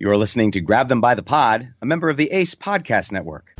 You're 0.00 0.16
listening 0.16 0.52
to 0.52 0.60
Grab 0.60 0.88
Them 0.88 1.00
by 1.00 1.16
the 1.16 1.24
Pod, 1.24 1.74
a 1.82 1.84
member 1.84 2.08
of 2.08 2.16
the 2.16 2.30
ACE 2.30 2.54
Podcast 2.54 3.10
Network. 3.10 3.52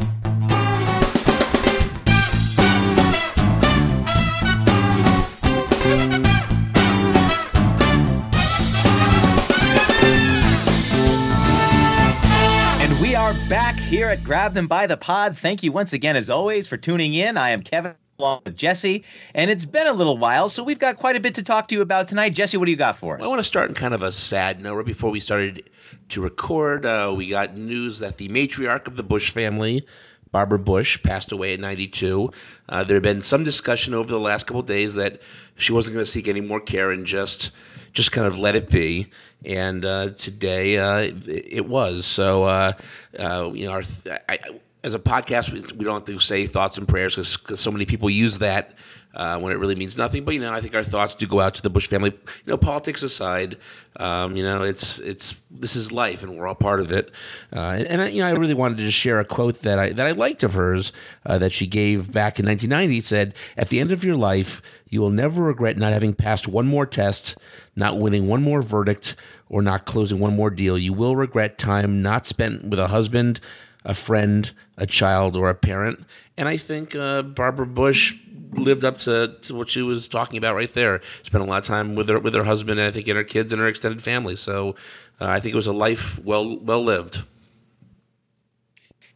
And 12.79 13.01
we 13.01 13.17
are 13.17 13.35
back 13.49 13.75
here 13.75 14.07
at 14.07 14.23
Grab 14.23 14.55
Them 14.55 14.69
by 14.69 14.87
the 14.87 14.97
Pod. 14.97 15.37
Thank 15.37 15.65
you 15.65 15.73
once 15.73 15.93
again, 15.93 16.15
as 16.15 16.31
always, 16.31 16.69
for 16.69 16.77
tuning 16.77 17.15
in. 17.15 17.37
I 17.37 17.51
am 17.51 17.63
Kevin 17.63 17.97
along 18.21 18.43
with 18.45 18.57
Jesse, 18.57 19.05
and 19.35 19.51
it's 19.51 19.65
been 19.65 19.87
a 19.87 19.93
little 19.93 20.19
while, 20.19 20.49
so 20.49 20.65
we've 20.65 20.79
got 20.79 20.99
quite 20.99 21.15
a 21.15 21.21
bit 21.21 21.35
to 21.35 21.43
talk 21.43 21.69
to 21.69 21.75
you 21.75 21.83
about 21.83 22.09
tonight. 22.09 22.31
Jesse, 22.31 22.57
what 22.57 22.65
do 22.65 22.71
you 22.73 22.77
got 22.77 22.99
for 22.99 23.17
us? 23.17 23.25
I 23.25 23.29
want 23.29 23.39
to 23.39 23.45
start 23.45 23.69
in 23.69 23.75
kind 23.75 23.95
of 23.95 24.03
a 24.03 24.11
sad 24.11 24.61
note. 24.61 24.75
Right 24.75 24.87
before 24.87 25.11
we 25.11 25.21
started 25.21 25.69
to 26.11 26.21
record, 26.23 26.87
uh, 26.87 27.13
we 27.17 27.29
got 27.29 27.57
news 27.57 27.99
that 28.01 28.19
the 28.19 28.29
matriarch 28.29 28.87
of 28.87 28.97
the 28.97 29.03
Bush 29.03 29.31
family, 29.31 29.87
Barbara 30.31 30.59
Bush, 30.59 31.03
passed 31.03 31.33
away 31.33 31.55
at 31.55 31.61
92. 31.61 32.31
Uh, 32.69 32.85
there 32.85 32.97
had 32.97 33.03
been 33.03 33.23
some 33.23 33.45
discussion 33.45 33.95
over 33.95 34.09
the 34.09 34.19
last 34.19 34.47
couple 34.47 34.63
days 34.63 34.95
that 34.95 35.21
she 35.57 35.73
wasn't 35.73 35.95
going 35.95 36.05
to 36.05 36.11
seek 36.11 36.29
any 36.29 36.41
more 36.41 36.61
care 36.61 36.91
and 36.91 37.07
just 37.07 37.51
just 37.93 38.13
kind 38.13 38.27
of 38.27 38.39
let 38.39 38.55
it 38.55 38.69
be. 38.69 39.09
And 39.45 39.85
uh, 39.85 40.11
today 40.11 40.77
uh, 40.77 40.99
it, 40.99 41.27
it 41.27 41.67
was. 41.67 42.07
So, 42.07 42.45
uh, 42.45 42.73
uh, 43.19 43.51
you 43.55 43.67
know, 43.67 43.73
our, 43.73 43.83
I, 44.29 44.39
as 44.85 44.95
a 44.95 44.99
podcast, 44.99 45.53
we, 45.53 45.61
we, 45.77 45.85
don't 45.85 45.95
have 45.95 46.05
to 46.05 46.19
say 46.21 46.47
thoughts 46.47 46.79
and 46.79 46.87
prayers 46.87 47.17
because 47.17 47.61
so 47.61 47.71
many 47.71 47.87
people 47.87 48.11
use 48.11 48.39
that 48.39 48.75
uh, 49.15 49.39
when 49.39 49.53
it 49.53 49.59
really 49.59 49.75
means 49.75 49.97
nothing. 49.97 50.25
But 50.25 50.35
you 50.35 50.41
know, 50.41 50.53
I 50.53 50.61
think 50.61 50.75
our 50.75 50.85
thoughts 50.85 51.15
do 51.15 51.27
go 51.27 51.41
out 51.41 51.55
to 51.57 51.63
the 51.63 51.71
Bush 51.71 51.89
family. 51.89 52.11
You 52.11 52.51
know, 52.51 52.57
politics 52.57 53.03
aside, 53.03 53.57
um, 53.97 54.37
you 54.37 54.43
know, 54.43 54.63
it's 54.63 54.99
it's 54.99 55.35
this 55.51 55.77
is 55.77 55.91
life, 55.91 56.23
and 56.23 56.37
we're 56.37 56.47
all 56.47 56.55
part 56.55 56.81
of 56.81 56.93
it. 56.93 57.11
Uh, 57.53 57.59
and, 57.59 58.01
and, 58.01 58.15
you 58.15 58.23
know, 58.23 58.29
I 58.29 58.33
really 58.33 58.55
wanted 58.55 58.79
to 58.79 58.91
share 58.91 59.19
a 59.19 59.25
quote 59.25 59.63
that 59.63 59.79
I 59.79 59.91
that 59.93 60.07
I 60.07 60.13
liked 60.13 60.43
of 60.43 60.53
hers 60.53 60.93
uh, 61.27 61.39
that 61.39 61.53
she 61.53 61.67
gave 61.67 62.13
back 62.13 62.39
in 62.39 62.47
1990. 62.47 62.99
It 62.99 63.05
said, 63.05 63.35
"At 63.57 63.69
the 63.71 63.81
end 63.81 63.93
of 63.93 64.05
your 64.05 64.17
life, 64.17 64.63
you 64.89 65.01
will 65.01 65.11
never 65.11 65.43
regret 65.43 65.77
not 65.77 65.93
having 65.93 66.15
passed 66.15 66.47
one 66.47 66.67
more 66.67 66.87
test, 66.87 67.37
not 67.77 67.99
winning 67.99 68.29
one 68.29 68.43
more 68.43 68.63
verdict, 68.63 69.17
or 69.49 69.63
not 69.63 69.87
closing 69.87 70.21
one 70.21 70.37
more 70.37 70.51
deal. 70.51 70.79
You 70.79 70.93
will 70.93 71.17
regret 71.17 71.59
time 71.59 72.03
not 72.03 72.27
spent 72.27 72.65
with 72.65 72.79
a 72.79 72.89
husband." 72.89 73.41
A 73.85 73.95
friend, 73.95 74.51
a 74.77 74.87
child, 74.87 75.37
or 75.37 75.49
a 75.49 75.55
parent. 75.55 76.05
And 76.37 76.49
I 76.49 76.57
think 76.57 76.95
uh, 76.95 77.23
Barbara 77.23 77.67
Bush 77.67 78.15
lived 78.53 78.85
up 78.85 78.99
to, 78.99 79.37
to 79.43 79.55
what 79.55 79.71
she 79.71 79.83
was 79.83 80.09
talking 80.09 80.39
about 80.39 80.55
right 80.55 80.73
there. 80.73 81.01
Spent 81.23 81.43
a 81.43 81.47
lot 81.47 81.59
of 81.59 81.67
time 81.67 81.95
with 81.95 82.09
her 82.09 82.19
with 82.19 82.35
her 82.35 82.45
husband, 82.45 82.79
and 82.79 82.89
I 82.89 82.91
think 82.91 83.09
and 83.09 83.17
her 83.17 83.25
kids 83.25 83.53
and 83.53 83.61
her 83.61 83.69
extended 83.69 84.03
family. 84.03 84.37
So 84.37 84.77
uh, 85.21 85.27
I 85.27 85.41
think 85.41 85.53
it 85.53 85.57
was 85.57 85.67
a 85.67 85.73
life 85.73 86.19
well 86.23 86.59
well 86.59 86.85
lived. 86.85 87.23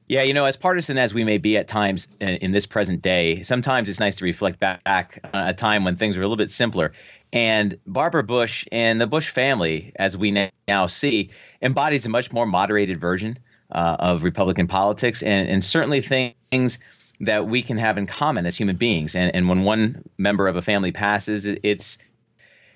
Yeah, 0.08 0.22
you 0.22 0.34
know, 0.34 0.44
as 0.44 0.56
partisan 0.56 0.98
as 0.98 1.14
we 1.14 1.24
may 1.24 1.38
be 1.38 1.56
at 1.56 1.68
times 1.68 2.08
in, 2.20 2.28
in 2.28 2.52
this 2.52 2.66
present 2.66 3.00
day, 3.00 3.42
sometimes 3.44 3.88
it's 3.88 4.00
nice 4.00 4.16
to 4.16 4.24
reflect 4.24 4.60
back 4.60 5.20
on 5.32 5.48
a 5.48 5.54
time 5.54 5.84
when 5.84 5.96
things 5.96 6.16
were 6.16 6.22
a 6.22 6.26
little 6.26 6.36
bit 6.36 6.50
simpler. 6.50 6.92
And 7.32 7.78
Barbara 7.86 8.22
Bush 8.22 8.66
and 8.70 9.00
the 9.00 9.06
Bush 9.06 9.30
family, 9.30 9.92
as 9.96 10.14
we 10.16 10.50
now 10.68 10.86
see, 10.86 11.30
embodies 11.62 12.04
a 12.04 12.10
much 12.10 12.30
more 12.30 12.44
moderated 12.44 13.00
version 13.00 13.38
uh, 13.72 13.96
of 13.98 14.22
Republican 14.22 14.68
politics, 14.68 15.22
and, 15.22 15.48
and 15.48 15.64
certainly 15.64 16.00
things 16.00 16.78
that 17.20 17.46
we 17.46 17.62
can 17.62 17.78
have 17.78 17.98
in 17.98 18.06
common 18.06 18.46
as 18.46 18.56
human 18.56 18.76
beings. 18.76 19.14
And, 19.14 19.34
and 19.34 19.48
when 19.48 19.62
one 19.62 20.04
member 20.18 20.48
of 20.48 20.56
a 20.56 20.62
family 20.62 20.92
passes, 20.92 21.46
it, 21.46 21.60
it's 21.62 21.98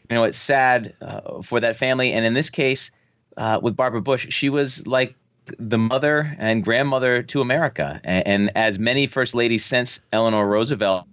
you 0.08 0.16
know 0.16 0.24
it's 0.24 0.38
sad 0.38 0.94
uh, 1.02 1.42
for 1.42 1.60
that 1.60 1.76
family. 1.76 2.12
And 2.12 2.24
in 2.24 2.34
this 2.34 2.50
case, 2.50 2.90
uh, 3.36 3.60
with 3.62 3.76
Barbara 3.76 4.00
Bush, 4.00 4.28
she 4.30 4.48
was 4.48 4.86
like 4.86 5.14
the 5.58 5.78
mother 5.78 6.34
and 6.38 6.64
grandmother 6.64 7.22
to 7.24 7.40
America, 7.40 8.00
and, 8.02 8.26
and, 8.26 8.56
as 8.56 8.78
many 8.78 9.06
first 9.06 9.34
ladies 9.34 9.64
since 9.64 10.00
Eleanor 10.12 10.46
Roosevelt, 10.46 11.06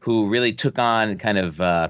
who 0.00 0.28
really 0.28 0.52
took 0.52 0.78
on 0.80 1.16
kind 1.18 1.38
of 1.38 1.60
uh, 1.60 1.88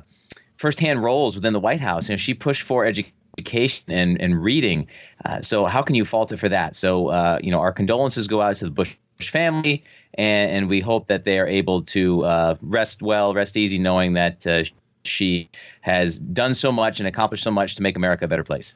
firsthand 0.57 1.03
roles 1.03 1.35
within 1.35 1.55
the 1.55 1.61
White 1.61 1.81
House. 1.81 2.09
You 2.09 2.15
know, 2.15 2.19
she 2.19 2.35
pushed 2.35 2.63
for 2.63 2.85
education 2.85 3.15
education 3.39 3.85
and, 3.89 4.21
and 4.21 4.43
reading. 4.43 4.89
Uh, 5.25 5.41
so 5.43 5.65
how 5.65 5.83
can 5.83 5.95
you 5.95 6.05
fault 6.05 6.33
it 6.33 6.39
for 6.39 6.49
that? 6.49 6.77
So 6.77 7.09
uh, 7.09 7.39
you 7.43 7.51
know, 7.51 7.61
our 7.61 7.73
condolences 7.73 8.29
go 8.29 8.41
out 8.41 8.57
to 8.57 8.65
the 8.67 8.71
Bush 8.71 8.95
family, 9.21 9.85
and, 10.15 10.51
and 10.51 10.69
we 10.69 10.81
hope 10.81 11.09
that 11.09 11.25
they 11.25 11.39
are 11.39 11.47
able 11.47 11.83
to 11.83 12.25
uh, 12.25 12.55
rest 12.61 13.03
well, 13.03 13.35
rest 13.35 13.57
easy, 13.57 13.79
knowing 13.79 14.15
that 14.15 14.47
uh, 14.47 14.65
she 15.05 15.51
has 15.81 16.19
done 16.19 16.55
so 16.55 16.73
much 16.73 17.01
and 17.01 17.09
accomplished 17.09 17.45
so 17.45 17.51
much 17.51 17.77
to 17.77 17.83
make 17.83 17.97
America 17.97 18.25
a 18.25 18.29
better 18.29 18.45
place. 18.45 18.75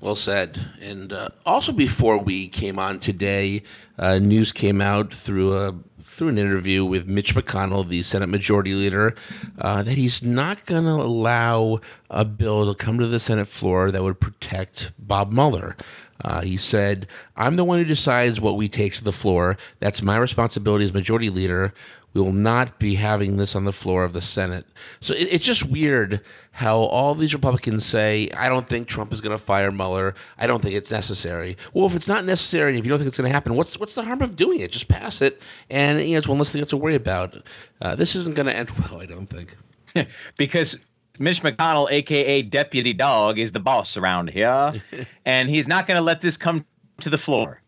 Well 0.00 0.16
said. 0.16 0.60
And 0.82 1.12
uh, 1.12 1.30
also, 1.46 1.72
before 1.72 2.18
we 2.18 2.48
came 2.48 2.78
on 2.78 3.00
today, 3.00 3.62
uh, 3.98 4.18
news 4.18 4.52
came 4.52 4.80
out 4.80 5.14
through 5.14 5.56
a 5.56 5.74
through 6.14 6.28
an 6.28 6.38
interview 6.38 6.84
with 6.84 7.06
Mitch 7.06 7.34
McConnell, 7.34 7.88
the 7.88 8.02
Senate 8.02 8.28
Majority 8.28 8.74
Leader, 8.74 9.14
uh, 9.58 9.82
that 9.82 9.96
he's 9.96 10.22
not 10.22 10.64
going 10.66 10.84
to 10.84 10.90
allow 10.90 11.80
a 12.10 12.24
bill 12.24 12.72
to 12.72 12.78
come 12.78 12.98
to 12.98 13.08
the 13.08 13.18
Senate 13.18 13.48
floor 13.48 13.90
that 13.90 14.02
would 14.02 14.20
protect 14.20 14.92
Bob 14.98 15.32
Mueller. 15.32 15.76
Uh, 16.24 16.40
he 16.40 16.56
said, 16.56 17.08
I'm 17.36 17.56
the 17.56 17.64
one 17.64 17.78
who 17.78 17.84
decides 17.84 18.40
what 18.40 18.56
we 18.56 18.68
take 18.68 18.94
to 18.94 19.04
the 19.04 19.12
floor. 19.12 19.56
That's 19.80 20.02
my 20.02 20.16
responsibility 20.16 20.84
as 20.84 20.94
Majority 20.94 21.30
Leader. 21.30 21.74
We 22.14 22.20
will 22.20 22.32
not 22.32 22.78
be 22.78 22.94
having 22.94 23.36
this 23.36 23.56
on 23.56 23.64
the 23.64 23.72
floor 23.72 24.04
of 24.04 24.12
the 24.12 24.20
Senate. 24.20 24.64
So 25.00 25.14
it, 25.14 25.28
it's 25.30 25.44
just 25.44 25.64
weird 25.64 26.20
how 26.52 26.78
all 26.78 27.14
these 27.16 27.34
Republicans 27.34 27.84
say, 27.84 28.30
I 28.36 28.48
don't 28.48 28.68
think 28.68 28.86
Trump 28.86 29.12
is 29.12 29.20
going 29.20 29.36
to 29.36 29.44
fire 29.44 29.72
Mueller. 29.72 30.14
I 30.38 30.46
don't 30.46 30.62
think 30.62 30.76
it's 30.76 30.92
necessary. 30.92 31.56
Well, 31.72 31.86
if 31.86 31.96
it's 31.96 32.06
not 32.06 32.24
necessary, 32.24 32.78
if 32.78 32.84
you 32.84 32.88
don't 32.88 32.98
think 32.98 33.08
it's 33.08 33.18
going 33.18 33.28
to 33.28 33.34
happen, 33.34 33.54
what's 33.56 33.78
what's 33.78 33.96
the 33.96 34.04
harm 34.04 34.22
of 34.22 34.36
doing 34.36 34.60
it? 34.60 34.70
Just 34.70 34.86
pass 34.86 35.20
it, 35.20 35.42
and 35.70 36.00
you 36.00 36.12
know, 36.12 36.18
it's 36.18 36.28
one 36.28 36.38
less 36.38 36.52
thing 36.52 36.64
to 36.64 36.76
worry 36.76 36.94
about. 36.94 37.34
Uh, 37.82 37.96
this 37.96 38.14
isn't 38.14 38.36
going 38.36 38.46
to 38.46 38.56
end 38.56 38.70
well, 38.78 39.00
I 39.00 39.06
don't 39.06 39.26
think. 39.26 39.56
because 40.36 40.78
Mitch 41.18 41.42
McConnell, 41.42 41.90
aka 41.90 42.42
Deputy 42.42 42.92
Dog, 42.92 43.38
is 43.38 43.50
the 43.50 43.60
boss 43.60 43.96
around 43.96 44.30
here, 44.30 44.74
and 45.24 45.48
he's 45.48 45.66
not 45.66 45.88
going 45.88 45.96
to 45.96 46.02
let 46.02 46.20
this 46.20 46.36
come 46.36 46.64
to 47.00 47.10
the 47.10 47.18
floor. 47.18 47.60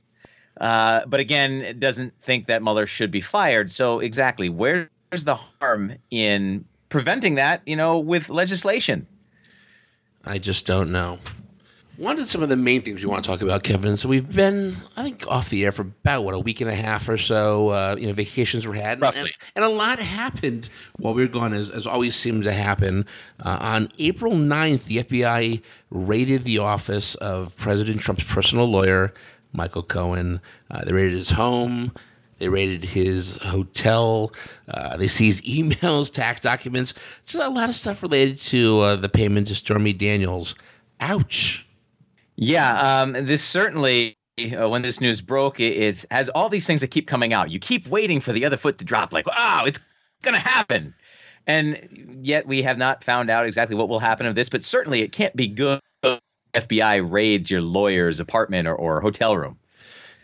Uh, 0.61 1.05
but 1.07 1.21
again, 1.21 1.63
it 1.63 1.81
doesn't 1.81 2.15
think 2.23 2.47
that 2.47 2.63
Mueller 2.63 2.87
should 2.87 3.11
be 3.11 3.21
fired. 3.21 3.71
So 3.71 4.01
exactly, 4.01 4.49
where's 4.49 4.89
the 5.13 5.37
harm 5.37 5.95
in 6.11 6.65
preventing 6.89 7.37
that? 7.37 7.63
You 7.67 7.77
know, 7.77 7.99
with 7.99 8.29
legislation. 8.29 9.07
I 10.25 10.39
just 10.39 10.67
don't 10.67 10.91
know. 10.91 11.19
One 11.99 12.19
of 12.19 12.29
some 12.29 12.43
of 12.43 12.51
the 12.51 12.57
main 12.57 12.83
things 12.83 13.01
we 13.03 13.09
want 13.09 13.25
to 13.25 13.31
talk 13.31 13.41
about, 13.41 13.63
Kevin. 13.63 13.97
So 13.97 14.07
we've 14.07 14.31
been, 14.31 14.77
I 14.97 15.05
think, 15.05 15.27
off 15.29 15.49
the 15.49 15.65
air 15.65 15.73
for 15.73 15.83
about 15.83 16.25
what 16.25 16.35
a 16.35 16.39
week 16.39 16.61
and 16.61 16.69
a 16.69 16.75
half 16.75 17.09
or 17.09 17.17
so. 17.17 17.71
Uh, 17.71 17.97
you 17.99 18.07
know, 18.07 18.13
vacations 18.13 18.67
were 18.67 18.75
had, 18.75 19.01
roughly, 19.01 19.33
and, 19.55 19.65
and, 19.65 19.65
a 19.65 19.69
lot 19.69 19.99
happened 19.99 20.69
while 20.99 21.15
we 21.15 21.23
were 21.23 21.29
gone, 21.29 21.55
as, 21.55 21.71
as 21.71 21.87
always 21.87 22.15
seems 22.15 22.45
to 22.45 22.53
happen. 22.53 23.07
Uh, 23.43 23.57
on 23.61 23.89
April 23.99 24.33
9th, 24.33 24.85
the 24.85 25.05
FBI 25.05 25.63
raided 25.91 26.45
the 26.45 26.59
office 26.59 27.15
of 27.15 27.57
President 27.57 28.03
Trump's 28.03 28.25
personal 28.25 28.67
lawyer, 28.67 29.15
Michael 29.57 29.83
Cohen. 29.83 30.41
Uh, 30.71 30.85
they 30.85 30.93
raided 30.93 31.17
his 31.17 31.31
home. 31.31 31.93
They 32.39 32.49
raided 32.49 32.85
his 32.85 33.37
hotel. 33.37 34.33
Uh, 34.69 34.97
they 34.97 35.09
seized 35.09 35.45
emails, 35.47 36.13
tax 36.13 36.41
documents, 36.41 36.95
just 37.25 37.43
a 37.43 37.49
lot 37.49 37.69
of 37.69 37.75
stuff 37.75 38.03
related 38.03 38.39
to 38.39 38.81
uh, 38.81 38.97
the 38.97 39.09
payment 39.09 39.49
to 39.49 39.55
Stormy 39.55 39.93
Daniels. 39.93 40.55
Ouch. 41.01 41.67
Yeah, 42.37 43.01
um, 43.01 43.13
this 43.13 43.43
certainly, 43.43 44.19
uh, 44.39 44.69
when 44.69 44.83
this 44.83 45.01
news 45.01 45.23
broke, 45.23 45.59
it, 45.59 45.77
it, 45.77 46.05
has 46.11 46.29
all 46.29 46.51
these 46.51 46.67
things 46.67 46.83
that 46.83 46.89
keep 46.89 47.07
coming 47.07 47.33
out. 47.33 47.51
You 47.51 47.59
keep 47.59 47.87
waiting 47.87 48.21
for 48.21 48.33
the 48.33 48.45
other 48.45 48.59
foot 48.59 48.77
to 48.79 48.85
drop, 48.85 49.13
like, 49.13 49.25
oh, 49.35 49.63
it's 49.67 49.81
going 50.23 50.35
to 50.35 50.41
happen. 50.41 50.95
And 51.47 52.19
yet 52.21 52.47
we 52.47 52.61
have 52.63 52.77
not 52.77 53.05
found 53.05 53.31
out 53.31 53.47
exactly 53.47 53.77
what 53.77 53.89
will 53.89 54.01
happen 54.01 54.27
of 54.27 54.35
this, 54.35 54.49
but 54.49 54.65
certainly 54.65 55.01
it 55.01 55.13
can't 55.13 55.35
be 55.35 55.47
good 55.47 55.81
FBI 56.57 57.09
raids 57.11 57.51
your 57.51 57.61
lawyer's 57.61 58.21
apartment 58.21 58.67
or, 58.67 58.75
or 58.75 59.01
hotel 59.01 59.37
room. 59.37 59.57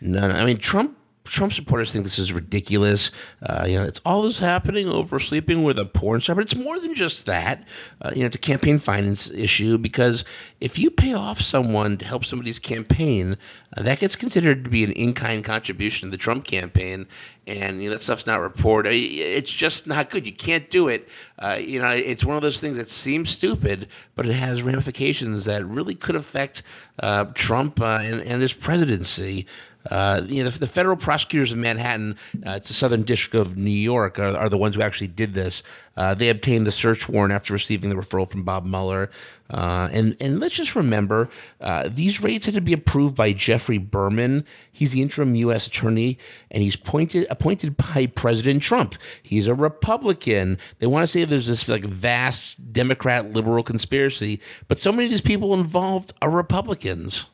No, 0.01 0.27
no, 0.27 0.33
I 0.33 0.45
mean 0.45 0.57
Trump 0.57 0.97
Trump 1.33 1.51
supporters 1.51 1.91
think 1.91 2.03
this 2.03 2.19
is 2.19 2.31
ridiculous. 2.31 3.09
Uh, 3.41 3.65
you 3.67 3.79
know, 3.79 3.83
it's 3.83 3.99
all 4.05 4.21
this 4.21 4.37
happening 4.37 4.87
over 4.87 5.17
sleeping 5.17 5.63
with 5.63 5.79
a 5.79 5.85
porn 5.85 6.21
star, 6.21 6.35
but 6.35 6.43
it's 6.43 6.55
more 6.55 6.79
than 6.79 6.93
just 6.93 7.25
that. 7.25 7.67
Uh, 8.01 8.11
you 8.13 8.19
know, 8.19 8.27
it's 8.27 8.35
a 8.35 8.39
campaign 8.39 8.77
finance 8.77 9.31
issue 9.31 9.79
because 9.79 10.25
if 10.61 10.77
you 10.77 10.91
pay 10.91 11.13
off 11.15 11.41
someone 11.41 11.97
to 11.97 12.05
help 12.05 12.23
somebody's 12.23 12.59
campaign, 12.59 13.35
uh, 13.75 13.81
that 13.81 13.97
gets 13.97 14.15
considered 14.15 14.63
to 14.63 14.69
be 14.69 14.83
an 14.83 14.91
in-kind 14.91 15.43
contribution 15.43 16.07
to 16.07 16.11
the 16.11 16.21
Trump 16.21 16.45
campaign, 16.45 17.07
and 17.47 17.81
you 17.81 17.89
know 17.89 17.95
that 17.95 18.01
stuff's 18.01 18.27
not 18.27 18.39
reported. 18.39 18.93
It's 18.93 19.51
just 19.51 19.87
not 19.87 20.11
good. 20.11 20.27
You 20.27 20.33
can't 20.33 20.69
do 20.69 20.87
it. 20.87 21.09
Uh, 21.39 21.57
you 21.59 21.79
know, 21.79 21.89
it's 21.89 22.23
one 22.23 22.35
of 22.35 22.43
those 22.43 22.59
things 22.59 22.77
that 22.77 22.89
seems 22.89 23.31
stupid, 23.31 23.87
but 24.15 24.27
it 24.27 24.33
has 24.33 24.61
ramifications 24.61 25.45
that 25.45 25.65
really 25.65 25.95
could 25.95 26.15
affect 26.15 26.61
uh, 26.99 27.25
Trump 27.33 27.81
uh, 27.81 27.99
and, 28.03 28.21
and 28.21 28.39
his 28.39 28.53
presidency. 28.53 29.47
Uh, 29.89 30.21
you 30.25 30.43
know, 30.43 30.49
the, 30.49 30.59
the, 30.59 30.67
federal 30.67 30.95
prosecutors 30.95 31.51
of 31.51 31.57
Manhattan, 31.57 32.15
uh, 32.45 32.51
it's 32.51 32.69
the 32.69 32.73
Southern 32.73 33.03
District 33.03 33.35
of 33.35 33.57
New 33.57 33.69
York, 33.69 34.17
are, 34.17 34.35
are 34.37 34.49
the 34.49 34.57
ones 34.57 34.75
who 34.75 34.81
actually 34.81 35.07
did 35.07 35.33
this. 35.33 35.61
Uh, 35.97 36.13
they 36.13 36.29
obtained 36.29 36.65
the 36.65 36.71
search 36.71 37.09
warrant 37.09 37.33
after 37.33 37.53
receiving 37.53 37.89
the 37.89 37.95
referral 37.95 38.29
from 38.29 38.43
Bob 38.43 38.65
Mueller. 38.65 39.09
Uh, 39.49 39.89
and 39.91 40.15
and 40.19 40.39
let's 40.39 40.55
just 40.55 40.75
remember, 40.75 41.29
uh, 41.61 41.89
these 41.91 42.23
raids 42.23 42.45
had 42.45 42.55
to 42.55 42.61
be 42.61 42.73
approved 42.73 43.13
by 43.13 43.33
Geoffrey 43.33 43.77
Berman. 43.77 44.45
He's 44.71 44.93
the 44.93 45.01
interim 45.01 45.35
U.S. 45.35 45.67
attorney, 45.67 46.17
and 46.49 46.63
he's 46.63 46.75
pointed 46.75 47.27
appointed 47.29 47.75
by 47.77 48.07
President 48.07 48.63
Trump. 48.63 48.95
He's 49.21 49.47
a 49.47 49.53
Republican. 49.53 50.57
They 50.79 50.87
want 50.87 51.03
to 51.03 51.07
say 51.07 51.25
there's 51.25 51.47
this 51.47 51.67
like 51.67 51.83
vast 51.83 52.73
Democrat 52.73 53.33
liberal 53.33 53.63
conspiracy, 53.63 54.39
but 54.67 54.79
so 54.79 54.91
many 54.91 55.05
of 55.05 55.11
these 55.11 55.21
people 55.21 55.53
involved 55.53 56.13
are 56.21 56.29
Republicans. 56.29 57.25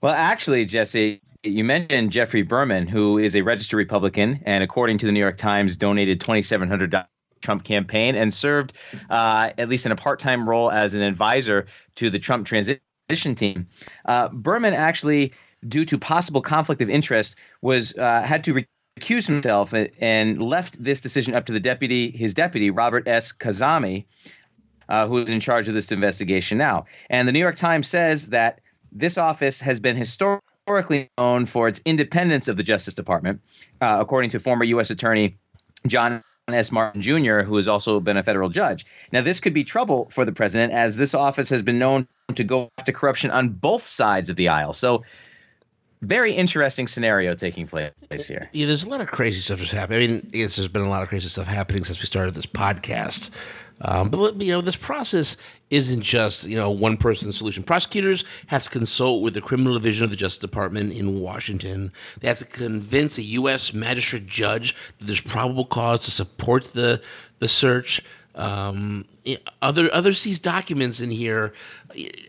Well, 0.00 0.14
actually, 0.14 0.64
Jesse, 0.64 1.20
you 1.42 1.64
mentioned 1.64 2.12
Geoffrey 2.12 2.42
Berman, 2.42 2.86
who 2.86 3.18
is 3.18 3.34
a 3.36 3.42
registered 3.42 3.78
Republican, 3.78 4.42
and 4.44 4.62
according 4.62 4.98
to 4.98 5.06
the 5.06 5.12
New 5.12 5.20
York 5.20 5.36
Times, 5.36 5.76
donated 5.76 6.20
$2,700 6.20 7.06
Trump 7.42 7.64
campaign 7.64 8.16
and 8.16 8.32
served 8.32 8.72
uh, 9.10 9.50
at 9.56 9.68
least 9.68 9.86
in 9.86 9.92
a 9.92 9.96
part 9.96 10.18
time 10.20 10.48
role 10.48 10.70
as 10.70 10.94
an 10.94 11.02
advisor 11.02 11.66
to 11.96 12.10
the 12.10 12.18
Trump 12.18 12.46
transition 12.46 12.80
team. 13.34 13.66
Uh, 14.04 14.28
Berman 14.28 14.74
actually, 14.74 15.32
due 15.66 15.84
to 15.84 15.98
possible 15.98 16.40
conflict 16.40 16.82
of 16.82 16.90
interest, 16.90 17.36
was 17.62 17.96
uh, 17.96 18.22
had 18.22 18.44
to 18.44 18.66
recuse 19.00 19.26
himself 19.26 19.72
and 19.72 20.42
left 20.42 20.82
this 20.82 21.00
decision 21.00 21.34
up 21.34 21.46
to 21.46 21.52
the 21.52 21.60
deputy, 21.60 22.10
his 22.10 22.34
deputy 22.34 22.70
Robert 22.70 23.06
S. 23.06 23.32
Khuzami, 23.32 24.06
uh, 24.88 25.06
who 25.06 25.18
is 25.18 25.28
in 25.28 25.40
charge 25.40 25.68
of 25.68 25.74
this 25.74 25.92
investigation 25.92 26.58
now. 26.58 26.86
And 27.10 27.28
the 27.28 27.32
New 27.32 27.38
York 27.38 27.56
Times 27.56 27.86
says 27.86 28.28
that 28.28 28.60
this 28.98 29.18
office 29.18 29.60
has 29.60 29.80
been 29.80 29.96
historically 29.96 31.10
known 31.18 31.46
for 31.46 31.68
its 31.68 31.80
independence 31.84 32.48
of 32.48 32.56
the 32.56 32.62
Justice 32.62 32.94
Department, 32.94 33.40
uh, 33.80 33.98
according 34.00 34.30
to 34.30 34.40
former 34.40 34.64
U.S. 34.64 34.90
Attorney 34.90 35.36
John 35.86 36.22
S. 36.48 36.70
Martin 36.72 37.02
Jr., 37.02 37.40
who 37.40 37.56
has 37.56 37.68
also 37.68 38.00
been 38.00 38.16
a 38.16 38.22
federal 38.22 38.48
judge. 38.48 38.86
Now, 39.12 39.22
this 39.22 39.40
could 39.40 39.54
be 39.54 39.64
trouble 39.64 40.08
for 40.10 40.24
the 40.24 40.32
president, 40.32 40.72
as 40.72 40.96
this 40.96 41.14
office 41.14 41.48
has 41.50 41.62
been 41.62 41.78
known 41.78 42.08
to 42.34 42.44
go 42.44 42.70
after 42.78 42.92
corruption 42.92 43.30
on 43.30 43.50
both 43.50 43.82
sides 43.82 44.30
of 44.30 44.36
the 44.36 44.48
aisle. 44.48 44.72
So, 44.72 45.04
very 46.02 46.32
interesting 46.32 46.86
scenario 46.86 47.34
taking 47.34 47.66
place 47.66 47.92
here. 48.26 48.48
Yeah, 48.52 48.66
there's 48.66 48.84
a 48.84 48.88
lot 48.88 49.00
of 49.00 49.08
crazy 49.08 49.40
stuff 49.40 49.58
that's 49.58 49.70
happening. 49.70 50.02
I 50.02 50.06
mean, 50.06 50.30
there's 50.32 50.68
been 50.68 50.82
a 50.82 50.88
lot 50.88 51.02
of 51.02 51.08
crazy 51.08 51.28
stuff 51.28 51.46
happening 51.46 51.84
since 51.84 51.98
we 51.98 52.06
started 52.06 52.34
this 52.34 52.46
podcast. 52.46 53.30
Um, 53.80 54.08
but 54.08 54.40
you 54.40 54.52
know, 54.52 54.60
this 54.62 54.76
process 54.76 55.36
isn't 55.70 56.02
just 56.02 56.44
you 56.44 56.56
know 56.56 56.70
one 56.70 56.96
person 56.96 57.32
solution. 57.32 57.62
Prosecutors 57.62 58.24
have 58.46 58.62
to 58.64 58.70
consult 58.70 59.22
with 59.22 59.34
the 59.34 59.40
criminal 59.40 59.74
division 59.74 60.04
of 60.04 60.10
the 60.10 60.16
Justice 60.16 60.40
Department 60.40 60.92
in 60.92 61.20
Washington. 61.20 61.92
They 62.20 62.28
have 62.28 62.38
to 62.38 62.46
convince 62.46 63.18
a 63.18 63.22
U.S. 63.22 63.74
magistrate 63.74 64.26
judge 64.26 64.74
that 64.98 65.04
there's 65.06 65.20
probable 65.20 65.66
cause 65.66 66.00
to 66.00 66.10
support 66.10 66.64
the 66.64 67.02
the 67.38 67.48
search. 67.48 68.00
Um, 68.36 69.06
other 69.62 69.92
other 69.94 70.12
seized 70.12 70.42
documents 70.42 71.00
in 71.00 71.10
here, 71.10 71.54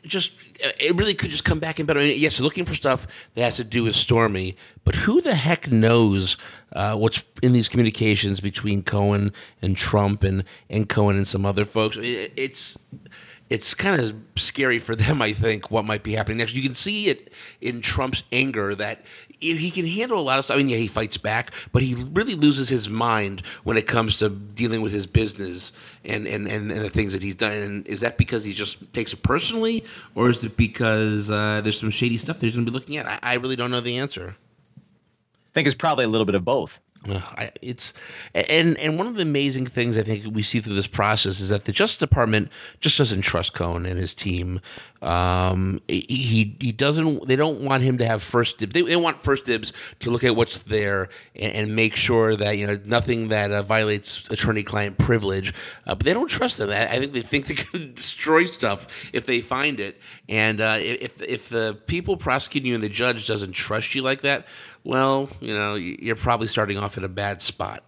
just 0.06 0.32
it 0.56 0.96
really 0.96 1.14
could 1.14 1.30
just 1.30 1.44
come 1.44 1.60
back 1.60 1.80
in 1.80 1.86
better. 1.86 2.00
I 2.00 2.06
mean, 2.06 2.20
yes, 2.20 2.40
looking 2.40 2.64
for 2.64 2.74
stuff 2.74 3.06
that 3.36 3.44
has 3.44 3.58
to 3.58 3.66
do 3.66 3.84
with 3.84 3.96
Stormy, 3.96 4.56
but 4.86 4.96
who 4.96 5.22
the 5.22 5.36
heck 5.36 5.70
knows 5.70 6.38
uh, 6.74 6.96
what's 6.96 7.24
in 7.44 7.52
these 7.52 7.68
communications 7.68 8.40
between 8.40 8.84
Cohen 8.84 9.34
and 9.62 9.76
Trump 9.76 10.24
and 10.24 10.46
and 10.70 10.88
Cohen 10.88 11.18
and 11.18 11.28
some 11.28 11.46
other 11.46 11.66
folks? 11.66 11.98
It, 11.98 12.32
it's 12.38 12.78
it's 13.50 13.74
kind 13.74 14.02
of 14.02 14.16
scary 14.36 14.80
for 14.80 14.96
them, 15.04 15.22
I 15.22 15.34
think, 15.34 15.72
what 15.72 15.86
might 15.86 16.04
be 16.04 16.14
happening 16.14 16.38
next. 16.38 16.54
You 16.54 16.64
can 16.64 16.76
see 16.76 17.08
it 17.08 17.32
in 17.62 17.82
Trump's 17.82 18.24
anger 18.32 18.76
that 18.76 19.02
he 19.40 19.70
can 19.70 19.86
handle 19.86 20.20
a 20.20 20.22
lot 20.22 20.40
of 20.40 20.46
stuff. 20.46 20.56
I 20.56 20.58
mean, 20.58 20.70
yeah, 20.70 20.78
he 20.78 20.88
fights 20.88 21.18
back, 21.18 21.52
but 21.72 21.84
he 21.84 21.94
really 21.94 22.36
loses 22.36 22.68
his 22.68 22.90
mind 22.90 23.44
when 23.64 23.78
it 23.78 23.88
comes 23.88 24.18
to 24.20 24.30
dealing 24.30 24.82
with 24.82 24.92
his 24.92 25.06
business 25.06 25.72
and, 26.04 26.28
and, 26.28 26.48
and, 26.48 26.72
and 26.72 26.82
the 26.82 26.90
things 26.90 27.14
that 27.14 27.22
he's 27.22 27.36
done. 27.36 27.52
And 27.52 27.88
is 27.88 28.00
that 28.02 28.18
because 28.18 28.44
he 28.44 28.54
just 28.54 28.78
takes 28.94 29.14
it 29.14 29.22
personally, 29.22 29.84
or 30.16 30.30
is 30.30 30.44
it 30.44 30.58
because 30.58 31.30
uh, 31.30 31.62
there's 31.62 31.80
some 31.80 31.92
shady 31.92 32.18
stuff 32.18 32.40
that 32.40 32.46
he's 32.48 32.56
going 32.56 32.66
to 32.66 32.72
be 32.72 32.74
looking 32.74 32.98
at? 32.98 33.06
I, 33.06 33.20
I 33.22 33.36
really 33.36 33.56
don't 33.56 33.70
know 33.70 33.82
the 33.82 33.98
answer. 33.98 34.36
I 34.76 35.54
think 35.54 35.68
it's 35.68 35.76
probably 35.76 36.06
a 36.06 36.08
little 36.08 36.26
bit 36.26 36.36
of 36.36 36.44
both. 36.44 36.80
It's 37.62 37.94
and 38.34 38.78
and 38.78 38.98
one 38.98 39.08
of 39.08 39.16
the 39.16 39.22
amazing 39.22 39.68
things 39.68 39.98
I 39.98 40.04
think 40.04 40.26
we 40.34 40.44
see 40.44 40.60
through 40.60 40.76
this 40.76 40.88
process 40.88 41.40
is 41.40 41.50
that 41.50 41.66
the 41.66 41.72
Justice 41.72 42.00
Department 42.00 42.50
just 42.82 42.98
doesn't 42.98 43.22
trust 43.22 43.54
Cohen 43.54 43.86
and 43.86 43.98
his 43.98 44.14
team. 44.14 44.62
Um, 45.02 45.82
he 45.88 46.56
he 46.60 46.72
doesn't. 46.72 47.28
They 47.28 47.36
don't 47.36 47.62
want 47.62 47.84
him 47.84 48.00
to 48.00 48.06
have 48.06 48.24
first 48.24 48.58
dibs. 48.58 48.74
They, 48.74 48.82
they 48.82 48.96
want 48.96 49.24
first 49.24 49.46
dibs 49.46 49.74
to 50.00 50.10
look 50.10 50.24
at 50.24 50.36
what's 50.36 50.60
there 50.60 51.10
and, 51.36 51.54
and 51.54 51.76
make 51.76 51.96
sure 51.96 52.36
that 52.36 52.58
you 52.58 52.66
know 52.66 52.80
nothing 52.84 53.30
that 53.30 53.52
uh, 53.52 53.62
violates 53.62 54.26
attorney-client 54.30 54.98
privilege. 54.98 55.54
Uh, 55.86 55.96
but 55.96 56.06
they 56.06 56.14
don't 56.14 56.30
trust 56.30 56.58
them. 56.58 56.72
I, 56.72 56.92
I 56.92 57.00
think 57.00 57.14
they 57.14 57.22
think 57.22 57.48
they 57.48 57.56
can 57.56 57.94
destroy 57.94 58.46
stuff 58.46 58.88
if 59.14 59.26
they 59.26 59.42
find 59.42 59.80
it. 59.80 60.00
And 60.28 60.60
uh, 60.60 60.78
if 60.80 61.22
if 61.22 61.50
the 61.50 61.78
people 61.86 62.18
prosecuting 62.18 62.70
you 62.70 62.76
and 62.76 62.84
the 62.84 62.90
judge 62.90 63.28
doesn't 63.28 63.54
trust 63.54 63.94
you 63.94 64.02
like 64.02 64.22
that, 64.22 64.48
well, 64.84 65.30
you 65.40 65.54
know, 65.54 65.76
you're 65.76 66.16
probably 66.16 66.48
starting 66.48 66.78
off 66.78 66.98
at 66.98 67.04
a 67.04 67.10
bad 67.10 67.42
spot. 67.42 67.84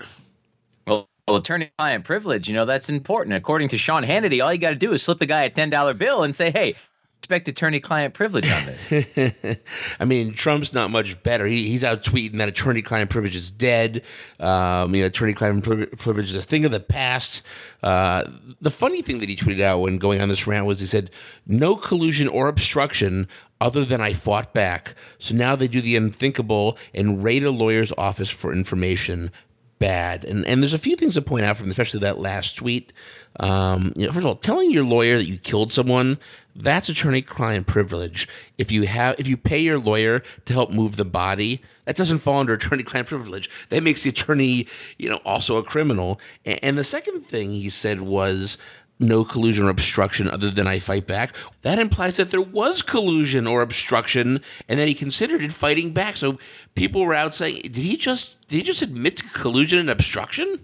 Well, 0.86 1.08
attorney-client 1.28 2.06
privilege, 2.06 2.48
you 2.48 2.56
know, 2.56 2.66
that's 2.66 2.90
important. 2.90 3.36
According 3.36 3.70
to 3.70 3.78
Sean 3.78 4.04
Hannity, 4.04 4.44
all 4.44 4.52
you 4.52 4.60
got 4.60 4.72
to 4.72 4.76
do 4.76 4.94
is 4.94 5.04
slip 5.04 5.20
the 5.20 5.26
guy 5.28 5.44
a 5.44 5.50
ten 5.50 5.70
dollar 5.70 5.94
bill 5.94 6.24
and 6.24 6.36
say, 6.36 6.50
"Hey, 6.50 6.76
expect 7.20 7.48
attorney-client 7.48 8.14
privilege 8.14 8.50
on 8.50 8.66
this." 8.66 8.92
I 10.00 10.06
mean, 10.06 10.34
Trump's 10.34 10.74
not 10.74 10.90
much 10.90 11.22
better. 11.24 11.46
He, 11.46 11.68
he's 11.68 11.84
out 11.84 12.04
tweeting 12.04 12.38
that 12.40 12.50
attorney-client 12.50 13.10
privilege 13.10 13.36
is 13.36 13.52
dead. 13.52 14.04
Um, 14.40 14.96
you 14.96 15.02
know, 15.02 15.08
attorney-client 15.08 15.64
privilege 15.64 16.30
is 16.30 16.36
a 16.36 16.42
thing 16.42 16.66
of 16.66 16.72
the 16.72 16.80
past. 16.80 17.44
Uh, 17.84 18.26
the 18.62 18.72
funny 18.72 19.02
thing 19.02 19.20
that 19.20 19.30
he 19.30 19.36
tweeted 19.36 19.62
out 19.62 19.80
when 19.80 19.98
going 19.98 20.22
on 20.22 20.30
this 20.30 20.48
rant 20.48 20.66
was 20.66 20.80
he 20.80 20.88
said, 20.88 21.12
"No 21.46 21.76
collusion 21.76 22.28
or 22.28 22.48
obstruction 22.48 23.28
other 23.62 23.86
than 23.86 24.02
I 24.02 24.14
fought 24.14 24.54
back. 24.54 24.96
So 25.20 25.36
now 25.36 25.56
they 25.56 25.68
do 25.68 25.82
the 25.82 25.96
unthinkable 25.96 26.78
and 26.94 27.24
raid 27.24 27.44
a 27.44 27.52
lawyer's 27.52 27.92
office 27.98 28.30
for 28.30 28.54
information. 28.54 29.32
Bad. 29.80 30.26
And 30.26 30.46
and 30.46 30.62
there's 30.62 30.74
a 30.74 30.80
few 30.80 30.96
things 30.96 31.14
to 31.14 31.22
point 31.22 31.46
out 31.46 31.58
from 31.58 31.70
especially 31.70 32.02
that 32.02 32.20
last 32.20 32.58
tweet. 32.58 32.94
Um, 33.40 33.94
you 33.96 34.06
know, 34.06 34.12
first 34.12 34.26
of 34.26 34.28
all, 34.28 34.36
telling 34.36 34.72
your 34.72 34.84
lawyer 34.84 35.18
that 35.18 35.28
you 35.28 35.38
killed 35.38 35.72
someone, 35.72 36.18
that's 36.56 36.90
attorney-client 36.90 37.66
privilege. 37.68 38.28
If 38.58 38.72
you 38.72 38.86
have 38.88 39.16
if 39.20 39.28
you 39.28 39.38
pay 39.38 39.60
your 39.60 39.80
lawyer 39.80 40.24
to 40.46 40.54
help 40.54 40.72
move 40.72 40.98
the 40.98 41.06
body, 41.06 41.62
that 41.86 41.96
doesn't 41.96 42.20
fall 42.20 42.40
under 42.40 42.54
attorney-client 42.56 43.08
privilege. 43.08 43.50
That 43.70 43.84
makes 43.84 44.04
the 44.04 44.10
attorney, 44.10 44.68
you 44.98 45.10
know, 45.10 45.20
also 45.24 45.58
a 45.58 45.64
criminal. 45.64 46.20
And, 46.44 46.60
and 46.62 46.78
the 46.78 46.84
second 46.84 47.22
thing 47.28 47.52
he 47.52 47.70
said 47.70 48.02
was 48.02 48.58
no 49.00 49.24
collusion 49.24 49.66
or 49.66 49.70
obstruction 49.70 50.30
other 50.30 50.52
than 50.52 50.68
I 50.68 50.80
fight 50.80 51.08
back, 51.08 51.36
that 51.62 51.80
implies 51.80 52.18
that 52.18 52.32
there 52.32 52.42
was 52.42 52.82
collusion 52.82 53.48
or 53.48 53.62
obstruction 53.62 54.42
and 54.68 54.80
that 54.80 54.88
he 54.88 54.94
considered 54.94 55.44
it 55.44 55.54
fighting 55.54 55.94
back. 55.94 56.18
So 56.18 56.38
people 56.76 57.06
were 57.06 57.16
out 57.16 57.34
saying, 57.34 57.62
did 57.64 57.78
he 57.78 57.98
just 57.98 58.46
did 58.48 58.58
he 58.58 58.64
just 58.64 58.82
admit 58.82 59.18
to 59.18 59.30
collusion 59.30 59.80
and 59.80 59.90
obstruction? 59.90 60.60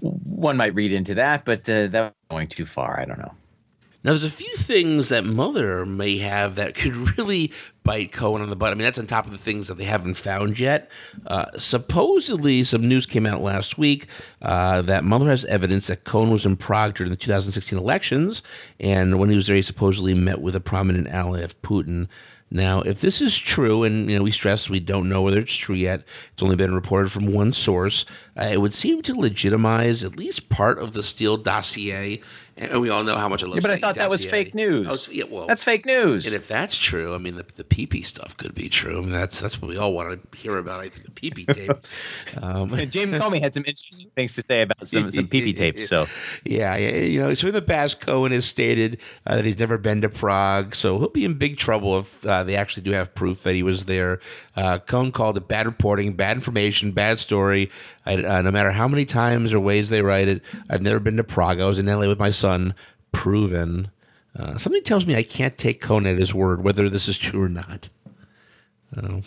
One 0.00 0.56
might 0.56 0.74
read 0.74 0.92
into 0.92 1.14
that, 1.14 1.44
but 1.44 1.68
uh, 1.68 1.88
that 1.88 2.14
going 2.30 2.48
too 2.48 2.66
far. 2.66 2.98
I 3.00 3.04
don't 3.04 3.18
know. 3.18 3.34
Now, 4.02 4.12
there's 4.12 4.24
a 4.24 4.30
few 4.30 4.56
things 4.56 5.10
that 5.10 5.26
Mueller 5.26 5.84
may 5.84 6.16
have 6.18 6.54
that 6.54 6.74
could 6.74 7.18
really 7.18 7.52
bite 7.82 8.12
Cohen 8.12 8.40
on 8.40 8.48
the 8.48 8.56
butt. 8.56 8.70
I 8.72 8.74
mean, 8.74 8.84
that's 8.84 8.98
on 8.98 9.06
top 9.06 9.26
of 9.26 9.32
the 9.32 9.38
things 9.38 9.68
that 9.68 9.76
they 9.76 9.84
haven't 9.84 10.14
found 10.14 10.58
yet. 10.58 10.90
Uh, 11.26 11.46
supposedly, 11.58 12.64
some 12.64 12.88
news 12.88 13.04
came 13.04 13.26
out 13.26 13.42
last 13.42 13.76
week 13.76 14.06
uh, 14.40 14.80
that 14.82 15.04
Mueller 15.04 15.28
has 15.28 15.44
evidence 15.44 15.88
that 15.88 16.04
Cohen 16.04 16.30
was 16.30 16.46
in 16.46 16.56
Prague 16.56 16.94
during 16.94 17.10
the 17.10 17.16
2016 17.16 17.78
elections, 17.78 18.40
and 18.78 19.18
when 19.18 19.28
he 19.28 19.36
was 19.36 19.46
there, 19.46 19.56
he 19.56 19.62
supposedly 19.62 20.14
met 20.14 20.40
with 20.40 20.56
a 20.56 20.60
prominent 20.60 21.08
ally 21.08 21.40
of 21.40 21.60
Putin. 21.60 22.08
Now, 22.50 22.80
if 22.80 23.00
this 23.00 23.20
is 23.20 23.36
true, 23.36 23.84
and 23.84 24.10
you 24.10 24.16
know 24.16 24.24
we 24.24 24.32
stress 24.32 24.68
we 24.68 24.80
don't 24.80 25.08
know 25.08 25.22
whether 25.22 25.38
it's 25.38 25.54
true 25.54 25.76
yet, 25.76 26.02
it's 26.32 26.42
only 26.42 26.56
been 26.56 26.74
reported 26.74 27.12
from 27.12 27.26
one 27.26 27.52
source. 27.52 28.04
Uh, 28.36 28.48
it 28.50 28.60
would 28.60 28.74
seem 28.74 29.02
to 29.02 29.14
legitimize 29.14 30.02
at 30.02 30.16
least 30.16 30.48
part 30.48 30.78
of 30.78 30.92
the 30.92 31.02
Steele 31.02 31.36
dossier 31.36 32.20
and 32.60 32.80
we 32.80 32.90
all 32.90 33.02
know 33.04 33.16
how 33.16 33.28
much 33.28 33.42
I 33.42 33.46
love. 33.46 33.56
Yeah, 33.56 33.62
but 33.62 33.70
I 33.70 33.78
thought 33.78 33.94
that 33.94 34.10
was 34.10 34.24
fake 34.24 34.54
news. 34.54 35.08
Oh, 35.08 35.12
yeah, 35.12 35.24
well, 35.28 35.46
that's 35.46 35.64
fake 35.64 35.86
news. 35.86 36.26
And 36.26 36.34
if 36.34 36.46
that's 36.46 36.76
true, 36.76 37.14
I 37.14 37.18
mean, 37.18 37.36
the 37.36 37.46
the 37.54 37.64
PP 37.64 38.04
stuff 38.04 38.36
could 38.36 38.54
be 38.54 38.68
true. 38.68 38.98
I 38.98 39.00
mean, 39.00 39.12
that's 39.12 39.40
that's 39.40 39.60
what 39.60 39.68
we 39.68 39.78
all 39.78 39.94
want 39.94 40.30
to 40.30 40.38
hear 40.38 40.58
about. 40.58 40.80
I 40.80 40.90
think 40.90 41.06
the 41.06 41.30
PP 41.30 41.54
tape. 41.54 41.86
Um, 42.42 42.68
James 42.90 43.16
Comey 43.16 43.40
had 43.40 43.54
some 43.54 43.64
interesting 43.66 44.10
things 44.14 44.34
to 44.34 44.42
say 44.42 44.60
about 44.60 44.86
some 44.86 45.10
some 45.10 45.26
PP 45.26 45.56
tapes. 45.56 45.88
So 45.88 46.06
yeah, 46.44 46.76
you 46.76 47.20
know, 47.20 47.32
so 47.32 47.48
in 47.48 47.54
the 47.54 47.62
past, 47.62 48.00
Cohen 48.00 48.32
has 48.32 48.44
stated 48.44 48.98
uh, 49.26 49.36
that 49.36 49.46
he's 49.46 49.58
never 49.58 49.78
been 49.78 50.02
to 50.02 50.10
Prague, 50.10 50.74
so 50.74 50.98
he'll 50.98 51.08
be 51.08 51.24
in 51.24 51.38
big 51.38 51.56
trouble 51.56 52.00
if 52.00 52.26
uh, 52.26 52.39
they 52.44 52.56
actually 52.56 52.82
do 52.84 52.92
have 52.92 53.14
proof 53.14 53.42
that 53.44 53.54
he 53.54 53.62
was 53.62 53.84
there. 53.84 54.20
Uh, 54.56 54.78
Cohen 54.78 55.12
called 55.12 55.36
it 55.36 55.48
bad 55.48 55.66
reporting, 55.66 56.14
bad 56.14 56.36
information, 56.36 56.92
bad 56.92 57.18
story. 57.18 57.70
I, 58.06 58.14
uh, 58.14 58.42
no 58.42 58.50
matter 58.50 58.70
how 58.70 58.88
many 58.88 59.04
times 59.04 59.52
or 59.52 59.60
ways 59.60 59.88
they 59.88 60.02
write 60.02 60.28
it, 60.28 60.42
I've 60.68 60.82
never 60.82 61.00
been 61.00 61.16
to 61.16 61.24
Prague. 61.24 61.60
I 61.60 61.66
was 61.66 61.78
in 61.78 61.86
LA 61.86 62.06
with 62.08 62.18
my 62.18 62.30
son. 62.30 62.74
Proven. 63.12 63.90
Uh, 64.38 64.56
something 64.58 64.82
tells 64.84 65.04
me 65.04 65.16
I 65.16 65.24
can't 65.24 65.58
take 65.58 65.80
Cohen 65.80 66.06
at 66.06 66.18
his 66.18 66.32
word, 66.32 66.62
whether 66.62 66.88
this 66.88 67.08
is 67.08 67.18
true 67.18 67.42
or 67.42 67.48
not. 67.48 67.88
Uh, 68.96 69.20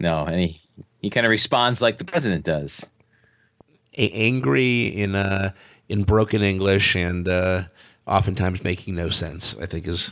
No, 0.00 0.24
and 0.24 0.40
he, 0.40 0.60
he 1.00 1.10
kind 1.10 1.24
of 1.26 1.30
responds 1.30 1.80
like 1.80 1.98
the 1.98 2.04
president 2.04 2.44
does. 2.44 2.86
A- 3.96 4.10
angry 4.12 4.86
in 4.86 5.14
uh, 5.14 5.52
in 5.88 6.04
broken 6.04 6.42
English 6.42 6.96
and 6.96 7.28
uh, 7.28 7.64
oftentimes 8.06 8.64
making 8.64 8.94
no 8.94 9.08
sense. 9.08 9.56
I 9.60 9.66
think 9.66 9.86
is 9.86 10.10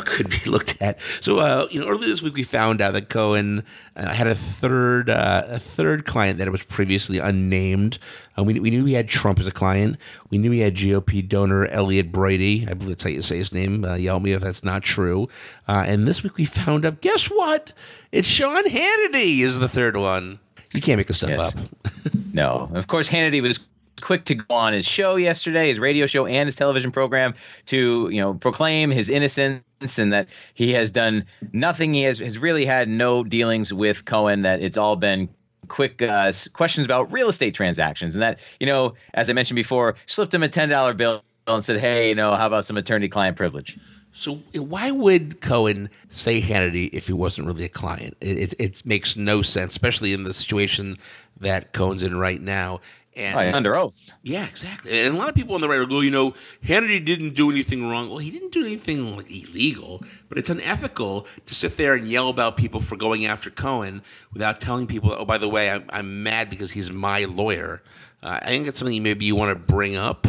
could 0.00 0.28
be 0.30 0.38
looked 0.46 0.76
at. 0.80 0.98
So, 1.20 1.38
uh, 1.38 1.68
you 1.70 1.80
know, 1.80 1.88
earlier 1.88 2.08
this 2.08 2.22
week 2.22 2.34
we 2.34 2.44
found 2.44 2.80
out 2.80 2.92
that 2.94 3.08
Cohen 3.08 3.64
uh, 3.96 4.12
had 4.12 4.26
a 4.26 4.34
third 4.34 5.10
uh, 5.10 5.44
a 5.46 5.58
third 5.58 6.06
client 6.06 6.38
that 6.38 6.50
was 6.50 6.62
previously 6.62 7.18
unnamed. 7.18 7.98
Uh, 8.38 8.44
we, 8.44 8.58
we 8.60 8.70
knew 8.70 8.84
he 8.84 8.94
had 8.94 9.08
Trump 9.08 9.38
as 9.38 9.46
a 9.46 9.50
client. 9.52 9.96
We 10.30 10.38
knew 10.38 10.50
he 10.50 10.60
had 10.60 10.74
GOP 10.74 11.28
donor 11.28 11.66
Elliot 11.66 12.10
Brady. 12.12 12.66
I 12.68 12.74
believe 12.74 12.90
that's 12.96 13.04
how 13.04 13.10
you 13.10 13.22
say 13.22 13.36
his 13.36 13.52
name. 13.52 13.84
Uh, 13.84 13.94
yell 13.94 14.20
me 14.20 14.32
if 14.32 14.40
that's 14.40 14.64
not 14.64 14.82
true. 14.82 15.28
Uh, 15.68 15.84
and 15.86 16.06
this 16.08 16.22
week 16.22 16.36
we 16.36 16.44
found 16.46 16.86
out. 16.86 17.00
Guess 17.00 17.26
what? 17.26 17.72
It's 18.12 18.28
Sean 18.28 18.64
Hannity 18.64 19.40
is 19.40 19.58
the 19.58 19.68
third 19.68 19.96
one. 19.96 20.38
You 20.74 20.80
can't 20.80 20.96
make 20.98 21.06
this 21.08 21.18
stuff 21.18 21.30
Yes. 21.30 21.56
up. 21.56 21.62
No, 22.34 22.70
of 22.72 22.86
course 22.86 23.10
Hannity 23.10 23.42
was 23.42 23.60
quick 24.00 24.24
to 24.24 24.34
go 24.34 24.54
on 24.54 24.72
his 24.72 24.86
show 24.86 25.16
yesterday, 25.16 25.68
his 25.68 25.78
radio 25.78 26.06
show 26.06 26.24
and 26.24 26.46
his 26.46 26.56
television 26.56 26.90
program 26.90 27.34
to 27.66 28.08
you 28.10 28.22
know 28.22 28.32
proclaim 28.32 28.90
his 28.90 29.10
innocence 29.10 29.62
and 29.98 30.12
that 30.12 30.28
he 30.54 30.72
has 30.72 30.90
done 30.90 31.24
nothing. 31.52 31.94
He 31.94 32.02
has 32.02 32.18
has 32.18 32.38
really 32.38 32.64
had 32.64 32.88
no 32.88 33.24
dealings 33.24 33.72
with 33.72 34.04
Cohen. 34.04 34.42
That 34.42 34.60
it's 34.62 34.76
all 34.76 34.96
been 34.96 35.28
quick 35.68 36.02
uh, 36.02 36.32
questions 36.52 36.84
about 36.84 37.12
real 37.12 37.28
estate 37.28 37.54
transactions, 37.54 38.14
and 38.14 38.22
that 38.22 38.38
you 38.60 38.66
know, 38.66 38.94
as 39.14 39.30
I 39.30 39.32
mentioned 39.32 39.56
before, 39.56 39.96
slipped 40.06 40.34
him 40.34 40.42
a 40.42 40.48
ten 40.48 40.68
dollar 40.68 40.94
bill 40.94 41.22
and 41.46 41.64
said, 41.64 41.78
"Hey, 41.78 42.10
you 42.10 42.14
know, 42.14 42.34
how 42.34 42.46
about 42.46 42.64
some 42.64 42.76
attorney-client 42.76 43.36
privilege?" 43.36 43.78
So 44.14 44.34
why 44.54 44.90
would 44.90 45.40
Cohen 45.40 45.88
say 46.10 46.42
Hannity 46.42 46.90
if 46.92 47.06
he 47.06 47.14
wasn't 47.14 47.46
really 47.46 47.64
a 47.64 47.70
client? 47.70 48.16
It, 48.20 48.36
it, 48.36 48.54
it 48.58 48.86
makes 48.86 49.16
no 49.16 49.40
sense, 49.40 49.72
especially 49.72 50.12
in 50.12 50.24
the 50.24 50.34
situation 50.34 50.98
that 51.40 51.72
Cohen's 51.72 52.02
in 52.02 52.16
right 52.16 52.40
now. 52.40 52.80
And 53.14 53.36
Oh, 53.36 53.56
under 53.56 53.76
oath. 53.76 54.10
yeah, 54.22 54.46
exactly. 54.46 54.98
And 55.02 55.14
a 55.14 55.18
lot 55.18 55.28
of 55.28 55.34
people 55.34 55.54
on 55.54 55.60
the 55.60 55.68
right 55.68 55.78
will 55.78 55.86
go, 55.86 56.00
you 56.00 56.10
know, 56.10 56.32
Hannity 56.64 57.04
didn't 57.04 57.34
do 57.34 57.50
anything 57.50 57.86
wrong. 57.86 58.08
Well, 58.08 58.18
he 58.18 58.30
didn't 58.30 58.52
do 58.52 58.64
anything 58.64 59.14
like 59.16 59.30
illegal, 59.30 60.02
but 60.30 60.38
it's 60.38 60.48
unethical 60.48 61.26
to 61.44 61.54
sit 61.54 61.76
there 61.76 61.92
and 61.94 62.08
yell 62.08 62.28
about 62.30 62.56
people 62.56 62.80
for 62.80 62.96
going 62.96 63.26
after 63.26 63.50
Cohen 63.50 64.00
without 64.32 64.60
telling 64.62 64.86
people, 64.86 65.12
oh, 65.12 65.26
by 65.26 65.36
the 65.36 65.48
way, 65.48 65.70
I'm, 65.70 65.84
I'm 65.90 66.22
mad 66.22 66.48
because 66.48 66.70
he's 66.70 66.90
my 66.90 67.24
lawyer. 67.26 67.82
Uh, 68.22 68.38
I 68.40 68.46
think 68.46 68.66
it's 68.66 68.78
something 68.78 69.02
maybe 69.02 69.26
you 69.26 69.36
want 69.36 69.50
to 69.50 69.72
bring 69.72 69.96
up. 69.96 70.26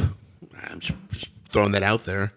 I'm 0.69 0.79
just, 0.81 0.97
just 1.11 1.29
throwing 1.49 1.71
that 1.71 1.83
out 1.83 2.03
there. 2.03 2.33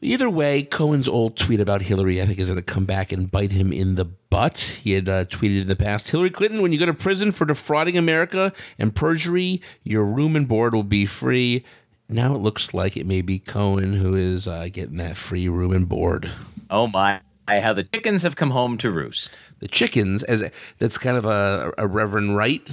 Either 0.00 0.30
way, 0.30 0.62
Cohen's 0.62 1.08
old 1.08 1.36
tweet 1.36 1.60
about 1.60 1.82
Hillary, 1.82 2.22
I 2.22 2.26
think, 2.26 2.38
is 2.38 2.48
going 2.48 2.56
to 2.56 2.62
come 2.62 2.84
back 2.84 3.12
and 3.12 3.30
bite 3.30 3.50
him 3.50 3.72
in 3.72 3.96
the 3.96 4.04
butt. 4.04 4.58
He 4.58 4.92
had 4.92 5.08
uh, 5.08 5.24
tweeted 5.26 5.62
in 5.62 5.68
the 5.68 5.76
past 5.76 6.08
Hillary 6.08 6.30
Clinton, 6.30 6.62
when 6.62 6.72
you 6.72 6.78
go 6.78 6.86
to 6.86 6.94
prison 6.94 7.32
for 7.32 7.44
defrauding 7.44 7.98
America 7.98 8.52
and 8.78 8.94
perjury, 8.94 9.60
your 9.82 10.04
room 10.04 10.36
and 10.36 10.46
board 10.46 10.74
will 10.74 10.82
be 10.82 11.06
free. 11.06 11.64
Now 12.08 12.34
it 12.34 12.38
looks 12.38 12.72
like 12.72 12.96
it 12.96 13.06
may 13.06 13.20
be 13.20 13.38
Cohen 13.38 13.92
who 13.92 14.14
is 14.14 14.46
uh, 14.46 14.68
getting 14.72 14.96
that 14.98 15.16
free 15.16 15.48
room 15.48 15.72
and 15.72 15.88
board. 15.88 16.30
Oh 16.70 16.86
my! 16.86 17.20
How 17.46 17.72
the 17.72 17.84
chickens 17.84 18.22
have 18.22 18.36
come 18.36 18.50
home 18.50 18.78
to 18.78 18.90
roost. 18.90 19.38
The 19.60 19.68
chickens, 19.68 20.22
as 20.22 20.42
that's 20.78 20.98
kind 20.98 21.16
of 21.16 21.24
a, 21.24 21.72
a 21.78 21.86
Reverend 21.86 22.36
Wright 22.36 22.66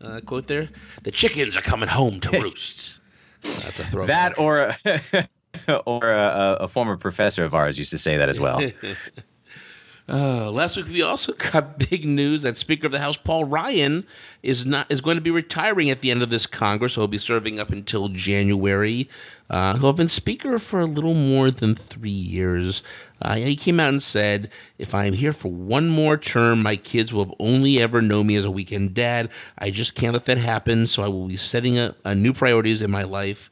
uh, 0.00 0.20
quote 0.20 0.46
there. 0.46 0.68
The 1.02 1.10
chickens 1.10 1.56
are 1.56 1.62
coming 1.62 1.88
home 1.88 2.20
to 2.20 2.30
roost. 2.40 2.98
That's 3.42 3.80
a 3.80 3.84
throwback. 3.84 4.36
That 4.36 4.38
or 4.38 4.74
a, 4.84 5.28
or 5.86 6.10
a, 6.10 6.58
a 6.60 6.68
former 6.68 6.96
professor 6.96 7.44
of 7.44 7.54
ours 7.54 7.78
used 7.78 7.90
to 7.90 7.98
say 7.98 8.16
that 8.16 8.28
as 8.28 8.38
well. 8.38 8.60
Uh, 10.10 10.50
last 10.50 10.76
week 10.76 10.88
we 10.88 11.02
also 11.02 11.32
got 11.52 11.78
big 11.78 12.04
news 12.04 12.42
that 12.42 12.56
Speaker 12.56 12.86
of 12.86 12.92
the 12.92 12.98
House 12.98 13.16
Paul 13.16 13.44
Ryan 13.44 14.04
is 14.42 14.66
not 14.66 14.90
is 14.90 15.00
going 15.00 15.14
to 15.14 15.20
be 15.20 15.30
retiring 15.30 15.88
at 15.88 16.00
the 16.00 16.10
end 16.10 16.20
of 16.20 16.30
this 16.30 16.46
Congress. 16.46 16.96
He'll 16.96 17.06
be 17.06 17.16
serving 17.16 17.60
up 17.60 17.70
until 17.70 18.08
January. 18.08 19.08
Uh, 19.50 19.76
he'll 19.76 19.90
have 19.90 19.96
been 19.96 20.08
Speaker 20.08 20.58
for 20.58 20.80
a 20.80 20.86
little 20.86 21.14
more 21.14 21.52
than 21.52 21.76
three 21.76 22.10
years. 22.10 22.82
Uh, 23.22 23.36
he 23.36 23.54
came 23.54 23.78
out 23.78 23.90
and 23.90 24.02
said, 24.02 24.50
"If 24.78 24.96
I'm 24.96 25.12
here 25.12 25.32
for 25.32 25.52
one 25.52 25.88
more 25.88 26.16
term, 26.16 26.60
my 26.60 26.74
kids 26.74 27.12
will 27.12 27.26
have 27.26 27.34
only 27.38 27.80
ever 27.80 28.02
known 28.02 28.26
me 28.26 28.34
as 28.34 28.44
a 28.44 28.50
weekend 28.50 28.94
dad. 28.94 29.28
I 29.58 29.70
just 29.70 29.94
can't 29.94 30.12
let 30.12 30.24
that 30.24 30.38
happen. 30.38 30.88
So 30.88 31.04
I 31.04 31.08
will 31.08 31.28
be 31.28 31.36
setting 31.36 31.78
up 31.78 31.96
uh, 32.04 32.14
new 32.14 32.32
priorities 32.32 32.82
in 32.82 32.90
my 32.90 33.04
life." 33.04 33.48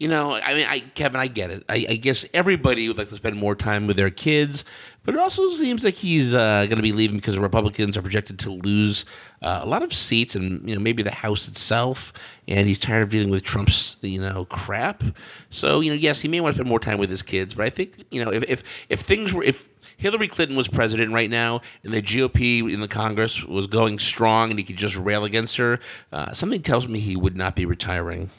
You 0.00 0.08
know, 0.08 0.32
I 0.32 0.54
mean, 0.54 0.66
I, 0.66 0.80
Kevin, 0.80 1.20
I 1.20 1.26
get 1.26 1.50
it. 1.50 1.62
I, 1.68 1.84
I 1.90 1.96
guess 1.96 2.24
everybody 2.32 2.88
would 2.88 2.96
like 2.96 3.10
to 3.10 3.16
spend 3.16 3.36
more 3.36 3.54
time 3.54 3.86
with 3.86 3.96
their 3.96 4.08
kids, 4.08 4.64
but 5.04 5.14
it 5.14 5.20
also 5.20 5.46
seems 5.50 5.84
like 5.84 5.92
he's 5.92 6.34
uh, 6.34 6.64
going 6.64 6.78
to 6.78 6.82
be 6.82 6.92
leaving 6.92 7.18
because 7.18 7.34
the 7.34 7.40
Republicans 7.42 7.98
are 7.98 8.02
projected 8.02 8.38
to 8.38 8.50
lose 8.50 9.04
uh, 9.42 9.60
a 9.62 9.66
lot 9.66 9.82
of 9.82 9.92
seats 9.92 10.34
and 10.34 10.66
you 10.66 10.74
know 10.74 10.80
maybe 10.80 11.02
the 11.02 11.10
House 11.10 11.48
itself, 11.48 12.14
and 12.48 12.66
he's 12.66 12.78
tired 12.78 13.02
of 13.02 13.10
dealing 13.10 13.28
with 13.28 13.42
Trump's 13.42 13.96
you 14.00 14.18
know 14.18 14.46
crap. 14.46 15.04
So 15.50 15.80
you 15.80 15.90
know, 15.90 15.96
yes, 15.96 16.18
he 16.18 16.28
may 16.28 16.40
want 16.40 16.54
to 16.54 16.56
spend 16.56 16.68
more 16.70 16.80
time 16.80 16.96
with 16.96 17.10
his 17.10 17.20
kids, 17.20 17.52
but 17.52 17.66
I 17.66 17.70
think 17.70 18.06
you 18.10 18.24
know 18.24 18.32
if 18.32 18.42
if, 18.44 18.62
if 18.88 19.00
things 19.02 19.34
were 19.34 19.44
if 19.44 19.58
Hillary 19.98 20.28
Clinton 20.28 20.56
was 20.56 20.66
president 20.66 21.12
right 21.12 21.28
now, 21.28 21.60
and 21.84 21.92
the 21.92 22.00
GOP 22.00 22.72
in 22.72 22.80
the 22.80 22.88
Congress 22.88 23.44
was 23.44 23.66
going 23.66 23.98
strong, 23.98 24.48
and 24.48 24.58
he 24.58 24.64
could 24.64 24.78
just 24.78 24.96
rail 24.96 25.26
against 25.26 25.58
her. 25.58 25.78
Uh, 26.10 26.32
something 26.32 26.62
tells 26.62 26.88
me 26.88 27.00
he 27.00 27.16
would 27.16 27.36
not 27.36 27.54
be 27.54 27.66
retiring. 27.66 28.30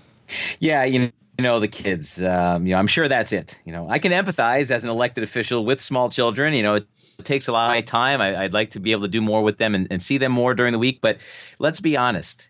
Yeah, 0.59 0.85
you 0.85 0.99
know, 0.99 1.11
you 1.41 1.47
know 1.47 1.59
the 1.59 1.67
kids. 1.67 2.21
Um, 2.21 2.67
you 2.67 2.73
know, 2.73 2.77
I'm 2.77 2.85
sure 2.85 3.07
that's 3.07 3.31
it. 3.31 3.57
You 3.65 3.73
know, 3.73 3.89
I 3.89 3.97
can 3.97 4.11
empathize 4.11 4.69
as 4.69 4.83
an 4.83 4.91
elected 4.91 5.23
official 5.23 5.65
with 5.65 5.81
small 5.81 6.11
children. 6.11 6.53
You 6.53 6.61
know, 6.61 6.75
it, 6.75 6.87
it 7.17 7.25
takes 7.25 7.47
a 7.47 7.51
lot 7.51 7.71
of 7.71 7.75
my 7.75 7.81
time. 7.81 8.21
I, 8.21 8.43
I'd 8.43 8.53
like 8.53 8.71
to 8.71 8.79
be 8.79 8.91
able 8.91 9.01
to 9.03 9.07
do 9.07 9.21
more 9.21 9.41
with 9.41 9.57
them 9.57 9.73
and, 9.73 9.87
and 9.89 10.03
see 10.03 10.19
them 10.19 10.31
more 10.31 10.53
during 10.53 10.71
the 10.71 10.77
week. 10.77 10.99
But 11.01 11.17
let's 11.57 11.79
be 11.79 11.97
honest 11.97 12.47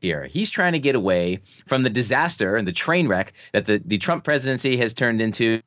here. 0.00 0.24
He's 0.24 0.50
trying 0.50 0.72
to 0.72 0.80
get 0.80 0.96
away 0.96 1.42
from 1.66 1.84
the 1.84 1.90
disaster 1.90 2.56
and 2.56 2.66
the 2.66 2.72
train 2.72 3.06
wreck 3.06 3.32
that 3.52 3.66
the, 3.66 3.80
the 3.84 3.98
Trump 3.98 4.24
presidency 4.24 4.76
has 4.78 4.92
turned 4.92 5.20
into. 5.20 5.62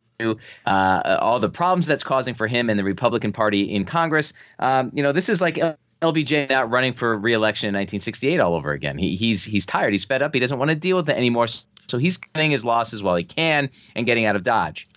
Uh, 0.65 1.17
all 1.19 1.39
the 1.39 1.49
problems 1.49 1.87
that's 1.87 2.05
causing 2.05 2.35
for 2.35 2.47
him 2.47 2.69
and 2.69 2.79
the 2.79 2.85
Republican 2.85 3.33
Party 3.33 3.63
in 3.63 3.83
Congress. 3.83 4.31
Um, 4.59 4.91
you 4.93 5.03
know, 5.03 5.11
this 5.11 5.27
is 5.27 5.41
like 5.41 5.57
LBJ 6.01 6.49
not 6.49 6.71
running 6.71 6.93
for 6.93 7.17
reelection 7.17 7.67
in 7.67 7.73
1968 7.73 8.39
all 8.39 8.55
over 8.55 8.71
again. 8.71 8.97
He, 8.97 9.17
he's 9.17 9.43
he's 9.43 9.65
tired. 9.65 9.91
He's 9.91 10.05
fed 10.05 10.21
up. 10.21 10.33
He 10.33 10.39
doesn't 10.39 10.57
want 10.57 10.69
to 10.69 10.75
deal 10.75 10.95
with 10.95 11.09
it 11.09 11.17
anymore. 11.17 11.47
He's 11.91 12.17
cutting 12.17 12.51
his 12.51 12.65
losses 12.65 13.01
while 13.01 13.15
he 13.15 13.23
can 13.23 13.69
and 13.95 14.05
getting 14.05 14.25
out 14.25 14.35
of 14.35 14.43
Dodge. 14.43 14.87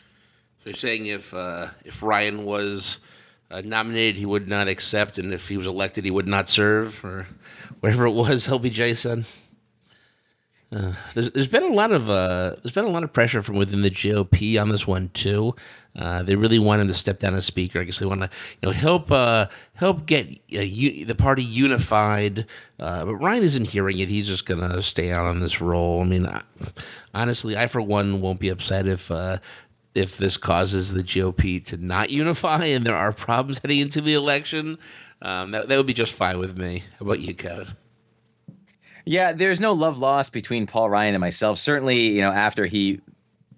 So 0.62 0.71
you're 0.71 0.75
saying 0.75 1.07
if 1.07 1.33
uh, 1.33 1.68
if 1.85 2.02
Ryan 2.02 2.45
was 2.45 2.99
uh, 3.50 3.62
nominated, 3.64 4.16
he 4.16 4.26
would 4.26 4.49
not 4.49 4.68
accept, 4.68 5.18
and 5.18 5.33
if 5.33 5.49
he 5.49 5.57
was 5.57 5.66
elected, 5.66 6.04
he 6.04 6.11
would 6.11 6.26
not 6.26 6.49
serve, 6.49 7.02
or 7.04 7.26
whatever 7.80 8.07
it 8.07 8.12
was 8.12 8.47
LBJ 8.49 8.97
said. 8.97 9.25
There's 10.70 11.32
there's 11.32 11.48
been 11.48 11.62
a 11.62 11.75
lot 11.75 11.92
of 11.92 12.10
uh, 12.10 12.56
there's 12.62 12.72
been 12.75 12.84
a 12.84 12.90
lot 12.90 13.02
of 13.02 13.12
pressure 13.12 13.40
from 13.40 13.56
within 13.56 13.80
the 13.80 13.90
GOP 13.90 14.60
on 14.60 14.68
this 14.68 14.87
one 14.87 15.10
too. 15.14 15.54
Uh, 15.96 16.22
they 16.22 16.37
really 16.37 16.58
want 16.58 16.82
him 16.82 16.88
to 16.88 16.94
step 16.94 17.18
down 17.18 17.34
as 17.34 17.46
speaker. 17.46 17.80
I 17.80 17.84
guess 17.84 17.98
they 17.98 18.06
want 18.06 18.20
to 18.20 18.30
you 18.60 18.66
know 18.66 18.72
help 18.72 19.10
uh, 19.10 19.46
help 19.72 20.04
get 20.04 20.26
uh, 20.52 20.60
u- 20.60 21.06
the 21.06 21.14
party 21.14 21.42
unified. 21.42 22.46
Uh, 22.78 23.06
but 23.06 23.16
Ryan 23.16 23.42
isn't 23.44 23.66
hearing 23.66 23.98
it. 23.98 24.10
He's 24.10 24.26
just 24.26 24.44
gonna 24.44 24.82
stay 24.82 25.10
out 25.10 25.26
on 25.26 25.40
this 25.40 25.60
role. 25.60 26.02
I 26.02 26.04
mean, 26.04 26.26
I, 26.26 26.42
honestly, 27.14 27.56
I 27.56 27.66
for 27.66 27.80
one 27.80 28.20
won't 28.20 28.40
be 28.40 28.50
upset 28.50 28.87
if 28.87 29.10
if 29.94 30.18
this 30.18 30.37
causes 30.37 30.92
the 30.92 31.02
GOP 31.02 31.64
to 31.64 31.78
not 31.78 32.10
unify 32.10 32.66
and 32.66 32.84
there 32.84 32.94
are 32.94 33.12
problems 33.12 33.58
heading 33.62 33.78
into 33.80 34.02
the 34.02 34.14
election. 34.14 34.76
Um, 35.22 35.52
that 35.52 35.68
that 35.68 35.76
would 35.78 35.87
be 35.87 35.94
just 35.94 36.12
fine 36.12 36.38
with 36.38 36.58
me. 36.58 36.84
How 36.98 37.06
about 37.06 37.20
you, 37.20 37.34
Kevin? 37.34 37.68
Yeah, 39.08 39.32
there's 39.32 39.58
no 39.58 39.72
love 39.72 39.96
lost 39.96 40.34
between 40.34 40.66
Paul 40.66 40.90
Ryan 40.90 41.14
and 41.14 41.20
myself. 41.22 41.58
Certainly, 41.58 42.08
you 42.10 42.20
know, 42.20 42.30
after 42.30 42.66
he 42.66 43.00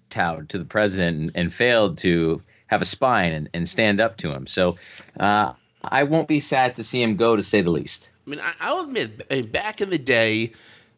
towed 0.09 0.51
to 0.51 0.59
the 0.59 0.65
president 0.65 1.19
and, 1.19 1.33
and 1.35 1.53
failed 1.53 1.99
to 1.99 2.41
have 2.69 2.83
a 2.83 2.85
spine 2.85 3.33
and, 3.33 3.51
and 3.53 3.69
stand 3.69 4.01
up 4.01 4.17
to 4.19 4.31
him. 4.31 4.47
So 4.47 4.77
uh, 5.19 5.55
I 5.83 6.05
won't 6.05 6.29
be 6.29 6.39
sad 6.39 6.77
to 6.77 6.85
see 6.85 7.03
him 7.03 7.17
go, 7.17 7.35
to 7.35 7.43
say 7.43 7.63
the 7.63 7.71
least. 7.71 8.11
I 8.29 8.31
mean, 8.31 8.39
I, 8.39 8.53
I'll 8.61 8.83
admit, 8.83 9.27
I 9.29 9.35
mean, 9.37 9.51
back 9.51 9.81
in 9.81 9.91
the 9.91 9.99
day, 9.99 10.53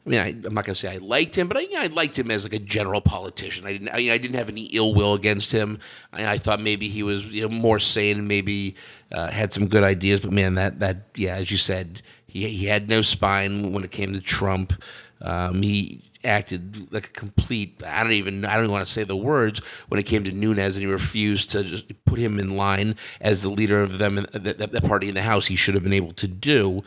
I 0.04 0.08
mean, 0.08 0.20
I, 0.20 0.28
I'm 0.28 0.52
not 0.52 0.66
gonna 0.66 0.74
say 0.74 0.92
I 0.92 0.98
liked 0.98 1.34
him, 1.34 1.48
but 1.48 1.56
I, 1.56 1.60
you 1.60 1.70
know, 1.70 1.80
I 1.80 1.86
liked 1.86 2.18
him 2.18 2.30
as 2.30 2.42
like 2.44 2.52
a 2.52 2.58
general 2.58 3.00
politician. 3.00 3.64
I 3.66 3.72
didn't, 3.72 3.88
I, 3.88 4.12
I 4.12 4.18
didn't 4.18 4.34
have 4.34 4.50
any 4.50 4.64
ill 4.64 4.94
will 4.94 5.14
against 5.14 5.50
him. 5.50 5.78
I, 6.12 6.26
I 6.26 6.38
thought 6.38 6.60
maybe 6.60 6.88
he 6.88 7.02
was 7.02 7.24
you 7.24 7.42
know, 7.42 7.48
more 7.48 7.78
sane, 7.78 8.26
maybe 8.26 8.76
uh, 9.12 9.30
had 9.30 9.52
some 9.54 9.68
good 9.68 9.84
ideas. 9.84 10.20
But 10.20 10.32
man, 10.32 10.56
that 10.56 10.80
that 10.80 11.06
yeah, 11.14 11.36
as 11.36 11.50
you 11.50 11.56
said, 11.56 12.02
he 12.32 12.48
he 12.48 12.64
had 12.64 12.88
no 12.88 13.02
spine 13.02 13.72
when 13.72 13.84
it 13.84 13.90
came 13.90 14.14
to 14.14 14.20
Trump. 14.20 14.72
Um, 15.20 15.62
he 15.62 16.02
acted 16.24 16.90
like 16.92 17.06
a 17.06 17.10
complete. 17.10 17.82
I 17.86 18.02
don't 18.02 18.12
even. 18.12 18.46
I 18.46 18.54
don't 18.54 18.64
even 18.64 18.72
want 18.72 18.86
to 18.86 18.90
say 18.90 19.04
the 19.04 19.14
words 19.14 19.60
when 19.88 20.00
it 20.00 20.04
came 20.04 20.24
to 20.24 20.32
Nunes, 20.32 20.76
and 20.76 20.82
he 20.82 20.86
refused 20.86 21.50
to 21.50 21.62
just 21.62 21.84
put 22.06 22.18
him 22.18 22.38
in 22.38 22.56
line 22.56 22.96
as 23.20 23.42
the 23.42 23.50
leader 23.50 23.82
of 23.82 23.98
them, 23.98 24.26
the, 24.32 24.54
the, 24.54 24.66
the 24.66 24.80
party 24.80 25.08
in 25.08 25.14
the 25.14 25.22
House. 25.22 25.46
He 25.46 25.56
should 25.56 25.74
have 25.74 25.84
been 25.84 25.92
able 25.92 26.14
to 26.14 26.26
do. 26.26 26.82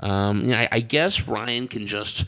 Um, 0.00 0.42
you 0.42 0.48
know, 0.48 0.58
I, 0.58 0.68
I 0.72 0.80
guess 0.80 1.22
Ryan 1.28 1.68
can 1.68 1.86
just 1.86 2.24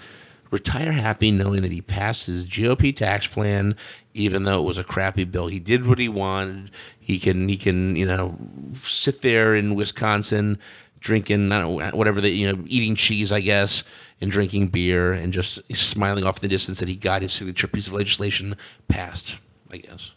retire 0.53 0.93
happy 0.93 1.31
knowing 1.31 1.62
that 1.62 1.73
he 1.73 1.81
passed 1.81 2.27
his 2.27 2.47
GOP 2.47 2.95
tax 2.95 3.27
plan, 3.27 3.77
even 4.15 4.45
though 4.45 4.61
it 4.61 4.67
was 4.67 4.79
a 4.79 4.85
crappy 4.85 5.25
bill. 5.25 5.49
He 5.49 5.61
did 5.61 5.87
what 5.87 5.99
he 5.99 6.09
wanted. 6.09 6.71
He 7.00 7.19
can 7.19 7.49
he 7.49 7.57
can 7.57 7.97
you 7.97 8.07
know 8.07 8.37
sit 8.85 9.23
there 9.23 9.57
in 9.57 9.75
Wisconsin, 9.75 10.59
drinking, 11.00 11.50
I 11.52 11.61
don't 11.61 11.78
know, 11.78 11.90
whatever 11.97 12.21
they, 12.21 12.30
you 12.30 12.52
know, 12.52 12.62
eating 12.66 12.95
cheese, 12.95 13.33
I 13.33 13.40
guess, 13.40 13.85
and 14.21 14.30
drinking 14.30 14.69
beer, 14.69 15.12
and 15.12 15.33
just 15.33 15.61
smiling 15.75 16.25
off 16.25 16.37
in 16.37 16.42
the 16.42 16.49
distance 16.49 16.78
that 16.80 16.88
he 16.88 16.95
got 16.97 17.23
his 17.23 17.33
signature 17.33 17.66
piece 17.66 17.88
of 17.88 17.95
legislation 17.95 18.57
passed. 18.88 19.38
I 19.71 19.78
guess. 19.78 20.11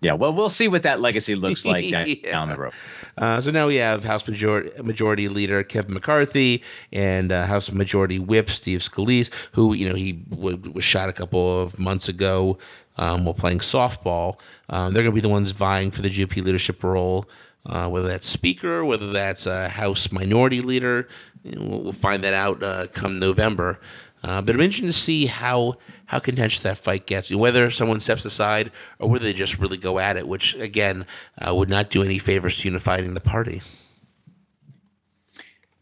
Yeah, 0.00 0.12
well, 0.12 0.32
we'll 0.32 0.48
see 0.48 0.68
what 0.68 0.84
that 0.84 1.00
legacy 1.00 1.34
looks 1.34 1.64
like 1.64 1.90
down, 1.90 2.06
Yeah. 2.08 2.30
down 2.32 2.48
the 2.50 2.56
road. 2.56 2.72
Uh, 3.16 3.40
so 3.40 3.50
now 3.50 3.66
we 3.66 3.76
have 3.76 4.04
House 4.04 4.26
Majority, 4.28 4.80
Majority 4.80 5.28
Leader 5.28 5.64
Kevin 5.64 5.92
McCarthy 5.92 6.62
and 6.92 7.32
uh, 7.32 7.44
House 7.46 7.72
Majority 7.72 8.20
Whip 8.20 8.48
Steve 8.48 8.78
Scalise, 8.78 9.28
who 9.52 9.74
you 9.74 9.88
know 9.88 9.96
he 9.96 10.12
w- 10.12 10.70
was 10.72 10.84
shot 10.84 11.08
a 11.08 11.12
couple 11.12 11.60
of 11.60 11.78
months 11.80 12.08
ago 12.08 12.58
um, 12.96 13.24
while 13.24 13.34
playing 13.34 13.58
softball. 13.58 14.36
Um, 14.70 14.94
they're 14.94 15.02
going 15.02 15.12
to 15.12 15.16
be 15.16 15.20
the 15.20 15.28
ones 15.28 15.50
vying 15.50 15.90
for 15.90 16.00
the 16.02 16.10
GOP 16.10 16.44
leadership 16.44 16.82
role, 16.84 17.28
uh, 17.68 17.88
whether 17.88 18.08
that's 18.08 18.26
Speaker, 18.26 18.84
whether 18.84 19.12
that's 19.12 19.46
uh, 19.46 19.68
House 19.68 20.10
Minority 20.10 20.60
Leader. 20.60 21.08
You 21.44 21.52
know, 21.52 21.66
we'll, 21.66 21.80
we'll 21.80 21.92
find 21.92 22.24
that 22.24 22.34
out 22.34 22.62
uh, 22.62 22.86
come 22.88 23.18
November. 23.18 23.78
Uh, 24.22 24.42
but 24.42 24.54
I'm 24.54 24.60
interested 24.60 24.86
to 24.86 24.92
see 24.92 25.26
how 25.26 25.76
how 26.06 26.18
contentious 26.18 26.62
that 26.62 26.78
fight 26.78 27.06
gets, 27.06 27.30
whether 27.30 27.70
someone 27.70 28.00
steps 28.00 28.24
aside 28.24 28.72
or 28.98 29.08
whether 29.08 29.24
they 29.24 29.32
just 29.32 29.58
really 29.58 29.76
go 29.76 29.98
at 29.98 30.16
it, 30.16 30.26
which 30.26 30.54
again 30.54 31.06
uh, 31.46 31.54
would 31.54 31.68
not 31.68 31.90
do 31.90 32.02
any 32.02 32.18
favors 32.18 32.58
to 32.58 32.68
unifying 32.68 33.14
the 33.14 33.20
party. 33.20 33.62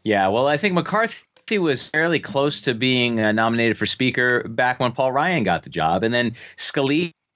Yeah, 0.04 0.28
well, 0.28 0.46
I 0.46 0.56
think 0.56 0.74
McCarthy 0.74 1.58
was 1.58 1.90
fairly 1.90 2.20
close 2.20 2.60
to 2.62 2.74
being 2.74 3.20
uh, 3.20 3.32
nominated 3.32 3.78
for 3.78 3.86
Speaker 3.86 4.46
back 4.46 4.80
when 4.80 4.92
Paul 4.92 5.12
Ryan 5.12 5.42
got 5.42 5.62
the 5.62 5.70
job, 5.70 6.02
and 6.02 6.12
then 6.12 6.36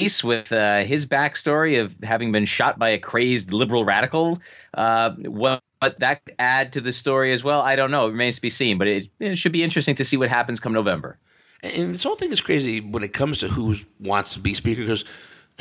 Scalise 0.00 0.25
with 0.25 0.52
uh, 0.52 0.85
his 0.85 1.07
backstory 1.07 1.80
of 1.80 1.95
having 2.02 2.33
been 2.33 2.45
shot 2.45 2.78
by 2.78 2.90
a 2.90 2.99
crazed 2.99 3.52
liberal 3.52 3.85
radical. 3.85 4.40
Uh, 4.75 5.11
what, 5.26 5.62
what 5.80 5.99
that 6.00 6.25
could 6.25 6.35
add 6.38 6.73
to 6.73 6.80
the 6.80 6.92
story 6.92 7.33
as 7.33 7.45
well, 7.45 7.61
I 7.61 7.76
don't 7.76 7.90
know. 7.90 8.07
It 8.07 8.12
remains 8.12 8.37
to 8.37 8.42
be 8.42 8.50
seen, 8.50 8.78
but 8.78 8.88
it, 8.88 9.09
it 9.19 9.37
should 9.37 9.52
be 9.52 9.62
interesting 9.62 9.95
to 9.97 10.04
see 10.04 10.16
what 10.16 10.28
happens 10.28 10.61
come 10.61 10.73
November. 10.73 11.19
And 11.62 11.95
this 11.95 12.02
whole 12.02 12.16
thing 12.16 12.33
is 12.33 12.40
crazy 12.40 12.80
when 12.80 13.02
it 13.02 13.12
comes 13.12 13.38
to 13.38 13.49
who 13.49 13.76
wants 14.00 14.35
to 14.35 14.40
be 14.40 14.54
speaker 14.54 14.80
because 14.80 15.04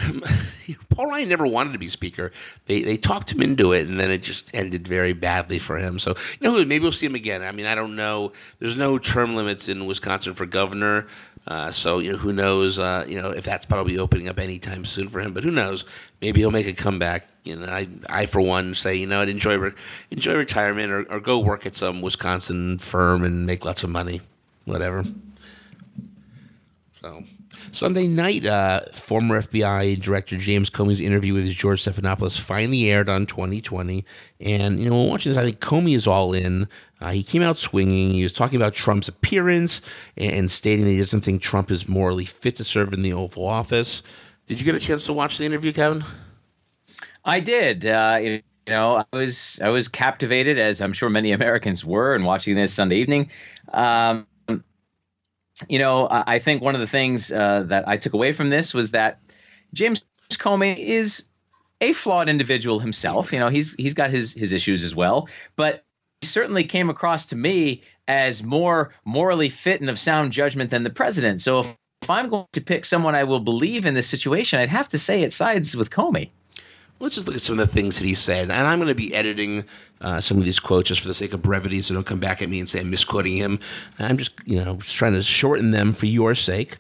Paul 0.90 1.08
Ryan 1.08 1.30
never 1.30 1.48
wanted 1.48 1.74
to 1.74 1.80
be 1.80 1.90
speaker. 1.90 2.32
They 2.66 2.84
they 2.84 2.98
talked 2.98 3.32
him 3.32 3.42
into 3.42 3.74
it, 3.74 3.88
and 3.88 4.00
then 4.00 4.12
it 4.12 4.24
just 4.24 4.54
ended 4.54 4.88
very 4.88 5.14
badly 5.14 5.60
for 5.60 5.78
him. 5.78 6.00
So 6.00 6.12
you 6.12 6.50
know, 6.50 6.54
maybe 6.66 6.80
we'll 6.80 6.92
see 6.92 7.06
him 7.06 7.16
again. 7.16 7.44
I 7.44 7.52
mean, 7.52 7.66
I 7.66 7.76
don't 7.76 7.96
know. 7.96 8.32
There's 8.60 8.76
no 8.76 8.98
term 8.98 9.36
limits 9.36 9.68
in 9.68 9.86
Wisconsin 9.86 10.34
for 10.34 10.46
governor, 10.46 11.08
uh, 11.48 11.72
so 11.72 12.00
you 12.00 12.12
know 12.12 12.18
who 12.18 12.34
knows. 12.34 12.80
Uh, 12.80 13.06
you 13.08 13.22
know 13.22 13.32
if 13.32 13.44
that's 13.44 13.66
probably 13.66 13.98
opening 13.98 14.28
up 14.28 14.40
anytime 14.40 14.86
soon 14.86 15.10
for 15.10 15.20
him. 15.20 15.34
But 15.34 15.44
who 15.44 15.52
knows? 15.52 15.86
Maybe 16.22 16.42
he'll 16.42 16.52
make 16.52 16.68
a 16.68 16.74
comeback. 16.74 17.28
You 17.44 17.56
know, 17.56 17.68
I 17.68 17.88
I 18.08 18.26
for 18.26 18.42
one 18.42 18.76
say 18.76 18.96
you 18.96 19.08
know 19.08 19.22
enjoy 19.22 19.58
re- 19.58 19.74
enjoy 20.12 20.36
retirement 20.36 20.92
or, 20.92 21.12
or 21.12 21.20
go 21.20 21.40
work 21.40 21.66
at 21.66 21.76
some 21.76 22.02
Wisconsin 22.02 22.78
firm 22.78 23.24
and 23.24 23.46
make 23.46 23.66
lots 23.66 23.84
of 23.84 23.90
money, 23.90 24.22
whatever. 24.66 25.04
So 27.02 27.24
Sunday 27.72 28.08
night, 28.08 28.46
uh, 28.46 28.82
former 28.94 29.42
FBI 29.42 30.02
Director 30.02 30.38
James 30.38 30.70
Comey's 30.70 31.00
interview 31.00 31.34
with 31.34 31.50
George 31.50 31.84
Stephanopoulos 31.84 32.40
finally 32.40 32.90
aired 32.90 33.10
on 33.10 33.26
2020. 33.26 34.06
And, 34.42 34.82
you 34.82 34.90
know, 34.90 35.04
watching 35.04 35.32
this, 35.32 35.38
I 35.38 35.44
think 35.44 35.60
Comey 35.60 35.96
is 35.96 36.08
all 36.08 36.34
in. 36.34 36.68
Uh, 37.02 37.12
he 37.12 37.24
came 37.24 37.42
out 37.42 37.58
swinging. 37.58 38.12
He 38.12 38.24
was 38.24 38.34
talking 38.34 38.56
about 38.56 38.74
Trump's 38.74 39.08
appearance 39.08 39.82
and, 40.18 40.32
and 40.32 40.52
stating 40.52 40.86
that 40.86 40.92
he 40.92 40.98
doesn't 40.98 41.22
think 41.22 41.42
Trump 41.42 41.72
is 41.72 41.88
morally 41.88 42.26
fit 42.26 42.56
to 42.58 42.64
serve 42.64 42.94
in 42.94 43.02
the 43.02 43.14
Oval 43.14 43.46
Office. 43.46 44.04
Did 44.48 44.60
you 44.60 44.66
get 44.66 44.76
a 44.76 44.80
chance 44.80 45.06
to 45.06 45.14
watch 45.14 45.38
the 45.38 45.46
interview, 45.46 45.72
Kevin? 45.74 46.04
I 47.24 47.40
did. 47.40 47.86
Uh, 47.86 48.20
you 48.22 48.42
know, 48.68 48.98
I 48.98 49.16
was 49.16 49.60
I 49.64 49.70
was 49.70 49.88
captivated, 49.88 50.58
as 50.58 50.82
I'm 50.82 50.94
sure 50.94 51.10
many 51.10 51.32
Americans 51.32 51.84
were, 51.84 52.16
in 52.16 52.24
watching 52.24 52.56
this 52.56 52.74
Sunday 52.74 52.98
evening. 52.98 53.30
Um, 53.74 54.26
you 55.68 55.80
know, 55.80 56.08
I, 56.10 56.40
think 56.40 56.62
one 56.62 56.76
of 56.76 56.82
the 56.82 56.88
things 56.88 57.32
uh, 57.32 57.64
that 57.68 57.88
I 57.88 57.98
took 57.98 58.14
away 58.14 58.32
from 58.32 58.50
this 58.50 58.74
was 58.74 58.92
that 58.92 59.20
James 59.74 60.04
Comey 60.32 60.78
is 60.78 61.24
a 61.82 61.94
flawed 61.94 62.30
individual 62.30 62.80
himself. 62.80 63.34
You 63.34 63.40
know, 63.40 63.50
he's 63.50 63.74
he's 63.76 63.94
got 63.94 64.12
his 64.12 64.34
his 64.34 64.54
issues 64.54 64.84
as 64.84 64.96
well, 64.96 65.28
but 65.56 65.84
he 66.22 66.28
certainly 66.28 66.64
came 66.64 66.90
across 66.90 67.26
to 67.28 67.36
me 67.36 67.82
as 68.08 68.44
more 68.44 68.94
morally 69.06 69.50
fit 69.50 69.82
and 69.82 69.90
of 69.90 70.00
sound 70.00 70.32
judgment 70.32 70.72
than 70.72 70.84
the 70.84 70.90
president. 70.90 71.42
So 71.42 71.62
if, 71.62 71.76
if 72.02 72.10
I'm 72.10 72.30
going 72.30 72.48
to 72.54 72.62
pick 72.62 72.86
someone 72.86 73.16
I 73.16 73.24
will 73.24 73.40
believe 73.40 73.86
in 73.86 73.94
this 73.94 74.08
situation, 74.08 74.60
I'd 74.60 74.70
have 74.70 74.90
to 74.90 74.98
say 74.98 75.24
it 75.24 75.34
sides 75.34 75.76
with 75.76 75.90
Comey. 75.90 76.32
Let's 77.00 77.16
just 77.16 77.28
look 77.28 77.36
at 77.36 77.42
some 77.42 77.58
of 77.60 77.68
the 77.68 77.74
things 77.74 77.98
that 77.98 78.06
he 78.06 78.14
said. 78.14 78.52
And 78.52 78.68
I'm 78.68 78.78
going 78.78 78.90
to 78.90 78.96
be 78.96 79.14
editing 79.14 79.64
uh, 80.02 80.20
some 80.20 80.38
of 80.38 80.44
these 80.44 80.60
quotes 80.60 80.90
just 80.90 81.02
for 81.02 81.08
the 81.08 81.14
sake 81.14 81.34
of 81.34 81.42
brevity, 81.42 81.82
so 81.82 81.94
don't 81.94 82.06
come 82.06 82.20
back 82.20 82.42
at 82.42 82.50
me 82.50 82.60
and 82.60 82.70
say 82.70 82.82
I'm 82.82 82.90
misquoting 82.90 83.38
him. 83.38 83.60
I'm 84.00 84.18
just, 84.18 84.32
you 84.46 84.64
know, 84.64 84.76
just 84.76 84.96
trying 84.96 85.14
to 85.14 85.24
shorten 85.24 85.72
them 85.72 85.94
for 85.94 86.08
your 86.08 86.36
sake. 86.36 86.78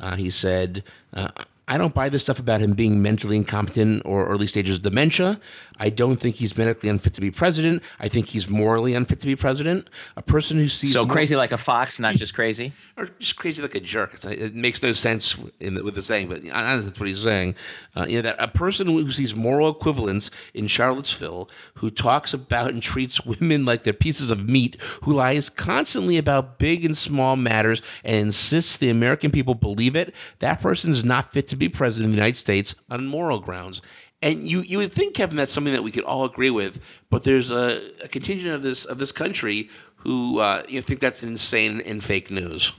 Uh, 0.00 0.16
he 0.16 0.30
said, 0.30 0.82
uh, 1.14 1.28
I 1.68 1.78
don't 1.78 1.94
buy 1.94 2.08
this 2.08 2.22
stuff 2.22 2.40
about 2.40 2.60
him 2.60 2.72
being 2.72 3.00
mentally 3.00 3.36
incompetent 3.36 4.02
or 4.04 4.26
early 4.26 4.48
stages 4.48 4.78
of 4.78 4.82
dementia. 4.82 5.40
I 5.80 5.88
don't 5.88 6.16
think 6.16 6.36
he's 6.36 6.56
medically 6.56 6.90
unfit 6.90 7.14
to 7.14 7.22
be 7.22 7.30
president. 7.30 7.82
I 7.98 8.08
think 8.08 8.26
he's 8.26 8.50
morally 8.50 8.94
unfit 8.94 9.20
to 9.20 9.26
be 9.26 9.34
president. 9.34 9.88
A 10.16 10.22
person 10.22 10.58
who 10.58 10.68
sees 10.68 10.92
So 10.92 11.06
crazy 11.06 11.36
like 11.36 11.52
a 11.52 11.58
fox, 11.58 11.98
not 11.98 12.14
just 12.16 12.34
crazy. 12.34 12.74
or 12.98 13.08
just 13.18 13.36
crazy 13.36 13.62
like 13.62 13.74
a 13.74 13.80
jerk. 13.80 14.12
It's, 14.12 14.26
it 14.26 14.54
makes 14.54 14.82
no 14.82 14.92
sense 14.92 15.36
in 15.58 15.74
the, 15.74 15.82
with 15.82 15.94
the 15.94 16.02
saying, 16.02 16.28
but 16.28 16.44
I, 16.52 16.74
I, 16.74 16.76
that's 16.76 17.00
what 17.00 17.08
he's 17.08 17.22
saying. 17.22 17.54
Uh, 17.96 18.04
you 18.06 18.16
know, 18.16 18.22
that 18.22 18.36
a 18.38 18.48
person 18.48 18.88
who 18.88 19.10
sees 19.10 19.34
moral 19.34 19.70
equivalence 19.70 20.30
in 20.52 20.66
Charlottesville, 20.66 21.48
who 21.74 21.90
talks 21.90 22.34
about 22.34 22.70
and 22.70 22.82
treats 22.82 23.24
women 23.24 23.64
like 23.64 23.82
they're 23.82 23.94
pieces 23.94 24.30
of 24.30 24.46
meat, 24.46 24.76
who 25.02 25.14
lies 25.14 25.48
constantly 25.48 26.18
about 26.18 26.58
big 26.58 26.84
and 26.84 26.96
small 26.96 27.36
matters 27.36 27.80
and 28.04 28.26
insists 28.26 28.76
the 28.76 28.90
American 28.90 29.30
people 29.30 29.54
believe 29.54 29.96
it, 29.96 30.14
that 30.40 30.60
person 30.60 30.90
is 30.90 31.04
not 31.04 31.32
fit 31.32 31.48
to 31.48 31.56
be 31.56 31.70
president 31.70 32.10
of 32.10 32.12
the 32.12 32.18
United 32.18 32.36
States 32.36 32.74
on 32.90 33.06
moral 33.06 33.40
grounds. 33.40 33.80
And 34.22 34.46
you, 34.46 34.60
you 34.60 34.78
would 34.78 34.92
think, 34.92 35.14
Kevin, 35.14 35.36
that's 35.36 35.52
something 35.52 35.72
that 35.72 35.82
we 35.82 35.90
could 35.90 36.04
all 36.04 36.24
agree 36.24 36.50
with, 36.50 36.78
but 37.08 37.24
there's 37.24 37.50
a, 37.50 37.90
a 38.02 38.08
contingent 38.08 38.54
of 38.54 38.62
this 38.62 38.84
of 38.84 38.98
this 38.98 39.12
country 39.12 39.70
who 39.96 40.40
uh, 40.40 40.62
you 40.68 40.82
think 40.82 41.00
that's 41.00 41.22
insane 41.22 41.80
and 41.80 42.04
fake 42.04 42.30
news. 42.30 42.72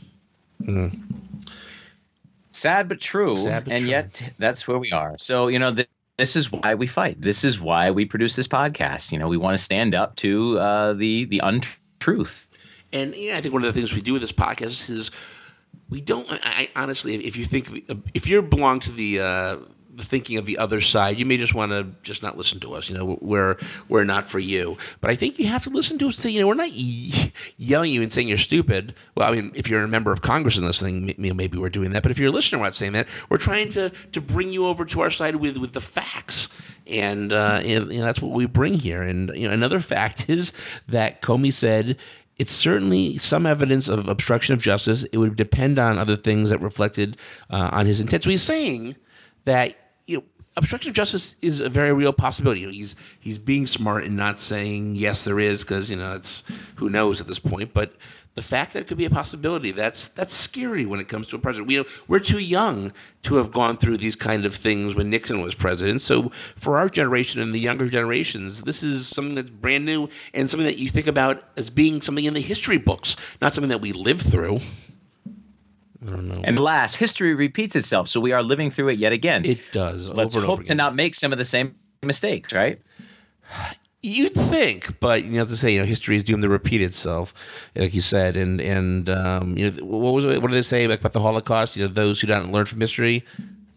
Sad 2.51 2.89
but 2.89 2.99
true. 2.99 3.37
Sad 3.37 3.65
but 3.65 3.73
and 3.73 3.83
true. 3.83 3.91
yet 3.91 4.33
that's 4.37 4.67
where 4.67 4.77
we 4.77 4.91
are. 4.91 5.17
So, 5.17 5.47
you 5.47 5.57
know, 5.57 5.73
th- 5.73 5.89
this 6.17 6.35
is 6.35 6.51
why 6.51 6.75
we 6.75 6.85
fight. 6.85 7.19
This 7.19 7.43
is 7.43 7.59
why 7.59 7.91
we 7.91 8.05
produce 8.05 8.35
this 8.35 8.47
podcast. 8.47 9.11
You 9.11 9.17
know, 9.17 9.27
we 9.27 9.37
want 9.37 9.57
to 9.57 9.63
stand 9.63 9.95
up 9.95 10.15
to 10.17 10.59
uh, 10.59 10.93
the 10.93 11.25
the 11.25 11.41
untruth. 11.43 12.47
And 12.93 13.15
yeah, 13.15 13.37
I 13.37 13.41
think 13.41 13.53
one 13.53 13.63
of 13.63 13.73
the 13.73 13.79
things 13.79 13.93
we 13.93 14.01
do 14.01 14.13
with 14.13 14.21
this 14.21 14.31
podcast 14.31 14.89
is 14.89 15.09
we 15.89 16.01
don't. 16.01 16.29
I, 16.29 16.69
I 16.75 16.81
honestly, 16.83 17.15
if 17.25 17.37
you 17.37 17.45
think 17.45 17.95
if 18.13 18.27
you 18.27 18.41
belong 18.41 18.81
to 18.81 18.91
the 18.91 19.19
uh, 19.19 19.23
the 19.25 19.61
thinking 19.99 20.37
of 20.37 20.45
the 20.45 20.57
other 20.57 20.81
side, 20.81 21.19
you 21.19 21.25
may 21.25 21.37
just 21.37 21.53
want 21.53 21.71
to 21.71 21.87
just 22.03 22.23
not 22.23 22.37
listen 22.37 22.59
to 22.61 22.73
us. 22.73 22.89
You 22.89 22.97
know, 22.97 23.17
we're 23.21 23.57
we're 23.89 24.03
not 24.03 24.29
for 24.29 24.39
you. 24.39 24.77
But 24.99 25.11
I 25.11 25.15
think 25.15 25.39
you 25.39 25.47
have 25.47 25.63
to 25.63 25.69
listen 25.69 25.97
to 25.99 26.07
us. 26.07 26.17
Say, 26.17 26.29
you 26.29 26.41
know, 26.41 26.47
we're 26.47 26.53
not 26.53 26.71
ye- 26.71 27.33
yelling 27.57 27.91
at 27.91 27.95
you 27.95 28.01
and 28.01 28.11
saying 28.11 28.27
you're 28.27 28.37
stupid. 28.37 28.95
Well, 29.15 29.31
I 29.31 29.35
mean, 29.35 29.51
if 29.55 29.69
you're 29.69 29.83
a 29.83 29.87
member 29.87 30.11
of 30.11 30.21
Congress 30.21 30.57
and 30.57 30.65
listening, 30.65 31.09
m- 31.09 31.37
maybe 31.37 31.57
we're 31.57 31.69
doing 31.69 31.91
that. 31.91 32.03
But 32.03 32.11
if 32.11 32.19
you're 32.19 32.29
a 32.29 32.33
listener, 32.33 32.59
we're 32.59 32.65
not 32.65 32.75
saying 32.75 32.93
that. 32.93 33.07
We're 33.29 33.37
trying 33.37 33.69
to 33.69 33.89
to 33.89 34.21
bring 34.21 34.53
you 34.53 34.67
over 34.67 34.85
to 34.85 35.01
our 35.01 35.09
side 35.09 35.35
with 35.35 35.57
with 35.57 35.73
the 35.73 35.81
facts. 35.81 36.47
And, 36.87 37.31
uh, 37.31 37.61
and 37.63 37.91
you 37.91 37.99
know, 37.99 38.05
that's 38.05 38.21
what 38.21 38.31
we 38.31 38.47
bring 38.47 38.73
here. 38.73 39.01
And 39.01 39.31
you 39.35 39.47
know, 39.47 39.53
another 39.53 39.79
fact 39.79 40.25
is 40.29 40.53
that 40.89 41.21
Comey 41.21 41.53
said 41.53 41.97
it's 42.37 42.51
certainly 42.51 43.19
some 43.19 43.45
evidence 43.45 43.87
of 43.87 44.07
obstruction 44.07 44.55
of 44.55 44.61
justice. 44.61 45.03
It 45.03 45.17
would 45.17 45.35
depend 45.35 45.77
on 45.77 45.99
other 45.99 46.17
things 46.17 46.49
that 46.49 46.59
reflected 46.59 47.17
uh, 47.51 47.69
on 47.71 47.85
his 47.85 47.99
intent. 48.01 48.23
So 48.23 48.31
he's 48.31 48.41
saying 48.41 48.95
that 49.45 49.75
you 50.05 50.17
know 50.17 50.23
obstruction 50.57 50.89
of 50.89 50.95
justice 50.95 51.35
is 51.41 51.61
a 51.61 51.69
very 51.69 51.93
real 51.93 52.13
possibility. 52.13 52.61
You 52.61 52.67
know, 52.67 52.73
he's 52.73 52.95
he's 53.19 53.37
being 53.37 53.67
smart 53.67 54.03
and 54.03 54.15
not 54.15 54.39
saying 54.39 54.95
yes 54.95 55.23
there 55.23 55.39
is 55.39 55.63
because 55.63 55.89
you 55.89 55.97
know 55.97 56.15
it's 56.15 56.43
who 56.75 56.89
knows 56.89 57.21
at 57.21 57.27
this 57.27 57.39
point. 57.39 57.73
But 57.73 57.93
the 58.35 58.41
fact 58.41 58.73
that 58.73 58.79
it 58.79 58.87
could 58.87 58.97
be 58.97 59.05
a 59.05 59.09
possibility 59.09 59.71
that's 59.71 60.07
that's 60.09 60.33
scary 60.33 60.85
when 60.85 60.99
it 60.99 61.09
comes 61.09 61.27
to 61.27 61.35
a 61.35 61.39
president. 61.39 61.67
We 61.67 61.83
we're 62.07 62.19
too 62.19 62.39
young 62.39 62.93
to 63.23 63.35
have 63.35 63.51
gone 63.51 63.77
through 63.77 63.97
these 63.97 64.15
kind 64.15 64.45
of 64.45 64.55
things 64.55 64.95
when 64.95 65.09
Nixon 65.09 65.41
was 65.41 65.53
president. 65.53 66.01
So 66.01 66.31
for 66.57 66.77
our 66.77 66.89
generation 66.89 67.41
and 67.41 67.53
the 67.53 67.59
younger 67.59 67.89
generations, 67.89 68.63
this 68.63 68.83
is 68.83 69.07
something 69.07 69.35
that's 69.35 69.49
brand 69.49 69.85
new 69.85 70.09
and 70.33 70.49
something 70.49 70.65
that 70.65 70.77
you 70.77 70.89
think 70.89 71.07
about 71.07 71.43
as 71.57 71.69
being 71.69 72.01
something 72.01 72.23
in 72.23 72.33
the 72.33 72.41
history 72.41 72.77
books, 72.77 73.17
not 73.41 73.53
something 73.53 73.69
that 73.69 73.81
we 73.81 73.91
live 73.91 74.21
through. 74.21 74.61
I 76.05 76.09
don't 76.09 76.27
know. 76.27 76.41
And 76.43 76.59
last, 76.59 76.95
history 76.95 77.33
repeats 77.33 77.75
itself. 77.75 78.07
So 78.07 78.19
we 78.19 78.31
are 78.31 78.41
living 78.41 78.71
through 78.71 78.89
it 78.89 78.97
yet 78.97 79.13
again. 79.13 79.45
it 79.45 79.59
does. 79.71 80.07
Let's 80.07 80.33
hope 80.35 80.63
to 80.65 80.75
not 80.75 80.95
make 80.95 81.15
some 81.15 81.31
of 81.31 81.37
the 81.37 81.45
same 81.45 81.75
mistakes, 82.01 82.53
right? 82.53 82.81
You'd 84.03 84.33
think, 84.33 84.99
but 84.99 85.23
you 85.25 85.37
have 85.37 85.49
to 85.49 85.57
say, 85.57 85.73
you 85.73 85.79
know, 85.79 85.85
history 85.85 86.15
is 86.15 86.23
doomed 86.23 86.41
to 86.41 86.49
repeat 86.49 86.81
itself, 86.81 87.35
like 87.75 87.93
you 87.93 88.01
said, 88.01 88.35
and 88.35 88.59
and 88.59 89.09
um, 89.11 89.55
you 89.55 89.69
know, 89.69 89.85
what 89.85 90.13
was 90.13 90.25
what 90.25 90.41
did 90.41 90.51
they 90.53 90.63
say 90.63 90.85
about 90.85 91.13
the 91.13 91.19
Holocaust? 91.19 91.75
You 91.75 91.83
know, 91.83 91.93
those 91.93 92.19
who 92.19 92.25
don't 92.25 92.51
learn 92.51 92.65
from 92.65 92.81
history, 92.81 93.23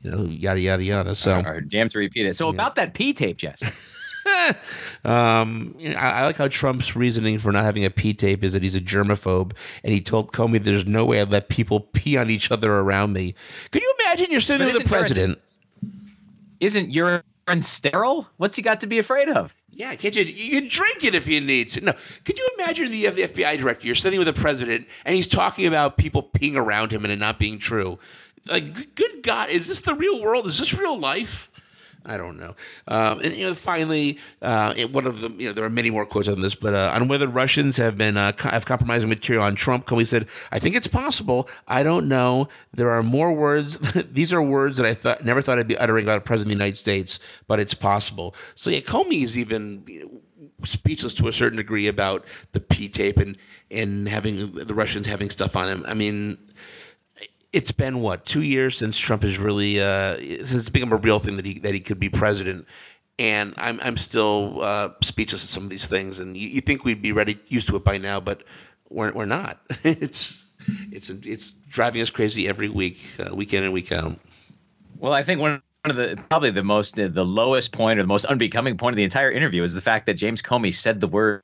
you 0.02 0.10
know, 0.10 0.24
yada 0.24 0.60
yada 0.60 0.82
yada. 0.82 1.14
So 1.14 1.42
Or 1.44 1.60
damn 1.60 1.90
to 1.90 1.98
repeat 1.98 2.24
it. 2.24 2.36
So 2.36 2.48
about 2.48 2.76
that 2.76 2.94
P 2.94 3.12
tape, 3.12 3.36
Jess. 3.36 3.62
um, 5.04 5.74
you 5.78 5.90
know, 5.90 5.96
I, 5.96 6.10
I, 6.10 6.24
like 6.24 6.36
how 6.36 6.48
Trump's 6.48 6.96
reasoning 6.96 7.38
for 7.38 7.52
not 7.52 7.64
having 7.64 7.84
a 7.84 7.90
pee 7.90 8.14
tape 8.14 8.44
is 8.44 8.52
that 8.52 8.62
he's 8.62 8.74
a 8.74 8.80
germaphobe, 8.80 9.52
and 9.82 9.92
he 9.92 10.00
told 10.00 10.32
Comey, 10.32 10.62
"There's 10.62 10.86
no 10.86 11.04
way 11.04 11.20
I 11.20 11.24
let 11.24 11.48
people 11.48 11.80
pee 11.80 12.16
on 12.16 12.30
each 12.30 12.50
other 12.50 12.72
around 12.72 13.12
me." 13.12 13.34
Could 13.70 13.82
you 13.82 13.94
imagine 14.00 14.30
you're 14.30 14.40
sitting 14.40 14.66
with 14.66 14.78
the 14.78 14.88
president? 14.88 15.38
Isn't 16.60 16.90
urine 16.90 17.22
sterile? 17.60 18.28
What's 18.36 18.56
he 18.56 18.62
got 18.62 18.80
to 18.80 18.86
be 18.86 18.98
afraid 18.98 19.28
of? 19.28 19.54
Yeah, 19.70 19.94
can't 19.96 20.14
you? 20.14 20.24
You 20.24 20.60
can 20.60 20.68
drink 20.68 21.04
it 21.04 21.14
if 21.14 21.26
you 21.26 21.40
need 21.40 21.70
to. 21.70 21.80
No, 21.80 21.94
could 22.24 22.38
you 22.38 22.48
imagine 22.58 22.90
the, 22.90 23.08
the 23.10 23.22
FBI 23.22 23.58
director? 23.58 23.86
You're 23.86 23.96
sitting 23.96 24.18
with 24.18 24.26
the 24.26 24.40
president, 24.40 24.86
and 25.04 25.16
he's 25.16 25.28
talking 25.28 25.66
about 25.66 25.96
people 25.96 26.22
peeing 26.22 26.56
around 26.56 26.92
him 26.92 27.04
and 27.04 27.12
it 27.12 27.18
not 27.18 27.38
being 27.38 27.58
true. 27.58 27.98
Like, 28.46 28.94
good 28.94 29.22
God, 29.22 29.48
is 29.48 29.66
this 29.66 29.80
the 29.80 29.94
real 29.94 30.22
world? 30.22 30.46
Is 30.46 30.58
this 30.58 30.74
real 30.74 30.98
life? 30.98 31.50
I 32.06 32.16
don't 32.16 32.38
know. 32.38 32.54
Um, 32.88 33.20
and 33.20 33.34
you 33.34 33.46
know, 33.46 33.54
finally, 33.54 34.18
uh, 34.42 34.74
one 34.88 35.06
of 35.06 35.20
them, 35.20 35.40
you 35.40 35.48
know, 35.48 35.54
there 35.54 35.64
are 35.64 35.70
many 35.70 35.90
more 35.90 36.04
quotes 36.04 36.28
on 36.28 36.40
this, 36.40 36.54
but 36.54 36.74
uh, 36.74 36.92
on 36.94 37.08
whether 37.08 37.26
Russians 37.26 37.76
have 37.78 37.96
been 37.96 38.16
uh, 38.16 38.32
have 38.38 38.66
compromising 38.66 39.08
material 39.08 39.44
on 39.44 39.54
Trump, 39.54 39.86
Comey 39.86 40.06
said, 40.06 40.26
"I 40.52 40.58
think 40.58 40.76
it's 40.76 40.86
possible. 40.86 41.48
I 41.66 41.82
don't 41.82 42.08
know. 42.08 42.48
There 42.74 42.90
are 42.90 43.02
more 43.02 43.32
words. 43.32 43.78
These 44.12 44.32
are 44.32 44.42
words 44.42 44.76
that 44.78 44.86
I 44.86 44.94
thought 44.94 45.24
never 45.24 45.40
thought 45.40 45.58
I'd 45.58 45.68
be 45.68 45.78
uttering 45.78 46.04
about 46.04 46.18
a 46.18 46.22
president 46.22 46.52
of 46.52 46.58
the 46.58 46.64
United 46.64 46.76
States, 46.76 47.18
but 47.46 47.58
it's 47.58 47.74
possible." 47.74 48.34
So 48.54 48.70
yeah, 48.70 48.80
Comey 48.80 49.22
is 49.22 49.38
even 49.38 49.84
you 49.86 50.00
know, 50.00 50.10
speechless 50.64 51.14
to 51.14 51.28
a 51.28 51.32
certain 51.32 51.56
degree 51.56 51.86
about 51.86 52.24
the 52.52 52.60
P 52.60 52.88
tape 52.88 53.18
and 53.18 53.36
and 53.70 54.08
having 54.08 54.52
the 54.52 54.74
Russians 54.74 55.06
having 55.06 55.30
stuff 55.30 55.56
on 55.56 55.68
him. 55.68 55.84
I 55.86 55.94
mean 55.94 56.38
it's 57.54 57.70
been 57.70 58.00
what 58.00 58.26
two 58.26 58.42
years 58.42 58.76
since 58.76 58.98
Trump 58.98 59.22
has 59.22 59.38
really 59.38 59.80
uh, 59.80 60.16
since 60.16 60.52
it's 60.52 60.68
become 60.68 60.92
a 60.92 60.96
real 60.96 61.20
thing 61.20 61.36
that 61.36 61.46
he 61.46 61.60
that 61.60 61.72
he 61.72 61.80
could 61.80 62.00
be 62.00 62.08
president, 62.08 62.66
and 63.18 63.54
I'm 63.56 63.78
I'm 63.80 63.96
still 63.96 64.60
uh, 64.60 64.90
speechless 65.02 65.44
at 65.44 65.48
some 65.48 65.62
of 65.62 65.70
these 65.70 65.86
things. 65.86 66.18
And 66.18 66.36
you, 66.36 66.48
you 66.48 66.60
think 66.60 66.84
we'd 66.84 67.00
be 67.00 67.12
ready 67.12 67.38
used 67.46 67.68
to 67.68 67.76
it 67.76 67.84
by 67.84 67.96
now, 67.96 68.18
but 68.18 68.42
we're 68.90 69.12
we're 69.12 69.24
not. 69.24 69.60
it's 69.84 70.46
it's 70.90 71.10
it's 71.10 71.52
driving 71.70 72.02
us 72.02 72.10
crazy 72.10 72.48
every 72.48 72.68
week, 72.68 72.98
uh, 73.20 73.34
week 73.34 73.54
in 73.54 73.62
and 73.62 73.72
week 73.72 73.92
out. 73.92 74.18
Well, 74.98 75.12
I 75.12 75.22
think 75.22 75.40
one 75.40 75.62
one 75.84 75.90
of 75.90 75.96
the 75.96 76.20
probably 76.28 76.50
the 76.50 76.64
most 76.64 76.98
uh, 76.98 77.06
the 77.06 77.24
lowest 77.24 77.70
point 77.70 78.00
or 78.00 78.02
the 78.02 78.08
most 78.08 78.24
unbecoming 78.24 78.76
point 78.76 78.94
of 78.94 78.96
the 78.96 79.04
entire 79.04 79.30
interview 79.30 79.62
is 79.62 79.74
the 79.74 79.80
fact 79.80 80.06
that 80.06 80.14
James 80.14 80.42
Comey 80.42 80.74
said 80.74 81.00
the 81.00 81.08
word 81.08 81.40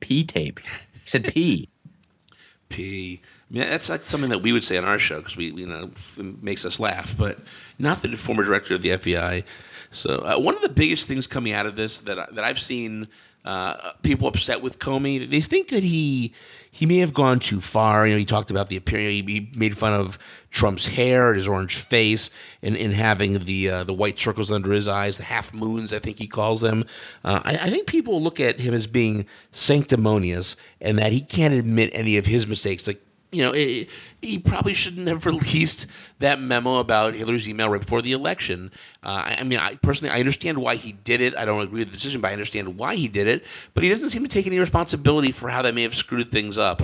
P 0.00 0.24
tape. 0.24 0.60
He 0.60 1.06
said 1.06 1.32
P. 1.32 1.70
P. 2.68 3.22
That's 3.54 3.88
like 3.88 4.06
something 4.06 4.30
that 4.30 4.40
we 4.40 4.52
would 4.52 4.64
say 4.64 4.76
on 4.76 4.84
our 4.84 4.98
show 4.98 5.18
because 5.18 5.36
we, 5.36 5.52
you 5.52 5.66
know, 5.66 5.90
it 6.16 6.42
makes 6.42 6.64
us 6.64 6.80
laugh. 6.80 7.14
But 7.16 7.38
not 7.78 8.02
the 8.02 8.16
former 8.16 8.44
director 8.44 8.74
of 8.74 8.82
the 8.82 8.90
FBI. 8.90 9.44
So 9.90 10.16
uh, 10.18 10.38
one 10.38 10.54
of 10.56 10.62
the 10.62 10.68
biggest 10.68 11.06
things 11.06 11.26
coming 11.26 11.52
out 11.52 11.66
of 11.66 11.76
this 11.76 12.00
that 12.00 12.18
I, 12.18 12.26
that 12.32 12.44
I've 12.44 12.58
seen 12.58 13.08
uh, 13.44 13.92
people 14.02 14.26
upset 14.26 14.62
with 14.62 14.78
Comey, 14.78 15.30
they 15.30 15.42
think 15.42 15.68
that 15.68 15.82
he 15.82 16.32
he 16.70 16.86
may 16.86 16.98
have 16.98 17.12
gone 17.12 17.40
too 17.40 17.60
far. 17.60 18.06
You 18.06 18.14
know, 18.14 18.18
he 18.18 18.24
talked 18.24 18.50
about 18.50 18.70
the 18.70 18.76
appearance. 18.76 19.28
He, 19.28 19.50
made 19.54 19.76
fun 19.76 19.92
of 19.92 20.18
Trump's 20.50 20.86
hair, 20.86 21.34
his 21.34 21.46
orange 21.46 21.76
face, 21.76 22.30
and, 22.62 22.74
and 22.76 22.94
having 22.94 23.38
the 23.44 23.68
uh, 23.68 23.84
the 23.84 23.92
white 23.92 24.18
circles 24.18 24.50
under 24.50 24.72
his 24.72 24.88
eyes, 24.88 25.18
the 25.18 25.24
half 25.24 25.52
moons, 25.52 25.92
I 25.92 25.98
think 25.98 26.16
he 26.16 26.26
calls 26.26 26.62
them. 26.62 26.86
Uh, 27.22 27.40
I, 27.44 27.58
I 27.58 27.70
think 27.70 27.86
people 27.86 28.22
look 28.22 28.40
at 28.40 28.58
him 28.58 28.72
as 28.72 28.86
being 28.86 29.26
sanctimonious, 29.52 30.56
and 30.80 30.98
that 30.98 31.12
he 31.12 31.20
can't 31.20 31.54
admit 31.54 31.90
any 31.92 32.16
of 32.16 32.24
his 32.24 32.46
mistakes. 32.46 32.86
Like 32.86 33.02
you 33.34 33.42
know, 33.42 33.52
it, 33.52 33.88
he 34.20 34.38
probably 34.38 34.74
shouldn't 34.74 35.08
have 35.08 35.26
released 35.34 35.86
that 36.20 36.40
memo 36.40 36.78
about 36.78 37.14
Hillary's 37.14 37.48
email 37.48 37.68
right 37.68 37.80
before 37.80 38.02
the 38.02 38.12
election. 38.12 38.70
Uh, 39.02 39.22
I, 39.38 39.44
mean, 39.44 39.58
I 39.58 39.74
personally, 39.76 40.14
I 40.14 40.20
understand 40.20 40.58
why 40.58 40.76
he 40.76 40.92
did 40.92 41.20
it. 41.20 41.36
I 41.36 41.44
don't 41.44 41.60
agree 41.60 41.80
with 41.80 41.88
the 41.88 41.94
decision, 41.94 42.20
but 42.20 42.28
I 42.28 42.32
understand 42.32 42.78
why 42.78 42.96
he 42.96 43.08
did 43.08 43.26
it. 43.26 43.44
But 43.74 43.82
he 43.82 43.88
doesn't 43.88 44.10
seem 44.10 44.22
to 44.22 44.28
take 44.28 44.46
any 44.46 44.58
responsibility 44.58 45.32
for 45.32 45.48
how 45.48 45.62
that 45.62 45.74
may 45.74 45.82
have 45.82 45.94
screwed 45.94 46.30
things 46.30 46.58
up. 46.58 46.82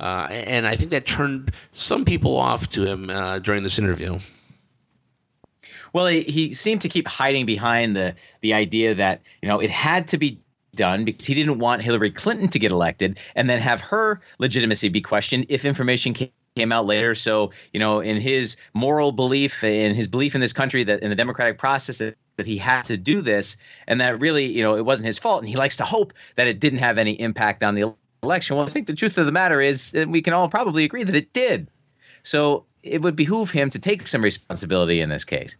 Uh, 0.00 0.26
and 0.30 0.66
I 0.66 0.76
think 0.76 0.90
that 0.92 1.06
turned 1.06 1.52
some 1.72 2.04
people 2.04 2.36
off 2.36 2.68
to 2.70 2.84
him 2.84 3.10
uh, 3.10 3.38
during 3.40 3.62
this 3.62 3.78
interview. 3.78 4.18
Well, 5.92 6.06
he, 6.06 6.22
he 6.22 6.54
seemed 6.54 6.82
to 6.82 6.88
keep 6.88 7.06
hiding 7.06 7.46
behind 7.46 7.96
the 7.96 8.14
the 8.40 8.54
idea 8.54 8.94
that 8.94 9.20
you 9.42 9.48
know 9.48 9.60
it 9.60 9.70
had 9.70 10.08
to 10.08 10.18
be 10.18 10.40
done 10.80 11.04
because 11.04 11.26
he 11.26 11.34
didn't 11.34 11.58
want 11.58 11.82
Hillary 11.82 12.10
Clinton 12.10 12.48
to 12.48 12.58
get 12.58 12.72
elected 12.72 13.18
and 13.36 13.50
then 13.50 13.60
have 13.60 13.82
her 13.82 14.22
legitimacy 14.38 14.88
be 14.88 15.02
questioned 15.02 15.44
if 15.50 15.66
information 15.66 16.14
came 16.14 16.30
came 16.56 16.72
out 16.72 16.84
later. 16.84 17.14
So, 17.14 17.52
you 17.72 17.78
know, 17.78 18.00
in 18.00 18.20
his 18.20 18.56
moral 18.74 19.12
belief, 19.12 19.62
in 19.62 19.94
his 19.94 20.08
belief 20.08 20.34
in 20.34 20.40
this 20.40 20.52
country, 20.52 20.82
that 20.82 21.00
in 21.00 21.10
the 21.10 21.14
democratic 21.14 21.58
process, 21.58 21.98
that, 21.98 22.16
that 22.38 22.46
he 22.46 22.58
had 22.58 22.82
to 22.86 22.96
do 22.96 23.22
this, 23.22 23.56
and 23.86 24.00
that 24.00 24.18
really, 24.18 24.46
you 24.46 24.64
know, 24.64 24.74
it 24.74 24.84
wasn't 24.84 25.06
his 25.06 25.16
fault. 25.16 25.42
And 25.42 25.48
he 25.48 25.54
likes 25.54 25.76
to 25.76 25.84
hope 25.84 26.12
that 26.34 26.48
it 26.48 26.58
didn't 26.58 26.80
have 26.80 26.98
any 26.98 27.12
impact 27.12 27.62
on 27.62 27.76
the 27.76 27.94
election. 28.24 28.56
Well, 28.56 28.66
I 28.66 28.70
think 28.70 28.88
the 28.88 28.94
truth 28.94 29.16
of 29.16 29.26
the 29.26 29.32
matter 29.32 29.60
is 29.60 29.92
that 29.92 30.08
we 30.08 30.22
can 30.22 30.32
all 30.32 30.48
probably 30.48 30.82
agree 30.82 31.04
that 31.04 31.14
it 31.14 31.32
did. 31.32 31.70
So 32.24 32.66
it 32.82 33.00
would 33.00 33.14
behoove 33.14 33.52
him 33.52 33.70
to 33.70 33.78
take 33.78 34.08
some 34.08 34.24
responsibility 34.24 35.00
in 35.00 35.08
this 35.08 35.24
case 35.24 35.54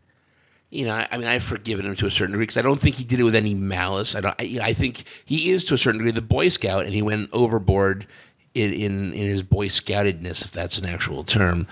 you 0.70 0.85
know, 0.85 1.04
I 1.11 1.18
mean, 1.18 1.26
I've 1.26 1.42
forgiven 1.42 1.85
him 1.85 1.96
to 1.96 2.06
a 2.06 2.11
certain 2.11 2.33
degree 2.33 2.44
because 2.44 2.56
I 2.56 2.62
don't 2.62 2.80
think 2.80 2.94
he 2.94 3.02
did 3.02 3.18
it 3.18 3.24
with 3.24 3.35
any 3.35 3.54
malice. 3.54 4.14
I 4.14 4.20
don't. 4.20 4.35
I, 4.38 4.44
you 4.44 4.59
know, 4.61 4.64
I 4.64 4.72
think 4.72 5.04
he 5.24 5.50
is 5.50 5.64
to 5.64 5.74
a 5.74 5.78
certain 5.78 5.98
degree 5.98 6.12
the 6.12 6.22
Boy 6.22 6.48
Scout, 6.48 6.85
and 6.85 6.94
he 6.94 7.02
went 7.02 7.28
overboard 7.33 8.06
in 8.54 8.72
in, 8.72 9.12
in 9.12 9.26
his 9.26 9.42
Boy 9.42 9.66
Scoutedness, 9.66 10.44
if 10.44 10.52
that's 10.52 10.78
an 10.78 10.87
actual 10.87 11.24
term. 11.24 11.66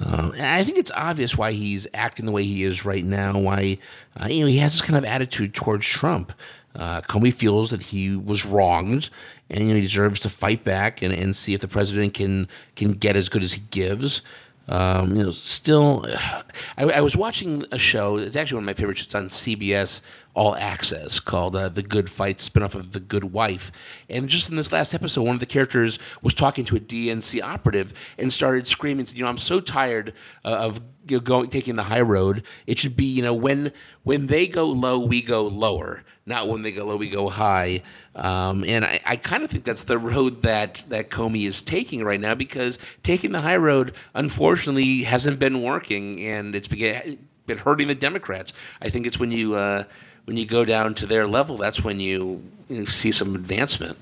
Uh, 0.00 0.30
and 0.34 0.46
I 0.46 0.64
think 0.64 0.78
it's 0.78 0.90
obvious 0.92 1.36
why 1.36 1.52
he's 1.52 1.86
acting 1.94 2.26
the 2.26 2.32
way 2.32 2.44
he 2.44 2.62
is 2.62 2.84
right 2.84 3.04
now. 3.04 3.38
Why 3.38 3.78
uh, 4.20 4.28
you 4.28 4.42
know 4.42 4.46
he 4.46 4.58
has 4.58 4.72
this 4.72 4.82
kind 4.82 4.96
of 4.96 5.04
attitude 5.04 5.54
towards 5.54 5.86
Trump. 5.86 6.32
Uh, 6.76 7.00
Comey 7.02 7.32
feels 7.32 7.70
that 7.70 7.82
he 7.82 8.16
was 8.16 8.44
wronged, 8.44 9.10
and 9.50 9.60
you 9.60 9.68
know 9.68 9.74
he 9.74 9.80
deserves 9.80 10.20
to 10.20 10.30
fight 10.30 10.62
back 10.62 11.02
and, 11.02 11.12
and 11.12 11.34
see 11.34 11.54
if 11.54 11.60
the 11.60 11.68
president 11.68 12.14
can 12.14 12.48
can 12.76 12.92
get 12.92 13.16
as 13.16 13.28
good 13.28 13.42
as 13.42 13.52
he 13.52 13.62
gives. 13.70 14.22
Um, 14.66 15.14
you 15.14 15.24
know, 15.24 15.30
still, 15.30 16.06
I, 16.76 16.84
I, 16.84 17.00
was 17.00 17.16
watching 17.16 17.64
a 17.70 17.78
show. 17.78 18.16
It's 18.16 18.36
actually 18.36 18.56
one 18.56 18.64
of 18.64 18.66
my 18.66 18.74
favorites. 18.74 19.02
It's 19.02 19.14
on 19.14 19.26
CBS 19.26 20.00
All 20.34 20.54
Access 20.56 21.20
called 21.20 21.56
uh, 21.56 21.68
"The 21.68 21.82
Good 21.82 22.10
Fight," 22.10 22.38
spinoff 22.38 22.74
of 22.74 22.92
"The 22.92 23.00
Good 23.00 23.24
Wife." 23.24 23.72
And 24.08 24.28
just 24.28 24.50
in 24.50 24.56
this 24.56 24.72
last 24.72 24.94
episode, 24.94 25.22
one 25.22 25.34
of 25.34 25.40
the 25.40 25.46
characters 25.46 25.98
was 26.22 26.34
talking 26.34 26.64
to 26.66 26.76
a 26.76 26.80
DNC 26.80 27.42
operative 27.42 27.94
and 28.18 28.32
started 28.32 28.66
screaming, 28.66 29.06
"You 29.14 29.22
know, 29.22 29.28
I'm 29.28 29.38
so 29.38 29.60
tired 29.60 30.14
uh, 30.44 30.48
of 30.48 30.80
you 31.08 31.16
know, 31.16 31.20
going 31.20 31.50
taking 31.50 31.76
the 31.76 31.82
high 31.82 32.00
road. 32.00 32.44
It 32.66 32.78
should 32.78 32.96
be, 32.96 33.04
you 33.04 33.22
know, 33.22 33.34
when 33.34 33.72
when 34.02 34.26
they 34.26 34.46
go 34.46 34.66
low, 34.66 34.98
we 34.98 35.22
go 35.22 35.46
lower, 35.46 36.02
not 36.26 36.48
when 36.48 36.62
they 36.62 36.72
go 36.72 36.84
low, 36.84 36.96
we 36.96 37.08
go 37.08 37.28
high." 37.28 37.82
Um, 38.16 38.64
and 38.64 38.84
I, 38.84 39.00
I 39.04 39.16
kind 39.16 39.42
of 39.42 39.50
think 39.50 39.64
that's 39.64 39.84
the 39.84 39.98
road 39.98 40.42
that, 40.42 40.84
that 40.88 41.10
Comey 41.10 41.46
is 41.46 41.62
taking 41.62 42.04
right 42.04 42.20
now 42.20 42.34
because 42.34 42.78
taking 43.02 43.32
the 43.32 43.40
high 43.40 43.56
road, 43.56 43.94
unfortunately, 44.14 45.02
hasn't 45.02 45.38
been 45.38 45.62
working 45.62 46.20
and 46.20 46.54
it's 46.54 46.68
been, 46.68 47.18
hurting 47.58 47.88
the 47.88 47.94
Democrats. 47.94 48.52
I 48.80 48.90
think 48.90 49.06
it's 49.06 49.18
when 49.18 49.32
you 49.32 49.54
uh, 49.54 49.84
when 50.24 50.36
you 50.36 50.46
go 50.46 50.64
down 50.64 50.94
to 50.96 51.06
their 51.06 51.26
level, 51.26 51.56
that's 51.56 51.82
when 51.82 52.00
you, 52.00 52.42
you 52.68 52.86
see 52.86 53.12
some 53.12 53.34
advancement. 53.34 53.98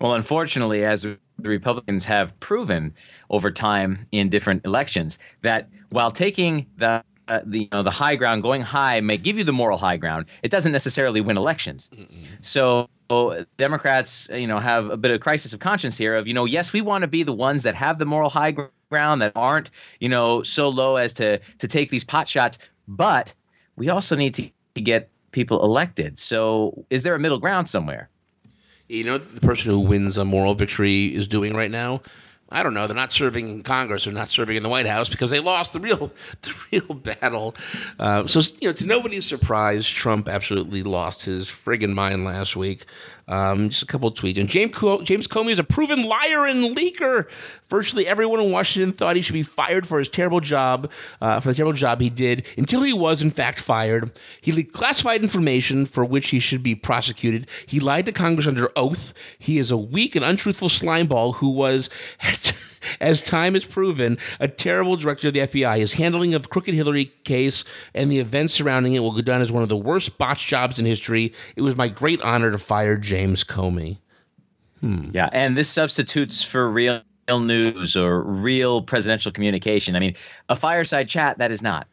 Well, 0.00 0.14
unfortunately, 0.14 0.84
as 0.84 1.02
the 1.02 1.18
Republicans 1.42 2.04
have 2.06 2.38
proven 2.40 2.94
over 3.28 3.50
time 3.50 4.06
in 4.12 4.28
different 4.28 4.64
elections, 4.64 5.18
that 5.42 5.68
while 5.90 6.10
taking 6.10 6.66
the 6.76 7.04
uh, 7.28 7.40
the 7.44 7.60
you 7.60 7.68
know 7.70 7.82
the 7.82 7.92
high 7.92 8.16
ground, 8.16 8.42
going 8.42 8.60
high 8.60 9.00
may 9.00 9.16
give 9.16 9.38
you 9.38 9.44
the 9.44 9.52
moral 9.52 9.78
high 9.78 9.96
ground. 9.96 10.26
It 10.42 10.50
doesn't 10.50 10.72
necessarily 10.72 11.20
win 11.20 11.36
elections. 11.36 11.88
Mm-mm. 11.94 12.08
So 12.40 12.88
Democrats, 13.56 14.28
you 14.32 14.48
know, 14.48 14.58
have 14.58 14.90
a 14.90 14.96
bit 14.96 15.12
of 15.12 15.20
crisis 15.20 15.52
of 15.52 15.60
conscience 15.60 15.96
here. 15.96 16.16
Of 16.16 16.26
you 16.26 16.34
know, 16.34 16.44
yes, 16.44 16.72
we 16.72 16.80
want 16.80 17.02
to 17.02 17.08
be 17.08 17.22
the 17.22 17.32
ones 17.32 17.62
that 17.62 17.76
have 17.76 18.00
the 18.00 18.04
moral 18.04 18.30
high 18.30 18.56
ground 18.90 19.22
that 19.22 19.32
aren't 19.36 19.70
you 20.00 20.08
know 20.08 20.42
so 20.42 20.70
low 20.70 20.96
as 20.96 21.12
to 21.14 21.40
to 21.58 21.68
take 21.68 21.88
these 21.90 22.02
pot 22.02 22.26
shots, 22.26 22.58
but 22.88 23.32
we 23.76 23.90
also 23.90 24.16
need 24.16 24.34
to, 24.34 24.50
to 24.74 24.80
get 24.80 25.08
people 25.32 25.62
elected. 25.62 26.18
So 26.18 26.84
is 26.90 27.02
there 27.02 27.14
a 27.14 27.18
middle 27.18 27.38
ground 27.38 27.68
somewhere? 27.68 28.08
You 28.88 29.04
know, 29.04 29.18
the 29.18 29.40
person 29.40 29.70
who 29.70 29.80
wins 29.80 30.18
a 30.18 30.24
moral 30.24 30.54
victory 30.54 31.14
is 31.14 31.28
doing 31.28 31.54
right 31.54 31.70
now 31.70 32.02
I 32.52 32.64
don't 32.64 32.74
know. 32.74 32.86
They're 32.86 32.96
not 32.96 33.12
serving 33.12 33.48
in 33.48 33.62
Congress. 33.62 34.04
They're 34.04 34.14
not 34.14 34.28
serving 34.28 34.56
in 34.56 34.64
the 34.64 34.68
White 34.68 34.86
House 34.86 35.08
because 35.08 35.30
they 35.30 35.38
lost 35.38 35.72
the 35.72 35.78
real, 35.78 36.10
the 36.42 36.54
real 36.72 36.94
battle. 36.94 37.54
Uh, 37.98 38.26
so 38.26 38.40
you 38.60 38.68
know, 38.68 38.72
to 38.72 38.84
nobody's 38.84 39.26
surprise, 39.26 39.88
Trump 39.88 40.28
absolutely 40.28 40.82
lost 40.82 41.24
his 41.24 41.46
friggin' 41.46 41.94
mind 41.94 42.24
last 42.24 42.56
week. 42.56 42.86
Um, 43.30 43.70
just 43.70 43.84
a 43.84 43.86
couple 43.86 44.08
of 44.08 44.14
tweets. 44.14 44.38
And 44.38 44.48
James, 44.48 44.72
James 45.04 45.28
Comey 45.28 45.52
is 45.52 45.60
a 45.60 45.64
proven 45.64 46.02
liar 46.02 46.46
and 46.46 46.76
leaker. 46.76 47.28
Virtually 47.68 48.06
everyone 48.06 48.40
in 48.40 48.50
Washington 48.50 48.92
thought 48.92 49.14
he 49.14 49.22
should 49.22 49.34
be 49.34 49.44
fired 49.44 49.86
for 49.86 49.98
his 49.98 50.08
terrible 50.08 50.40
job, 50.40 50.90
uh, 51.20 51.38
for 51.38 51.48
the 51.48 51.54
terrible 51.54 51.72
job 51.72 52.00
he 52.00 52.10
did, 52.10 52.44
until 52.58 52.82
he 52.82 52.92
was 52.92 53.22
in 53.22 53.30
fact 53.30 53.60
fired. 53.60 54.10
He 54.40 54.50
leaked 54.50 54.74
classified 54.74 55.22
information 55.22 55.86
for 55.86 56.04
which 56.04 56.28
he 56.28 56.40
should 56.40 56.64
be 56.64 56.74
prosecuted. 56.74 57.46
He 57.66 57.78
lied 57.78 58.06
to 58.06 58.12
Congress 58.12 58.48
under 58.48 58.70
oath. 58.74 59.14
He 59.38 59.58
is 59.58 59.70
a 59.70 59.76
weak 59.76 60.16
and 60.16 60.24
untruthful 60.24 60.68
slimeball 60.68 61.36
who 61.36 61.50
was 61.50 61.88
as 63.00 63.22
time 63.22 63.54
has 63.54 63.64
proven, 63.64 64.18
a 64.38 64.48
terrible 64.48 64.96
director 64.96 65.28
of 65.28 65.34
the 65.34 65.40
FBI. 65.40 65.78
His 65.78 65.92
handling 65.92 66.34
of 66.34 66.50
crooked 66.50 66.74
Hillary 66.74 67.12
case 67.24 67.64
and 67.94 68.10
the 68.10 68.18
events 68.18 68.54
surrounding 68.54 68.94
it 68.94 69.00
will 69.00 69.12
go 69.12 69.22
down 69.22 69.40
as 69.40 69.52
one 69.52 69.62
of 69.62 69.68
the 69.68 69.76
worst 69.76 70.18
botched 70.18 70.48
jobs 70.48 70.78
in 70.78 70.86
history. 70.86 71.32
It 71.56 71.62
was 71.62 71.76
my 71.76 71.88
great 71.88 72.20
honor 72.22 72.50
to 72.50 72.58
fire 72.58 72.96
James 72.96 73.44
Comey. 73.44 73.98
Hmm. 74.80 75.10
Yeah, 75.12 75.28
and 75.32 75.56
this 75.56 75.68
substitutes 75.68 76.42
for 76.42 76.70
real 76.70 77.02
news 77.28 77.96
or 77.96 78.22
real 78.22 78.82
presidential 78.82 79.30
communication. 79.30 79.94
I 79.94 80.00
mean, 80.00 80.16
a 80.48 80.56
fireside 80.56 81.08
chat 81.08 81.38
that 81.38 81.50
is 81.50 81.62
not. 81.62 81.86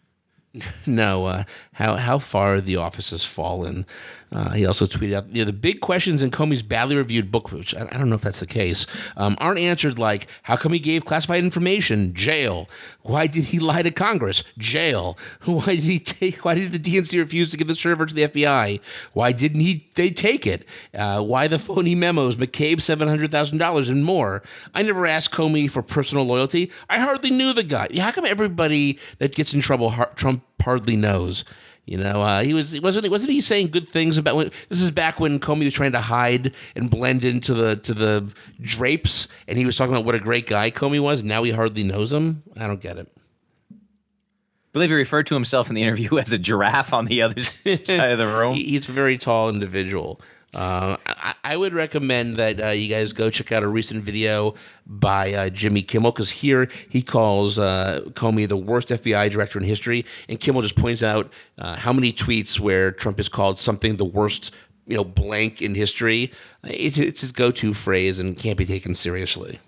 No, 0.86 1.26
uh, 1.26 1.44
how 1.74 1.96
how 1.96 2.18
far 2.18 2.62
the 2.62 2.78
office 2.78 3.12
has 3.12 3.24
fallen. 3.24 3.86
Uh, 4.32 4.52
he 4.52 4.66
also 4.66 4.86
tweeted 4.86 5.14
out, 5.16 5.30
you 5.30 5.42
know, 5.42 5.46
the 5.46 5.54
big 5.54 5.80
questions 5.80 6.22
in 6.22 6.32
Comey's 6.32 6.62
badly 6.62 6.96
reviewed 6.98 7.32
book, 7.32 7.52
which 7.52 7.74
I, 7.74 7.84
I 7.84 7.98
don't 7.98 8.10
know 8.10 8.16
if 8.16 8.22
that's 8.22 8.42
the 8.42 8.46
case, 8.46 8.86
um, 9.16 9.38
aren't 9.40 9.60
answered 9.60 10.00
like, 10.00 10.28
how 10.44 10.58
come 10.58 10.74
he 10.74 10.80
gave 10.80 11.06
classified 11.06 11.44
information? 11.44 12.14
Jail. 12.14 12.70
Why 13.04 13.28
did 13.28 13.46
he 13.46 13.60
lie 13.60 13.84
to 13.84 13.92
Congress? 13.92 14.44
Jail. 14.58 15.18
Why 15.46 15.76
did 15.76 15.84
he 15.84 16.00
take? 16.00 16.44
Why 16.44 16.56
did 16.56 16.72
the 16.74 16.80
DNC 16.80 17.18
refuse 17.18 17.52
to 17.52 17.58
give 17.58 17.68
the 17.68 17.76
server 17.76 18.06
to 18.06 18.14
the 18.14 18.28
FBI? 18.28 18.82
Why 19.14 19.32
didn't 19.32 19.62
he? 19.62 19.88
They 19.96 20.10
take 20.10 20.46
it. 20.46 20.66
Uh, 20.94 21.22
why 21.22 21.48
the 21.48 21.60
phony 21.60 21.96
memos? 21.96 22.36
McCabe 22.36 22.82
seven 22.82 23.08
hundred 23.08 23.32
thousand 23.32 23.60
dollars 23.60 23.90
and 23.90 24.04
more. 24.04 24.44
I 24.74 24.84
never 24.84 25.06
asked 25.06 25.32
Comey 25.32 25.70
for 25.70 25.82
personal 25.82 26.26
loyalty. 26.26 26.72
I 26.90 27.00
hardly 27.00 27.32
knew 27.32 27.54
the 27.54 27.64
guy. 27.64 27.88
How 27.98 28.12
come 28.12 28.26
everybody 28.26 29.00
that 29.20 29.36
gets 29.36 29.54
in 29.54 29.62
trouble, 29.62 29.94
Trump 30.16 30.44
hardly 30.62 30.96
knows? 30.96 31.44
You 31.88 31.98
know, 31.98 32.22
uh, 32.22 32.44
he 32.44 32.54
was 32.54 32.74
He 32.74 32.82
wasn't 32.82 33.10
wasn't 33.10 33.32
he 33.32 33.40
saying 33.40 33.70
good 33.70 33.88
things 33.88 34.18
about 34.18 34.36
when 34.36 34.52
this 34.68 34.82
is 34.82 34.92
back 34.92 35.22
when 35.22 35.40
Comey 35.40 35.64
was 35.64 35.74
trying 35.74 35.94
to 35.94 36.02
hide 36.02 36.54
and 36.76 36.90
blend 36.90 37.24
into 37.24 37.54
the 37.54 37.78
to 37.78 37.94
the 37.94 38.28
drapes, 38.60 39.30
and 39.48 39.58
he 39.58 39.66
was 39.66 39.78
talking 39.78 39.94
about 39.94 40.04
what 40.04 40.14
a 40.14 40.20
great 40.20 40.48
guy 40.48 40.70
Comey 40.70 41.00
was. 41.00 41.24
Now 41.24 41.44
he 41.44 41.52
hardly 41.52 41.84
knows 41.84 42.12
him. 42.12 42.44
I 42.58 42.68
don't 42.68 42.82
get 42.82 42.98
it. 42.98 43.10
I 43.72 43.76
believe 44.74 44.90
he 44.90 44.96
referred 44.96 45.28
to 45.28 45.34
himself 45.34 45.70
in 45.70 45.76
the 45.76 45.82
interview 45.82 46.18
as 46.20 46.34
a 46.34 46.38
giraffe 46.38 46.92
on 46.92 47.06
the 47.06 47.22
other 47.22 47.42
side 47.42 48.12
of 48.12 48.18
the 48.18 48.28
room. 48.28 48.56
He's 48.56 48.90
a 48.90 48.92
very 48.92 49.18
tall 49.18 49.48
individual. 49.48 50.20
Uh, 50.54 50.96
I, 51.06 51.36
I, 51.44 51.58
would 51.58 51.74
recommend 51.74 52.38
that 52.38 52.64
uh, 52.64 52.70
you 52.70 52.88
guys 52.88 53.12
go 53.12 53.30
check 53.30 53.52
out 53.52 53.64
a 53.64 53.68
recent 53.68 54.04
video 54.06 54.56
by 54.86 55.34
uh, 55.34 55.50
Jimmy 55.50 55.82
Kimmel 55.82 56.12
because 56.14 56.32
here 56.32 56.70
he 56.90 57.02
calls 57.02 57.60
uh, 57.60 58.02
Comey 58.12 58.48
the 58.48 58.56
worst 58.56 58.88
FBI 58.88 59.30
director 59.30 59.60
in 59.60 59.66
history, 59.66 60.06
and 60.30 60.40
Kimmel 60.40 60.62
just 60.62 60.78
points 60.78 61.04
out 61.04 61.32
uh, 61.58 61.76
how 61.76 61.92
many 61.92 62.14
tweets 62.14 62.62
where 62.62 62.92
Trump 62.92 63.20
is 63.20 63.28
called 63.28 63.60
something 63.60 63.98
the 63.98 64.06
worst, 64.06 64.52
you 64.88 64.96
know, 64.96 65.04
blank 65.04 65.62
in 65.62 65.76
history. 65.76 66.32
It's, 66.64 66.98
it's 66.98 67.22
his 67.22 67.34
go-to 67.34 67.74
phrase 67.74 68.20
and 68.20 68.38
can't 68.38 68.58
be 68.58 68.66
taken 68.66 68.96
seriously. 68.96 69.60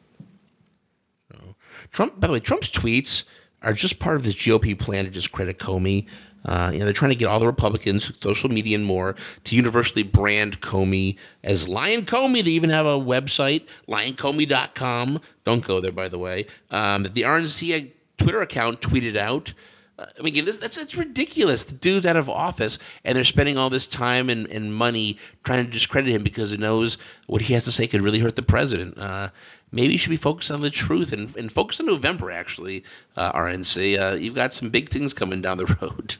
Trump, 1.91 2.19
by 2.19 2.27
the 2.27 2.33
way, 2.33 2.39
Trump's 2.39 2.69
tweets 2.69 3.25
are 3.61 3.73
just 3.73 3.99
part 3.99 4.15
of 4.15 4.23
this 4.23 4.35
GOP 4.35 4.77
plan 4.77 5.05
to 5.05 5.11
discredit 5.11 5.59
Comey. 5.59 6.07
Uh, 6.45 6.69
you 6.71 6.79
know, 6.79 6.85
they're 6.85 6.93
trying 6.93 7.09
to 7.09 7.15
get 7.15 7.27
all 7.27 7.39
the 7.39 7.45
Republicans, 7.45 8.11
social 8.21 8.49
media 8.49 8.75
and 8.75 8.85
more, 8.85 9.15
to 9.43 9.55
universally 9.55 10.03
brand 10.03 10.61
Comey 10.61 11.17
as 11.43 11.67
Lyin' 11.67 12.05
Comey. 12.05 12.43
They 12.43 12.51
even 12.51 12.69
have 12.69 12.85
a 12.85 12.97
website, 12.97 13.65
lioncomey.com. 13.87 15.21
Don't 15.43 15.65
go 15.65 15.81
there, 15.81 15.91
by 15.91 16.07
the 16.07 16.17
way. 16.17 16.47
Um, 16.71 17.03
the 17.03 17.23
RNC 17.23 17.91
Twitter 18.17 18.41
account 18.41 18.81
tweeted 18.81 19.17
out. 19.17 19.53
Uh, 19.97 20.05
I 20.17 20.21
mean, 20.21 20.45
this, 20.45 20.57
that's, 20.57 20.75
that's 20.75 20.95
ridiculous. 20.95 21.65
The 21.65 21.75
dude's 21.75 22.05
out 22.05 22.15
of 22.15 22.29
office, 22.29 22.79
and 23.03 23.15
they're 23.15 23.25
spending 23.25 23.57
all 23.57 23.69
this 23.69 23.85
time 23.85 24.29
and, 24.29 24.47
and 24.47 24.73
money 24.73 25.17
trying 25.43 25.65
to 25.65 25.71
discredit 25.71 26.13
him 26.13 26.23
because 26.23 26.51
he 26.51 26.57
knows 26.57 26.97
what 27.27 27.41
he 27.41 27.53
has 27.53 27.65
to 27.65 27.71
say 27.71 27.87
could 27.87 28.01
really 28.01 28.19
hurt 28.19 28.37
the 28.37 28.41
president. 28.41 28.97
Uh, 28.97 29.29
maybe 29.71 29.93
you 29.93 29.97
should 29.97 30.09
be 30.09 30.17
focused 30.17 30.51
on 30.51 30.61
the 30.61 30.69
truth 30.69 31.13
and, 31.13 31.35
and 31.35 31.51
focus 31.51 31.79
on 31.79 31.85
November, 31.85 32.31
actually, 32.31 32.83
uh, 33.15 33.31
RNC. 33.33 33.99
Uh, 33.99 34.15
you've 34.15 34.35
got 34.35 34.53
some 34.53 34.69
big 34.69 34.89
things 34.89 35.13
coming 35.13 35.41
down 35.41 35.57
the 35.57 35.65
road. 35.81 36.15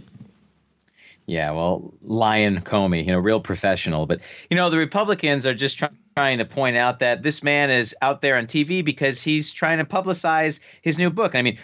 Yeah, 1.25 1.51
well, 1.51 1.93
Lyin' 2.01 2.61
Comey, 2.61 3.05
you 3.05 3.11
know, 3.11 3.19
real 3.19 3.39
professional. 3.39 4.07
But, 4.07 4.21
you 4.49 4.57
know, 4.57 4.71
the 4.71 4.77
Republicans 4.77 5.45
are 5.45 5.53
just 5.53 5.77
try- 5.77 5.89
trying 6.15 6.39
to 6.39 6.45
point 6.45 6.75
out 6.75 6.99
that 6.99 7.21
this 7.21 7.43
man 7.43 7.69
is 7.69 7.95
out 8.01 8.21
there 8.21 8.35
on 8.35 8.47
TV 8.47 8.83
because 8.83 9.21
he's 9.21 9.51
trying 9.51 9.77
to 9.77 9.85
publicize 9.85 10.59
his 10.81 10.97
new 10.97 11.11
book. 11.11 11.35
I 11.35 11.43
mean, 11.43 11.59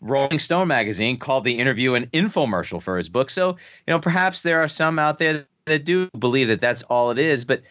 Rolling 0.00 0.38
Stone 0.38 0.68
magazine 0.68 1.18
called 1.18 1.44
the 1.44 1.58
interview 1.58 1.94
an 1.94 2.06
infomercial 2.08 2.82
for 2.82 2.98
his 2.98 3.08
book. 3.08 3.30
So, 3.30 3.50
you 3.86 3.94
know, 3.94 3.98
perhaps 3.98 4.42
there 4.42 4.62
are 4.62 4.68
some 4.68 4.98
out 4.98 5.18
there 5.18 5.46
that 5.64 5.84
do 5.84 6.10
believe 6.10 6.48
that 6.48 6.60
that's 6.60 6.82
all 6.82 7.10
it 7.10 7.18
is. 7.18 7.44
But, 7.44 7.62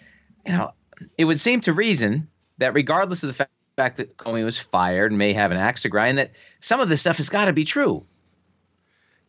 you 0.46 0.54
know, 0.54 0.72
it 1.17 1.26
would 1.26 1.39
seem 1.39 1.62
to 1.62 1.74
reason 1.74 2.30
that 2.58 2.74
regardless 2.74 3.24
of 3.24 3.28
the 3.28 3.34
fact, 3.34 3.52
fact 3.76 3.98
that 3.98 4.17
Comey 4.17 4.43
was 4.43 4.58
fired 4.58 5.12
and 5.12 5.20
may 5.20 5.34
have 5.34 5.52
an 5.52 5.58
axe 5.58 5.84
to 5.84 5.89
grind, 5.89 6.17
that 6.17 6.32
some 6.60 6.80
of 6.80 6.89
this 6.89 7.00
stuff 7.00 7.17
has 7.17 7.30
got 7.30 7.46
to 7.46 7.54
be 7.54 7.63
true. 7.63 8.06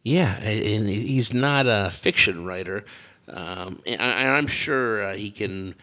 Yeah, 0.02 0.34
and 0.36 0.88
he's 0.88 1.34
not 1.34 1.66
a 1.66 1.90
fiction 1.90 2.46
writer, 2.46 2.86
um, 3.28 3.82
and, 3.86 4.00
I'm 4.00 4.46
sure 4.46 5.10
uh, 5.10 5.14
he 5.16 5.30
can 5.30 5.74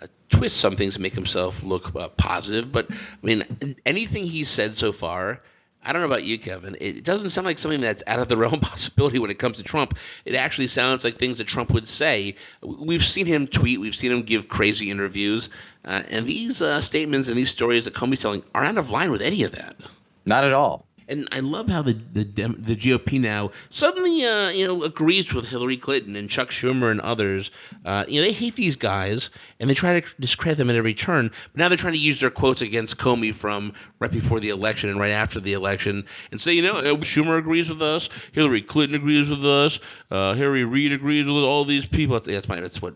uh, 0.00 0.06
twist 0.28 0.58
some 0.58 0.76
things 0.76 0.94
to 0.94 1.00
make 1.00 1.14
himself 1.14 1.64
look 1.64 1.96
uh, 1.96 2.08
positive. 2.08 2.70
But 2.70 2.90
I 2.90 2.94
mean, 3.22 3.76
anything 3.84 4.24
he's 4.24 4.48
said 4.48 4.76
so 4.76 4.92
far 4.92 5.42
I 5.84 5.92
don't 5.92 6.00
know 6.02 6.06
about 6.06 6.24
you, 6.24 6.38
Kevin. 6.38 6.76
It 6.80 7.02
doesn't 7.02 7.30
sound 7.30 7.44
like 7.44 7.58
something 7.58 7.80
that's 7.80 8.02
out 8.06 8.20
of 8.20 8.28
the 8.28 8.36
realm 8.38 8.54
of 8.54 8.60
possibility 8.60 9.18
when 9.18 9.30
it 9.30 9.38
comes 9.38 9.56
to 9.56 9.62
Trump. 9.62 9.96
It 10.24 10.34
actually 10.34 10.68
sounds 10.68 11.04
like 11.04 11.18
things 11.18 11.38
that 11.38 11.46
Trump 11.46 11.70
would 11.70 11.88
say. 11.88 12.36
We've 12.62 13.04
seen 13.04 13.26
him 13.26 13.46
tweet, 13.46 13.80
we've 13.80 13.94
seen 13.94 14.12
him 14.12 14.22
give 14.22 14.48
crazy 14.48 14.90
interviews, 14.90 15.48
uh, 15.84 16.02
and 16.08 16.26
these 16.26 16.62
uh, 16.62 16.80
statements 16.80 17.28
and 17.28 17.36
these 17.36 17.50
stories 17.50 17.84
that 17.86 17.94
Comey's 17.94 18.20
telling 18.20 18.44
are 18.54 18.64
out 18.64 18.78
of 18.78 18.90
line 18.90 19.10
with 19.10 19.22
any 19.22 19.42
of 19.42 19.52
that. 19.52 19.76
Not 20.24 20.44
at 20.44 20.52
all. 20.52 20.86
And 21.08 21.28
I 21.32 21.40
love 21.40 21.68
how 21.68 21.82
the 21.82 21.94
the, 22.12 22.24
the 22.24 22.76
GOP 22.76 23.20
now 23.20 23.50
suddenly 23.70 24.24
uh, 24.24 24.50
you 24.50 24.66
know 24.66 24.82
agrees 24.82 25.32
with 25.32 25.48
Hillary 25.48 25.76
Clinton 25.76 26.16
and 26.16 26.28
Chuck 26.28 26.50
Schumer 26.50 26.90
and 26.90 27.00
others. 27.00 27.50
Uh, 27.84 28.04
you 28.08 28.20
know 28.20 28.26
they 28.26 28.32
hate 28.32 28.54
these 28.56 28.76
guys 28.76 29.30
and 29.60 29.68
they 29.68 29.74
try 29.74 30.00
to 30.00 30.06
discredit 30.20 30.58
them 30.58 30.70
at 30.70 30.76
every 30.76 30.94
turn. 30.94 31.30
But 31.52 31.58
now 31.58 31.68
they're 31.68 31.78
trying 31.78 31.94
to 31.94 31.98
use 31.98 32.20
their 32.20 32.30
quotes 32.30 32.60
against 32.60 32.98
Comey 32.98 33.34
from 33.34 33.72
right 33.98 34.10
before 34.10 34.40
the 34.40 34.50
election 34.50 34.90
and 34.90 34.98
right 35.00 35.12
after 35.12 35.40
the 35.40 35.52
election 35.52 36.04
and 36.30 36.40
say 36.40 36.52
you 36.52 36.62
know 36.62 36.74
uh, 36.78 36.94
Schumer 36.96 37.38
agrees 37.38 37.68
with 37.68 37.82
us, 37.82 38.08
Hillary 38.32 38.62
Clinton 38.62 38.96
agrees 38.96 39.28
with 39.28 39.44
us, 39.44 39.78
uh, 40.10 40.34
Harry 40.34 40.64
Reid 40.64 40.92
agrees 40.92 41.26
with 41.26 41.44
all 41.44 41.64
these 41.64 41.86
people. 41.86 42.16
That's, 42.16 42.26
that's 42.26 42.48
my 42.48 42.60
that's 42.60 42.80
what 42.80 42.94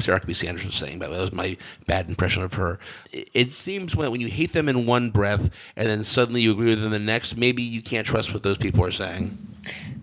Sarah 0.00 0.20
Huckabee 0.20 0.34
Sanders 0.34 0.64
was 0.64 0.74
saying, 0.74 0.98
but 0.98 1.10
that 1.10 1.20
was 1.20 1.32
my 1.32 1.56
bad 1.86 2.08
impression 2.08 2.42
of 2.42 2.54
her. 2.54 2.78
It, 3.12 3.50
seems 3.50 3.94
when, 3.94 4.10
when 4.10 4.20
you 4.20 4.28
hate 4.28 4.52
them 4.52 4.68
in 4.68 4.86
one 4.86 5.10
breath 5.10 5.50
and 5.76 5.88
then 5.88 6.02
suddenly 6.02 6.42
you 6.42 6.52
agree 6.52 6.70
with 6.70 6.82
them 6.82 6.90
the 6.90 6.98
next, 6.98 7.36
maybe 7.36 7.62
you 7.62 7.80
can't 7.80 8.06
trust 8.06 8.32
what 8.32 8.42
those 8.42 8.58
people 8.58 8.84
are 8.84 8.90
saying. 8.90 9.38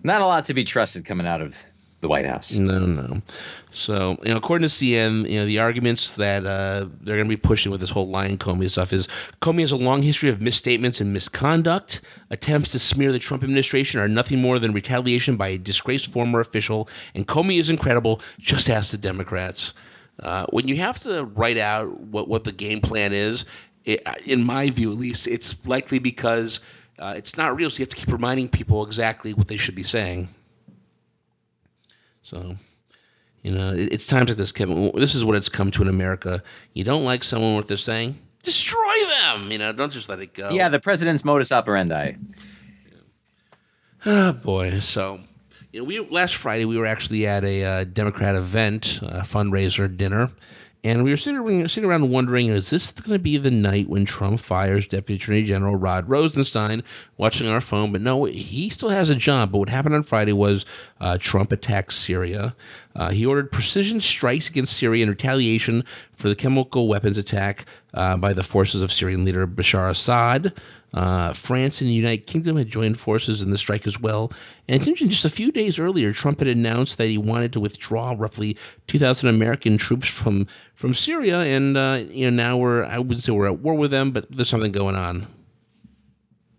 Not 0.02 0.22
a 0.22 0.26
lot 0.26 0.46
to 0.46 0.54
be 0.54 0.64
trusted 0.64 1.04
coming 1.04 1.26
out 1.26 1.40
of 1.40 1.54
the 2.02 2.08
White 2.08 2.26
House. 2.26 2.52
No, 2.52 2.80
no. 2.80 3.22
So, 3.70 4.18
you 4.22 4.30
know, 4.30 4.36
according 4.36 4.68
to 4.68 4.74
CN, 4.74 5.28
you 5.30 5.38
know, 5.38 5.46
the 5.46 5.60
arguments 5.60 6.16
that 6.16 6.44
uh, 6.44 6.86
they're 7.00 7.16
going 7.16 7.28
to 7.28 7.36
be 7.36 7.36
pushing 7.36 7.72
with 7.72 7.80
this 7.80 7.88
whole 7.90 8.08
Lyin' 8.08 8.36
Comey 8.36 8.68
stuff 8.68 8.92
is 8.92 9.08
Comey 9.40 9.60
has 9.60 9.72
a 9.72 9.76
long 9.76 10.02
history 10.02 10.28
of 10.28 10.42
misstatements 10.42 11.00
and 11.00 11.12
misconduct. 11.12 12.02
Attempts 12.30 12.72
to 12.72 12.78
smear 12.78 13.12
the 13.12 13.18
Trump 13.18 13.42
administration 13.42 14.00
are 14.00 14.08
nothing 14.08 14.42
more 14.42 14.58
than 14.58 14.72
retaliation 14.72 15.36
by 15.36 15.48
a 15.48 15.58
disgraced 15.58 16.12
former 16.12 16.40
official, 16.40 16.88
and 17.14 17.26
Comey 17.26 17.58
is 17.58 17.70
incredible. 17.70 18.20
Just 18.38 18.68
ask 18.68 18.90
the 18.90 18.98
Democrats. 18.98 19.72
Uh, 20.20 20.44
when 20.50 20.68
you 20.68 20.76
have 20.76 20.98
to 21.00 21.24
write 21.24 21.56
out 21.56 21.98
what, 22.00 22.28
what 22.28 22.44
the 22.44 22.52
game 22.52 22.80
plan 22.80 23.12
is, 23.12 23.44
it, 23.84 24.06
in 24.26 24.42
my 24.42 24.70
view 24.70 24.92
at 24.92 24.98
least, 24.98 25.26
it's 25.26 25.54
likely 25.66 25.98
because 25.98 26.60
uh, 26.98 27.14
it's 27.16 27.36
not 27.36 27.56
real, 27.56 27.70
so 27.70 27.78
you 27.78 27.82
have 27.82 27.88
to 27.88 27.96
keep 27.96 28.12
reminding 28.12 28.48
people 28.48 28.84
exactly 28.84 29.32
what 29.32 29.48
they 29.48 29.56
should 29.56 29.74
be 29.74 29.82
saying. 29.82 30.28
So, 32.32 32.56
you 33.42 33.52
know, 33.52 33.74
it, 33.74 33.92
it's 33.92 34.06
time 34.06 34.24
to 34.24 34.34
this, 34.34 34.52
Kevin. 34.52 34.90
This 34.94 35.14
is 35.14 35.22
what 35.22 35.36
it's 35.36 35.50
come 35.50 35.70
to 35.72 35.82
in 35.82 35.88
America. 35.88 36.42
You 36.72 36.82
don't 36.82 37.04
like 37.04 37.22
someone 37.22 37.54
what 37.56 37.68
they're 37.68 37.76
saying, 37.76 38.18
destroy 38.42 38.94
them. 39.20 39.52
You 39.52 39.58
know, 39.58 39.72
don't 39.72 39.92
just 39.92 40.08
let 40.08 40.18
it 40.18 40.32
go. 40.32 40.48
Yeah, 40.50 40.70
the 40.70 40.80
president's 40.80 41.26
modus 41.26 41.52
operandi. 41.52 42.14
Oh 44.06 44.32
boy, 44.32 44.80
so 44.80 45.20
you 45.72 45.80
know, 45.80 45.84
we 45.84 46.00
last 46.00 46.36
Friday 46.36 46.64
we 46.64 46.78
were 46.78 46.86
actually 46.86 47.26
at 47.26 47.44
a 47.44 47.64
uh, 47.64 47.84
Democrat 47.84 48.34
event, 48.34 48.98
a 49.02 49.20
fundraiser 49.20 49.94
dinner, 49.94 50.30
and 50.84 51.04
we 51.04 51.10
were 51.10 51.16
sitting, 51.16 51.68
sitting 51.68 51.88
around 51.88 52.10
wondering, 52.10 52.48
is 52.48 52.70
this 52.70 52.90
going 52.90 53.12
to 53.12 53.18
be 53.18 53.36
the 53.38 53.52
night 53.52 53.88
when 53.88 54.04
Trump 54.04 54.40
fires 54.40 54.86
Deputy 54.86 55.22
Attorney 55.22 55.44
General 55.44 55.76
Rod 55.76 56.08
Rosenstein? 56.08 56.82
Watching 57.16 57.46
our 57.46 57.60
phone, 57.60 57.92
but 57.92 58.00
no, 58.00 58.24
he 58.24 58.68
still 58.68 58.88
has 58.88 59.08
a 59.08 59.14
job. 59.14 59.52
But 59.52 59.58
what 59.58 59.68
happened 59.68 59.94
on 59.94 60.02
Friday 60.02 60.32
was 60.32 60.64
uh, 61.00 61.18
Trump 61.20 61.52
attacked 61.52 61.92
Syria. 61.92 62.56
Uh, 62.96 63.10
he 63.10 63.24
ordered 63.24 63.52
precision 63.52 64.00
strikes 64.00 64.48
against 64.48 64.76
Syria 64.76 65.04
in 65.04 65.10
retaliation 65.10 65.84
for 66.14 66.28
the 66.28 66.34
chemical 66.34 66.88
weapons 66.88 67.16
attack 67.16 67.66
uh, 67.94 68.16
by 68.16 68.32
the 68.32 68.42
forces 68.42 68.82
of 68.82 68.90
Syrian 68.92 69.24
leader 69.24 69.46
Bashar 69.46 69.90
Assad. 69.90 70.52
Uh, 70.94 71.32
France 71.32 71.80
and 71.80 71.88
the 71.88 71.94
United 71.94 72.26
Kingdom 72.26 72.56
had 72.56 72.68
joined 72.68 73.00
forces 73.00 73.40
in 73.40 73.50
the 73.50 73.58
strike 73.58 73.86
as 73.86 73.98
well. 73.98 74.30
And 74.68 74.76
it's 74.76 74.86
interesting, 74.86 75.10
just 75.10 75.24
a 75.24 75.30
few 75.30 75.50
days 75.50 75.78
earlier, 75.78 76.12
Trump 76.12 76.40
had 76.40 76.48
announced 76.48 76.98
that 76.98 77.08
he 77.08 77.18
wanted 77.18 77.52
to 77.54 77.60
withdraw 77.60 78.14
roughly 78.16 78.56
2,000 78.88 79.28
American 79.28 79.78
troops 79.78 80.08
from 80.08 80.46
from 80.74 80.94
Syria, 80.94 81.40
and 81.40 81.76
uh, 81.76 82.02
you 82.10 82.30
know 82.30 82.36
now 82.36 82.56
we're 82.56 82.84
I 82.84 82.98
wouldn't 82.98 83.22
say 83.22 83.32
we're 83.32 83.46
at 83.46 83.60
war 83.60 83.74
with 83.74 83.90
them, 83.90 84.10
but 84.10 84.26
there's 84.30 84.48
something 84.48 84.72
going 84.72 84.96
on. 84.96 85.26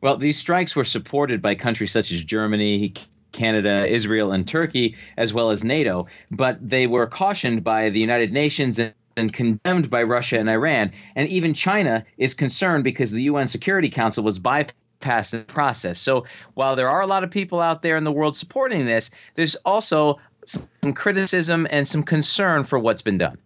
Well, 0.01 0.17
these 0.17 0.37
strikes 0.37 0.75
were 0.75 0.83
supported 0.83 1.41
by 1.41 1.55
countries 1.55 1.91
such 1.91 2.11
as 2.11 2.23
Germany, 2.23 2.93
Canada, 3.31 3.85
Israel, 3.87 4.31
and 4.31 4.47
Turkey, 4.47 4.95
as 5.17 5.33
well 5.33 5.51
as 5.51 5.63
NATO, 5.63 6.07
but 6.31 6.57
they 6.67 6.87
were 6.87 7.07
cautioned 7.07 7.63
by 7.63 7.89
the 7.89 7.99
United 7.99 8.33
Nations 8.33 8.79
and 8.79 8.93
and 9.17 9.33
condemned 9.33 9.89
by 9.89 10.03
Russia 10.03 10.39
and 10.39 10.49
Iran. 10.49 10.91
And 11.15 11.29
even 11.29 11.53
China 11.53 12.05
is 12.17 12.33
concerned 12.33 12.83
because 12.83 13.11
the 13.11 13.23
UN 13.23 13.47
Security 13.47 13.89
Council 13.89 14.23
was 14.23 14.39
bypassed 14.39 15.33
in 15.33 15.39
the 15.39 15.45
process. 15.47 15.99
So 15.99 16.25
while 16.53 16.75
there 16.75 16.89
are 16.89 17.01
a 17.01 17.07
lot 17.07 17.23
of 17.23 17.31
people 17.31 17.59
out 17.59 17.81
there 17.81 17.97
in 17.97 18.03
the 18.03 18.11
world 18.11 18.35
supporting 18.35 18.85
this, 18.85 19.09
there's 19.35 19.55
also 19.65 20.19
some 20.45 20.93
criticism 20.93 21.67
and 21.69 21.87
some 21.87 22.03
concern 22.03 22.63
for 22.63 22.79
what's 22.79 23.01
been 23.01 23.17
done. 23.17 23.37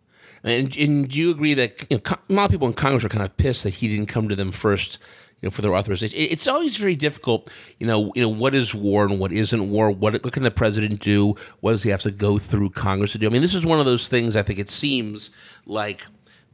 And, 0.43 0.75
and 0.77 1.09
do 1.09 1.19
you 1.19 1.31
agree 1.31 1.53
that 1.55 1.85
you 1.89 1.97
know, 1.97 2.15
a 2.29 2.33
lot 2.33 2.45
of 2.45 2.51
people 2.51 2.67
in 2.67 2.73
Congress 2.73 3.03
are 3.03 3.09
kind 3.09 3.25
of 3.25 3.35
pissed 3.37 3.63
that 3.63 3.73
he 3.73 3.87
didn't 3.87 4.07
come 4.07 4.29
to 4.29 4.35
them 4.35 4.51
first 4.51 4.99
you 5.41 5.47
know, 5.47 5.51
for 5.51 5.61
their 5.61 5.75
authorization. 5.75 6.17
It's 6.17 6.47
always 6.47 6.77
very 6.77 6.95
difficult, 6.95 7.49
you 7.79 7.85
know, 7.85 8.11
you 8.15 8.21
know, 8.23 8.29
what 8.29 8.55
is 8.55 8.73
war 8.73 9.05
and 9.05 9.19
what 9.19 9.31
isn't 9.31 9.69
war? 9.69 9.91
What, 9.91 10.23
what 10.23 10.33
can 10.33 10.43
the 10.43 10.51
president 10.51 10.99
do? 10.99 11.35
What 11.59 11.71
does 11.71 11.83
he 11.83 11.89
have 11.91 12.01
to 12.01 12.11
go 12.11 12.39
through 12.39 12.71
Congress 12.71 13.11
to 13.11 13.19
do? 13.19 13.27
I 13.27 13.29
mean, 13.29 13.43
this 13.43 13.53
is 13.53 13.65
one 13.65 13.79
of 13.79 13.85
those 13.85 14.07
things. 14.07 14.35
I 14.35 14.41
think 14.41 14.57
it 14.57 14.69
seems 14.69 15.29
like 15.67 16.01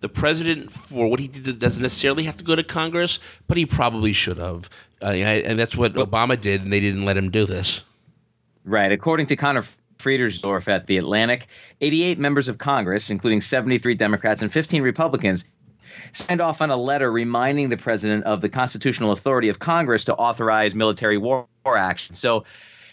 the 0.02 0.10
president, 0.10 0.70
for 0.70 1.08
what 1.08 1.22
he 1.22 1.30
did, 1.30 1.60
doesn't 1.60 1.82
necessarily 1.82 2.24
have 2.24 2.36
to 2.38 2.44
go 2.44 2.58
to 2.58 2.64
Congress, 2.64 3.20
but 3.48 3.56
he 3.56 3.66
probably 3.66 4.12
should 4.12 4.38
have, 4.38 4.70
uh, 5.02 5.06
and 5.06 5.58
that's 5.58 5.78
what 5.78 5.94
Obama 5.94 6.40
did, 6.40 6.62
and 6.62 6.74
they 6.74 6.82
didn't 6.82 7.06
let 7.06 7.16
him 7.16 7.32
do 7.32 7.46
this. 7.46 7.82
Right, 8.66 8.92
according 8.92 9.28
to 9.28 9.38
Conor 9.38 9.64
Friedersdorf 10.00 10.68
at 10.68 10.88
The 10.88 10.98
Atlantic, 10.98 11.48
88 11.80 12.20
members 12.20 12.50
of 12.50 12.58
Congress, 12.58 13.10
including 13.10 13.40
73 13.40 13.96
Democrats 13.96 14.42
and 14.42 14.52
15 14.52 14.82
Republicans, 14.82 15.46
signed 16.12 16.42
off 16.42 16.62
on 16.62 16.70
a 16.70 16.78
letter 16.78 17.12
reminding 17.12 17.70
the 17.70 17.78
president 17.78 18.24
of 18.26 18.42
the 18.42 18.50
constitutional 18.50 19.12
authority 19.12 19.50
of 19.50 19.60
Congress 19.60 20.06
to 20.06 20.16
authorize 20.16 20.76
military 20.76 21.18
war, 21.18 21.48
war 21.66 21.78
action. 21.78 22.16
So, 22.16 22.46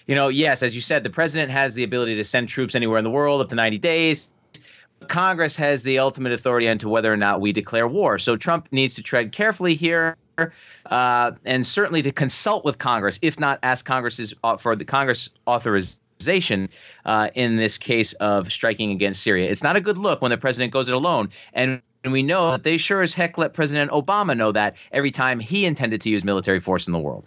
you 0.07 0.15
know, 0.15 0.29
yes, 0.29 0.63
as 0.63 0.75
you 0.75 0.81
said, 0.81 1.05
the 1.05 1.11
president 1.11 1.51
has 1.51 1.75
the 1.75 1.85
ability 1.85 2.17
to 2.17 2.25
send 2.25 2.49
troops 2.49 2.75
anywhere 2.75 2.99
in 2.99 3.05
the 3.05 3.11
world 3.11 3.41
up 3.41 3.49
to 3.51 3.55
90 3.55 3.79
days. 3.79 4.29
Congress 5.09 5.57
has 5.57 5.83
the 5.83 5.99
ultimate 5.99 6.33
authority 6.33 6.67
into 6.67 6.89
whether 6.89 7.13
or 7.13 7.17
not 7.17 7.41
we 7.41 7.53
declare 7.53 7.89
war. 7.89 8.19
So 8.19 8.37
Trump 8.37 8.69
needs 8.71 8.95
to 8.95 9.03
tread 9.03 9.33
carefully 9.33 9.75
here. 9.75 10.17
Uh, 10.87 11.33
and 11.45 11.67
certainly 11.67 12.03
to 12.03 12.13
consult 12.13 12.65
with 12.65 12.79
Congress, 12.79 13.19
if 13.23 13.39
not 13.39 13.59
ask 13.63 13.85
Congress's 13.85 14.33
uh, 14.43 14.57
for 14.57 14.75
the 14.75 14.85
Congress 14.85 15.29
authorization 15.47 16.69
uh, 17.05 17.29
in 17.35 17.57
this 17.57 17.79
case 17.79 18.13
of 18.15 18.51
striking 18.51 18.91
against 18.91 19.23
Syria. 19.23 19.51
It's 19.51 19.63
not 19.63 19.77
a 19.77 19.81
good 19.81 19.99
look 19.99 20.23
when 20.23 20.31
the 20.31 20.39
president 20.39 20.73
goes 20.73 20.89
it 20.89 20.95
alone. 20.95 21.31
And 21.53 21.83
and 22.05 22.13
we 22.13 22.23
know 22.23 22.53
that 22.53 22.63
they 22.63 22.77
sure 22.77 23.03
as 23.03 23.15
heck 23.15 23.39
let 23.39 23.53
President 23.53 23.91
Obama 23.91 24.37
know 24.37 24.53
that 24.53 24.75
every 24.93 25.11
time 25.11 25.41
he 25.41 25.67
intended 25.67 26.01
to 26.03 26.11
use 26.11 26.25
military 26.25 26.61
force 26.61 26.87
in 26.87 26.93
the 26.93 26.99
world. 26.99 27.27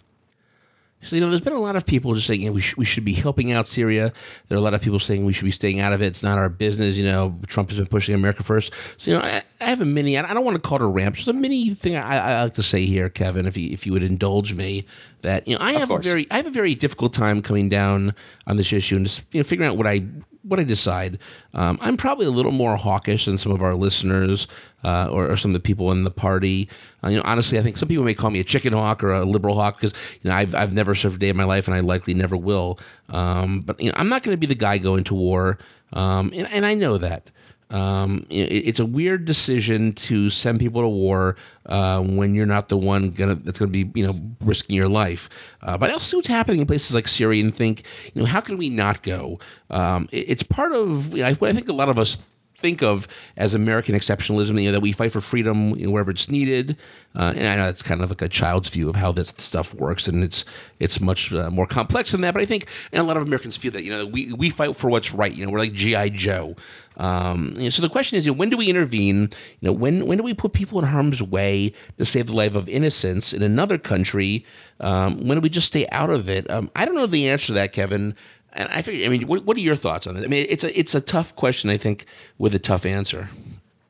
So, 1.04 1.16
you 1.16 1.20
know, 1.20 1.28
there's 1.28 1.42
been 1.42 1.52
a 1.52 1.60
lot 1.60 1.76
of 1.76 1.84
people 1.84 2.14
just 2.14 2.26
saying 2.26 2.40
you 2.40 2.48
know, 2.48 2.54
we, 2.54 2.62
sh- 2.62 2.76
we 2.78 2.86
should 2.86 3.04
be 3.04 3.12
helping 3.12 3.52
out 3.52 3.68
Syria. 3.68 4.10
There 4.48 4.56
are 4.56 4.58
a 4.58 4.62
lot 4.64 4.72
of 4.72 4.80
people 4.80 4.98
saying 4.98 5.24
we 5.26 5.34
should 5.34 5.44
be 5.44 5.50
staying 5.50 5.80
out 5.80 5.92
of 5.92 6.00
it. 6.00 6.06
It's 6.06 6.22
not 6.22 6.38
our 6.38 6.48
business. 6.48 6.96
You 6.96 7.04
know, 7.04 7.38
Trump 7.46 7.68
has 7.70 7.78
been 7.78 7.86
pushing 7.86 8.14
America 8.14 8.42
first. 8.42 8.72
So, 8.96 9.10
you 9.10 9.18
know, 9.18 9.22
I, 9.22 9.42
I 9.60 9.66
have 9.66 9.82
a 9.82 9.84
mini, 9.84 10.16
I 10.16 10.32
don't 10.32 10.44
want 10.44 10.54
to 10.54 10.66
call 10.66 10.76
it 10.76 10.82
a 10.82 10.86
ramp, 10.86 11.16
just 11.16 11.28
a 11.28 11.34
mini 11.34 11.74
thing 11.74 11.96
I, 11.96 12.16
I 12.16 12.42
like 12.44 12.54
to 12.54 12.62
say 12.62 12.86
here, 12.86 13.10
Kevin, 13.10 13.44
if 13.44 13.54
you, 13.54 13.70
if 13.70 13.84
you 13.84 13.92
would 13.92 14.02
indulge 14.02 14.54
me, 14.54 14.86
that, 15.20 15.46
you 15.46 15.58
know, 15.58 15.62
I 15.62 15.74
have 15.74 15.90
a 15.90 15.98
very, 15.98 16.26
I 16.30 16.38
have 16.38 16.46
a 16.46 16.50
very 16.50 16.74
difficult 16.74 17.12
time 17.12 17.42
coming 17.42 17.68
down 17.68 18.14
on 18.46 18.56
this 18.56 18.72
issue 18.72 18.96
and 18.96 19.04
just, 19.04 19.24
you 19.32 19.40
know, 19.40 19.44
figuring 19.44 19.70
out 19.70 19.76
what 19.76 19.86
I, 19.86 20.06
what 20.44 20.60
I 20.60 20.64
decide. 20.64 21.18
Um, 21.54 21.78
I'm 21.80 21.96
probably 21.96 22.26
a 22.26 22.30
little 22.30 22.52
more 22.52 22.76
hawkish 22.76 23.24
than 23.24 23.38
some 23.38 23.52
of 23.52 23.62
our 23.62 23.74
listeners 23.74 24.46
uh, 24.84 25.08
or, 25.10 25.30
or, 25.30 25.36
some 25.36 25.50
of 25.50 25.54
the 25.54 25.60
people 25.60 25.90
in 25.92 26.04
the 26.04 26.10
party. 26.10 26.68
Uh, 27.02 27.08
you 27.08 27.16
know, 27.16 27.22
honestly, 27.24 27.58
I 27.58 27.62
think 27.62 27.76
some 27.76 27.88
people 27.88 28.04
may 28.04 28.14
call 28.14 28.30
me 28.30 28.40
a 28.40 28.44
chicken 28.44 28.72
hawk 28.72 29.02
or 29.02 29.12
a 29.12 29.24
liberal 29.24 29.54
hawk 29.54 29.80
because 29.80 29.96
you 30.22 30.28
know 30.28 30.36
I've 30.36 30.54
I've 30.54 30.72
never 30.72 30.94
served 30.94 31.16
a 31.16 31.18
day 31.18 31.28
in 31.30 31.36
my 31.36 31.44
life 31.44 31.66
and 31.66 31.74
I 31.74 31.80
likely 31.80 32.14
never 32.14 32.36
will. 32.36 32.78
Um, 33.08 33.62
but 33.62 33.80
you 33.80 33.90
know, 33.90 33.94
I'm 33.96 34.08
not 34.08 34.22
going 34.22 34.34
to 34.34 34.40
be 34.40 34.46
the 34.46 34.54
guy 34.54 34.78
going 34.78 35.04
to 35.04 35.14
war, 35.14 35.58
um, 35.92 36.32
and, 36.34 36.46
and 36.48 36.66
I 36.66 36.74
know 36.74 36.98
that. 36.98 37.30
Um, 37.74 38.24
it, 38.30 38.68
it's 38.68 38.78
a 38.78 38.86
weird 38.86 39.24
decision 39.24 39.94
to 39.94 40.30
send 40.30 40.60
people 40.60 40.82
to 40.82 40.88
war 40.88 41.34
uh, 41.66 42.00
when 42.02 42.32
you're 42.32 42.46
not 42.46 42.68
the 42.68 42.76
one 42.76 43.10
gonna, 43.10 43.34
that's 43.34 43.58
going 43.58 43.72
to 43.72 43.84
be, 43.84 44.00
you 44.00 44.06
know, 44.06 44.14
risking 44.40 44.76
your 44.76 44.88
life. 44.88 45.28
Uh, 45.60 45.76
but 45.76 45.90
I 45.90 45.94
also 45.94 46.06
see 46.06 46.16
what's 46.18 46.28
happening 46.28 46.60
in 46.60 46.68
places 46.68 46.94
like 46.94 47.08
Syria 47.08 47.42
and 47.42 47.54
think, 47.54 47.82
you 48.12 48.22
know, 48.22 48.28
how 48.28 48.40
can 48.40 48.58
we 48.58 48.70
not 48.70 49.02
go? 49.02 49.40
Um, 49.70 50.08
it, 50.12 50.28
it's 50.28 50.42
part 50.44 50.70
of 50.70 51.12
you 51.16 51.24
know, 51.24 51.34
what 51.34 51.50
I 51.50 51.52
think 51.52 51.68
a 51.68 51.72
lot 51.72 51.88
of 51.88 51.98
us 51.98 52.16
think 52.64 52.82
of 52.82 53.06
as 53.36 53.52
American 53.52 53.94
exceptionalism, 53.94 54.58
you 54.58 54.68
know, 54.68 54.72
that 54.72 54.80
we 54.80 54.92
fight 54.92 55.12
for 55.12 55.20
freedom 55.20 55.76
you 55.76 55.86
know, 55.86 55.92
wherever 55.92 56.10
it's 56.10 56.30
needed. 56.30 56.78
Uh, 57.14 57.34
and 57.36 57.46
I 57.46 57.56
know 57.56 57.66
that's 57.66 57.82
kind 57.82 58.00
of 58.00 58.08
like 58.08 58.22
a 58.22 58.28
child's 58.28 58.70
view 58.70 58.88
of 58.88 58.96
how 58.96 59.12
this 59.12 59.34
stuff 59.36 59.74
works, 59.74 60.08
and 60.08 60.24
it's 60.24 60.46
it's 60.80 60.98
much 60.98 61.30
uh, 61.30 61.50
more 61.50 61.66
complex 61.66 62.12
than 62.12 62.22
that. 62.22 62.32
But 62.32 62.42
I 62.42 62.46
think 62.46 62.68
and 62.90 63.00
a 63.00 63.04
lot 63.04 63.18
of 63.18 63.22
Americans 63.22 63.58
feel 63.58 63.72
that 63.72 63.84
you 63.84 63.90
know 63.90 64.06
we 64.06 64.32
we 64.32 64.48
fight 64.48 64.76
for 64.76 64.88
what's 64.88 65.12
right. 65.12 65.32
You 65.32 65.44
know, 65.44 65.52
we're 65.52 65.58
like 65.58 65.74
GI 65.74 66.10
Joe. 66.10 66.56
Um, 66.96 67.54
you 67.56 67.64
know, 67.64 67.68
so 67.68 67.82
the 67.82 67.90
question 67.90 68.18
is, 68.18 68.24
you 68.24 68.32
know, 68.32 68.38
when 68.38 68.48
do 68.48 68.56
we 68.56 68.68
intervene? 68.68 69.28
You 69.60 69.66
know, 69.68 69.72
when 69.72 70.06
when 70.06 70.16
do 70.16 70.24
we 70.24 70.32
put 70.32 70.54
people 70.54 70.78
in 70.78 70.86
harm's 70.86 71.22
way 71.22 71.74
to 71.98 72.06
save 72.06 72.26
the 72.26 72.32
life 72.32 72.54
of 72.54 72.68
innocents 72.68 73.34
in 73.34 73.42
another 73.42 73.76
country? 73.76 74.46
Um, 74.80 75.28
when 75.28 75.36
do 75.36 75.42
we 75.42 75.50
just 75.50 75.66
stay 75.66 75.86
out 75.92 76.10
of 76.10 76.30
it? 76.30 76.50
Um, 76.50 76.70
I 76.74 76.86
don't 76.86 76.94
know 76.94 77.06
the 77.06 77.28
answer 77.28 77.48
to 77.48 77.52
that, 77.54 77.74
Kevin. 77.74 78.16
And 78.54 78.68
I 78.68 78.82
figure, 78.82 79.04
I 79.04 79.08
mean, 79.08 79.26
what, 79.26 79.44
what 79.44 79.56
are 79.56 79.60
your 79.60 79.76
thoughts 79.76 80.06
on 80.06 80.14
this? 80.14 80.24
I 80.24 80.28
mean, 80.28 80.46
it's 80.48 80.64
a 80.64 80.78
it's 80.78 80.94
a 80.94 81.00
tough 81.00 81.34
question, 81.36 81.70
I 81.70 81.76
think, 81.76 82.06
with 82.38 82.54
a 82.54 82.58
tough 82.58 82.86
answer. 82.86 83.28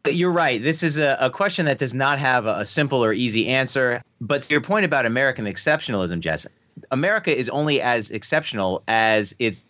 You're 0.06 0.32
right. 0.32 0.62
This 0.62 0.82
is 0.82 0.98
a, 0.98 1.16
a 1.20 1.30
question 1.30 1.66
that 1.66 1.78
does 1.78 1.94
not 1.94 2.18
have 2.18 2.46
a, 2.46 2.60
a 2.60 2.66
simple 2.66 3.02
or 3.04 3.12
easy 3.12 3.48
answer. 3.48 4.02
But 4.20 4.42
to 4.42 4.54
your 4.54 4.60
point 4.60 4.84
about 4.84 5.06
American 5.06 5.46
exceptionalism, 5.46 6.20
Jess, 6.20 6.46
America 6.90 7.36
is 7.36 7.48
only 7.48 7.80
as 7.80 8.10
exceptional 8.10 8.82
as 8.88 9.34
its 9.38 9.64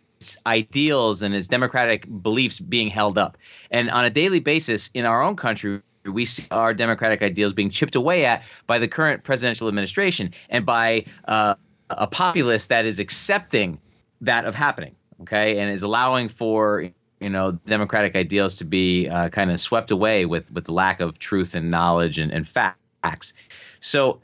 ideals 0.46 1.22
and 1.22 1.35
its 1.35 1.46
democratic 1.46 2.07
beliefs 2.22 2.59
being 2.59 2.88
held 2.88 3.18
up. 3.18 3.37
And 3.70 3.90
on 3.90 4.04
a 4.04 4.11
daily 4.11 4.40
basis 4.40 4.90
in 4.94 5.04
our 5.04 5.22
own 5.22 5.37
country, 5.37 5.83
we 6.04 6.24
see 6.24 6.44
our 6.50 6.74
democratic 6.74 7.22
ideals 7.22 7.52
being 7.52 7.70
chipped 7.70 7.94
away 7.94 8.24
at 8.26 8.42
by 8.66 8.78
the 8.78 8.88
current 8.88 9.24
presidential 9.24 9.68
administration 9.68 10.35
and 10.48 10.66
by 10.66 11.07
uh, 11.26 11.54
a 11.90 12.07
populace 12.07 12.68
that 12.68 12.87
is 12.87 12.98
accepting 12.98 13.78
that 14.24 14.44
of 14.44 14.54
happening, 14.54 14.94
okay, 15.22 15.58
and 15.58 15.70
is 15.70 15.82
allowing 15.82 16.28
for 16.28 16.90
you 17.20 17.30
know 17.30 17.52
democratic 17.66 18.16
ideals 18.16 18.56
to 18.56 18.64
be 18.64 19.08
uh, 19.08 19.28
kind 19.28 19.50
of 19.50 19.60
swept 19.60 19.90
away 19.90 20.26
with 20.26 20.50
with 20.52 20.64
the 20.64 20.72
lack 20.72 21.00
of 21.00 21.18
truth 21.18 21.54
and 21.54 21.70
knowledge 21.70 22.18
and, 22.18 22.32
and 22.32 22.48
facts. 22.48 23.32
So, 23.80 24.20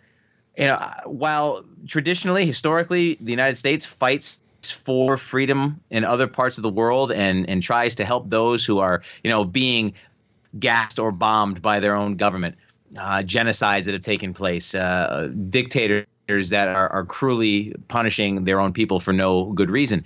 you 0.56 0.66
know, 0.66 0.92
while 1.04 1.64
traditionally, 1.86 2.46
historically, 2.46 3.16
the 3.20 3.30
United 3.30 3.56
States 3.56 3.84
fights 3.86 4.40
for 4.62 5.16
freedom 5.16 5.80
in 5.90 6.04
other 6.04 6.26
parts 6.26 6.58
of 6.58 6.62
the 6.62 6.70
world 6.70 7.12
and 7.12 7.48
and 7.48 7.62
tries 7.62 7.94
to 7.96 8.04
help 8.04 8.28
those 8.28 8.64
who 8.64 8.78
are 8.78 9.02
you 9.24 9.30
know 9.30 9.44
being 9.44 9.94
gassed 10.58 10.98
or 10.98 11.12
bombed 11.12 11.62
by 11.62 11.80
their 11.80 11.94
own 11.94 12.16
government, 12.16 12.56
uh, 12.98 13.18
genocides 13.18 13.84
that 13.84 13.94
have 13.94 14.02
taken 14.02 14.34
place, 14.34 14.74
uh, 14.74 15.30
dictators 15.48 16.06
that 16.50 16.68
are, 16.68 16.88
are 16.88 17.04
cruelly 17.04 17.74
punishing 17.88 18.44
their 18.44 18.60
own 18.60 18.72
people 18.72 19.00
for 19.00 19.12
no 19.12 19.52
good 19.52 19.70
reason. 19.70 20.02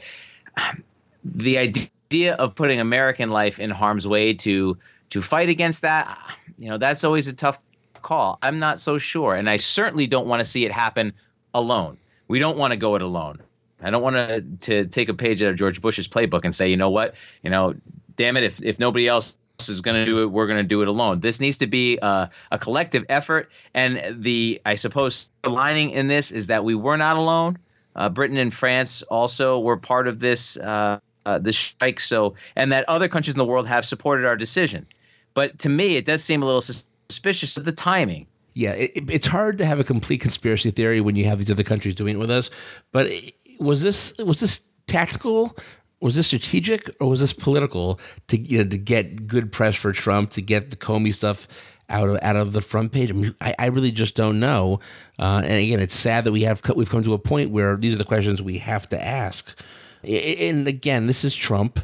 The 1.24 1.58
idea 1.58 2.34
of 2.34 2.54
putting 2.54 2.80
American 2.80 3.30
life 3.30 3.58
in 3.58 3.70
harm's 3.70 4.06
way 4.06 4.34
to 4.34 4.76
to 5.10 5.22
fight 5.22 5.48
against 5.48 5.82
that, 5.82 6.18
you 6.58 6.68
know, 6.68 6.78
that's 6.78 7.04
always 7.04 7.28
a 7.28 7.32
tough 7.32 7.58
call. 8.02 8.38
I'm 8.42 8.58
not 8.58 8.80
so 8.80 8.98
sure, 8.98 9.34
and 9.34 9.48
I 9.48 9.56
certainly 9.56 10.06
don't 10.06 10.26
want 10.26 10.40
to 10.40 10.44
see 10.44 10.64
it 10.64 10.72
happen 10.72 11.12
alone. 11.54 11.98
We 12.28 12.38
don't 12.38 12.56
want 12.56 12.72
to 12.72 12.76
go 12.76 12.94
it 12.94 13.02
alone. 13.02 13.40
I 13.82 13.90
don't 13.90 14.02
want 14.02 14.16
to 14.16 14.40
to 14.60 14.88
take 14.88 15.08
a 15.08 15.14
page 15.14 15.42
out 15.42 15.50
of 15.50 15.56
George 15.56 15.80
Bush's 15.80 16.08
playbook 16.08 16.44
and 16.44 16.54
say, 16.54 16.68
you 16.68 16.76
know 16.76 16.90
what, 16.90 17.14
you 17.42 17.50
know, 17.50 17.74
damn 18.16 18.36
it, 18.36 18.44
if 18.44 18.62
if 18.62 18.78
nobody 18.78 19.08
else 19.08 19.36
is 19.60 19.80
going 19.80 19.96
to 19.96 20.04
do 20.04 20.22
it, 20.22 20.26
we're 20.26 20.46
going 20.46 20.58
to 20.58 20.68
do 20.68 20.82
it 20.82 20.88
alone. 20.88 21.20
This 21.20 21.40
needs 21.40 21.58
to 21.58 21.66
be 21.66 21.98
a, 22.00 22.30
a 22.50 22.58
collective 22.58 23.04
effort. 23.08 23.50
And 23.72 24.22
the, 24.22 24.60
I 24.64 24.74
suppose, 24.74 25.28
the 25.42 25.50
lining 25.50 25.90
in 25.90 26.08
this 26.08 26.30
is 26.30 26.48
that 26.48 26.64
we 26.64 26.74
were 26.74 26.96
not 26.96 27.16
alone. 27.16 27.58
Uh, 27.96 28.08
Britain 28.08 28.36
and 28.36 28.52
France 28.52 29.02
also 29.02 29.60
were 29.60 29.76
part 29.76 30.08
of 30.08 30.18
this 30.18 30.56
uh, 30.56 30.98
uh, 31.26 31.38
this 31.38 31.56
strike. 31.56 32.00
So, 32.00 32.34
and 32.56 32.72
that 32.72 32.88
other 32.88 33.08
countries 33.08 33.34
in 33.34 33.38
the 33.38 33.44
world 33.44 33.66
have 33.66 33.86
supported 33.86 34.26
our 34.26 34.36
decision. 34.36 34.86
But 35.32 35.60
to 35.60 35.68
me, 35.68 35.96
it 35.96 36.04
does 36.04 36.22
seem 36.22 36.42
a 36.42 36.46
little 36.46 36.60
suspicious 36.60 37.56
of 37.56 37.64
the 37.64 37.72
timing. 37.72 38.26
Yeah, 38.52 38.72
it, 38.72 39.10
it's 39.10 39.26
hard 39.26 39.58
to 39.58 39.66
have 39.66 39.80
a 39.80 39.84
complete 39.84 40.20
conspiracy 40.20 40.70
theory 40.70 41.00
when 41.00 41.16
you 41.16 41.24
have 41.24 41.38
these 41.38 41.50
other 41.50 41.64
countries 41.64 41.94
doing 41.94 42.16
it 42.16 42.18
with 42.18 42.30
us. 42.30 42.50
But 42.92 43.10
was 43.58 43.80
this 43.80 44.12
was 44.18 44.40
this 44.40 44.60
tactical 44.86 45.56
was 46.04 46.14
this 46.14 46.26
strategic 46.26 46.94
or 47.00 47.08
was 47.08 47.20
this 47.20 47.32
political 47.32 47.98
to 48.28 48.38
you 48.38 48.58
know 48.58 48.68
to 48.68 48.76
get 48.76 49.26
good 49.26 49.50
press 49.50 49.74
for 49.74 49.90
Trump 49.90 50.32
to 50.32 50.42
get 50.42 50.68
the 50.68 50.76
Comey 50.76 51.14
stuff 51.14 51.48
out 51.88 52.10
of 52.10 52.18
out 52.20 52.36
of 52.36 52.52
the 52.52 52.60
front 52.60 52.92
page? 52.92 53.08
I, 53.08 53.14
mean, 53.14 53.34
I, 53.40 53.54
I 53.58 53.66
really 53.66 53.90
just 53.90 54.14
don't 54.14 54.38
know. 54.38 54.80
Uh, 55.18 55.40
and 55.42 55.54
again, 55.54 55.80
it's 55.80 55.96
sad 55.96 56.24
that 56.24 56.32
we 56.32 56.42
have 56.42 56.60
we've 56.76 56.90
come 56.90 57.02
to 57.04 57.14
a 57.14 57.18
point 57.18 57.52
where 57.52 57.76
these 57.76 57.94
are 57.94 57.98
the 57.98 58.04
questions 58.04 58.42
we 58.42 58.58
have 58.58 58.86
to 58.90 59.02
ask. 59.02 59.58
And 60.02 60.68
again, 60.68 61.06
this 61.06 61.24
is 61.24 61.34
Trump, 61.34 61.80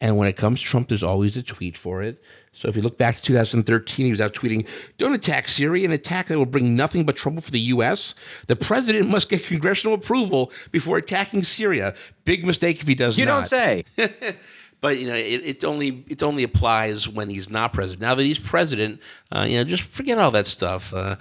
And 0.00 0.16
when 0.16 0.26
it 0.26 0.36
comes 0.36 0.60
to 0.60 0.66
Trump, 0.66 0.88
there's 0.88 1.04
always 1.04 1.36
a 1.36 1.42
tweet 1.42 1.78
for 1.78 2.02
it. 2.02 2.20
So 2.52 2.68
if 2.68 2.76
you 2.76 2.82
look 2.82 2.98
back 2.98 3.16
to 3.16 3.22
2013, 3.22 4.06
he 4.06 4.10
was 4.10 4.20
out 4.20 4.34
tweeting, 4.34 4.66
Don't 4.98 5.14
attack 5.14 5.48
Syria, 5.48 5.84
an 5.84 5.92
attack 5.92 6.26
that 6.26 6.36
will 6.38 6.46
bring 6.46 6.74
nothing 6.76 7.04
but 7.04 7.16
trouble 7.16 7.40
for 7.40 7.50
the 7.50 7.60
U.S. 7.60 8.14
The 8.48 8.56
president 8.56 9.08
must 9.08 9.28
get 9.28 9.44
congressional 9.44 9.94
approval 9.94 10.52
before 10.72 10.98
attacking 10.98 11.44
Syria. 11.44 11.94
Big 12.24 12.44
mistake 12.44 12.80
if 12.80 12.86
he 12.88 12.94
does 12.94 13.16
you 13.16 13.24
not. 13.24 13.30
You 13.30 13.36
don't 13.36 13.46
say. 13.46 13.84
but 14.80 14.98
you 14.98 15.06
know 15.06 15.14
it, 15.14 15.42
it 15.44 15.64
only 15.64 16.04
it 16.08 16.22
only 16.22 16.42
applies 16.42 17.08
when 17.08 17.28
he's 17.28 17.50
not 17.50 17.72
president. 17.72 18.00
Now 18.00 18.14
that 18.14 18.24
he's 18.24 18.38
president, 18.38 19.00
uh, 19.34 19.42
you 19.42 19.58
know, 19.58 19.64
just 19.64 19.82
forget 19.82 20.18
all 20.18 20.30
that 20.32 20.46
stuff. 20.46 20.92
Uh, 20.94 21.16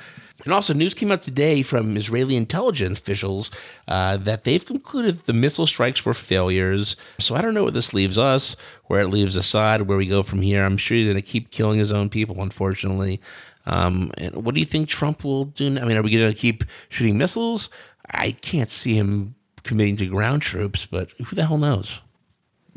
and 0.46 0.54
also, 0.54 0.74
news 0.74 0.94
came 0.94 1.12
out 1.12 1.22
today 1.22 1.64
from 1.64 1.98
Israeli 1.98 2.38
intelligence 2.38 2.98
officials 2.98 3.52
uh, 3.90 4.18
that 4.18 4.46
they've 4.46 4.66
concluded 4.66 5.26
the 5.26 5.34
missile 5.34 5.68
strikes 5.68 6.06
were 6.06 6.14
failures. 6.14 6.96
So 7.20 7.36
I 7.36 7.42
don't 7.42 7.54
know 7.54 7.64
where 7.64 7.72
this 7.74 7.94
leaves 7.94 8.18
us, 8.18 8.56
where 8.86 9.02
it 9.02 9.10
leaves 9.10 9.36
Assad, 9.36 9.82
where 9.82 9.98
we 9.98 10.08
go 10.08 10.24
from 10.24 10.42
here. 10.42 10.64
I'm 10.64 10.78
sure 10.78 10.96
he's 10.96 11.08
going 11.08 11.16
to 11.18 11.22
keep 11.22 11.52
killing 11.52 11.78
his 11.78 11.92
own 11.92 12.10
people, 12.10 12.42
unfortunately. 12.42 13.22
Um, 13.66 14.12
and 14.18 14.46
what 14.46 14.56
do 14.56 14.62
you 14.62 14.66
think 14.66 14.88
Trump 14.88 15.26
will 15.26 15.46
do? 15.46 15.68
I 15.78 15.84
mean, 15.84 15.98
are 15.98 16.02
we 16.02 16.12
going 16.12 16.32
to 16.32 16.40
keep 16.40 16.64
shooting 16.88 17.18
missiles? 17.18 17.70
I 18.10 18.32
can't 18.32 18.72
see 18.72 18.96
him 18.96 19.36
committing 19.64 19.98
to 19.98 20.08
ground 20.08 20.42
troops, 20.42 20.88
but 20.90 21.12
who 21.12 21.36
the 21.36 21.46
hell 21.46 21.58
knows? 21.58 22.00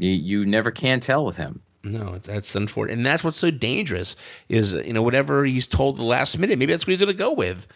You, 0.03 0.11
you 0.11 0.47
never 0.47 0.73
can 0.73 0.99
tell 0.99 1.25
with 1.25 1.37
him. 1.37 1.63
No, 1.85 2.19
that's 2.19 2.55
unfortunate, 2.55 2.97
and 2.97 3.07
that's 3.07 3.23
what's 3.23 3.39
so 3.39 3.51
dangerous 3.51 4.17
is 4.49 4.75
you 4.75 4.93
know 4.93 5.03
whatever 5.03 5.45
he's 5.45 5.67
told 5.67 5.97
the 5.97 6.05
last 6.05 6.39
minute, 6.39 6.59
maybe 6.59 6.73
that's 6.73 6.87
what 6.87 6.91
he's 6.91 7.01
going 7.01 7.13
to 7.13 7.19
go 7.19 7.33
with. 7.33 7.67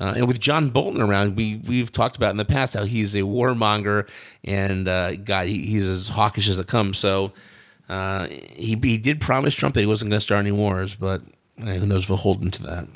Uh, 0.00 0.14
and 0.16 0.26
with 0.26 0.40
John 0.40 0.70
Bolton 0.70 1.00
around, 1.00 1.36
we 1.36 1.60
we've 1.66 1.92
talked 1.92 2.16
about 2.16 2.30
in 2.30 2.36
the 2.36 2.44
past 2.44 2.74
how 2.74 2.84
he's 2.84 3.14
a 3.14 3.20
warmonger 3.20 4.08
and 4.44 4.88
uh, 4.88 5.16
God, 5.16 5.46
he, 5.46 5.64
he's 5.66 5.86
as 5.86 6.08
hawkish 6.08 6.48
as 6.48 6.58
it 6.58 6.66
comes. 6.66 6.98
So 6.98 7.32
uh, 7.88 8.26
he 8.28 8.78
he 8.82 8.98
did 8.98 9.20
promise 9.20 9.54
Trump 9.54 9.74
that 9.74 9.80
he 9.80 9.86
wasn't 9.86 10.10
going 10.10 10.18
to 10.18 10.24
start 10.24 10.40
any 10.40 10.52
wars, 10.52 10.94
but 10.94 11.22
uh, 11.60 11.66
who 11.66 11.86
knows 11.86 12.02
if 12.02 12.08
he'll 12.08 12.16
hold 12.16 12.42
him 12.42 12.50
to 12.52 12.62
that. 12.64 12.88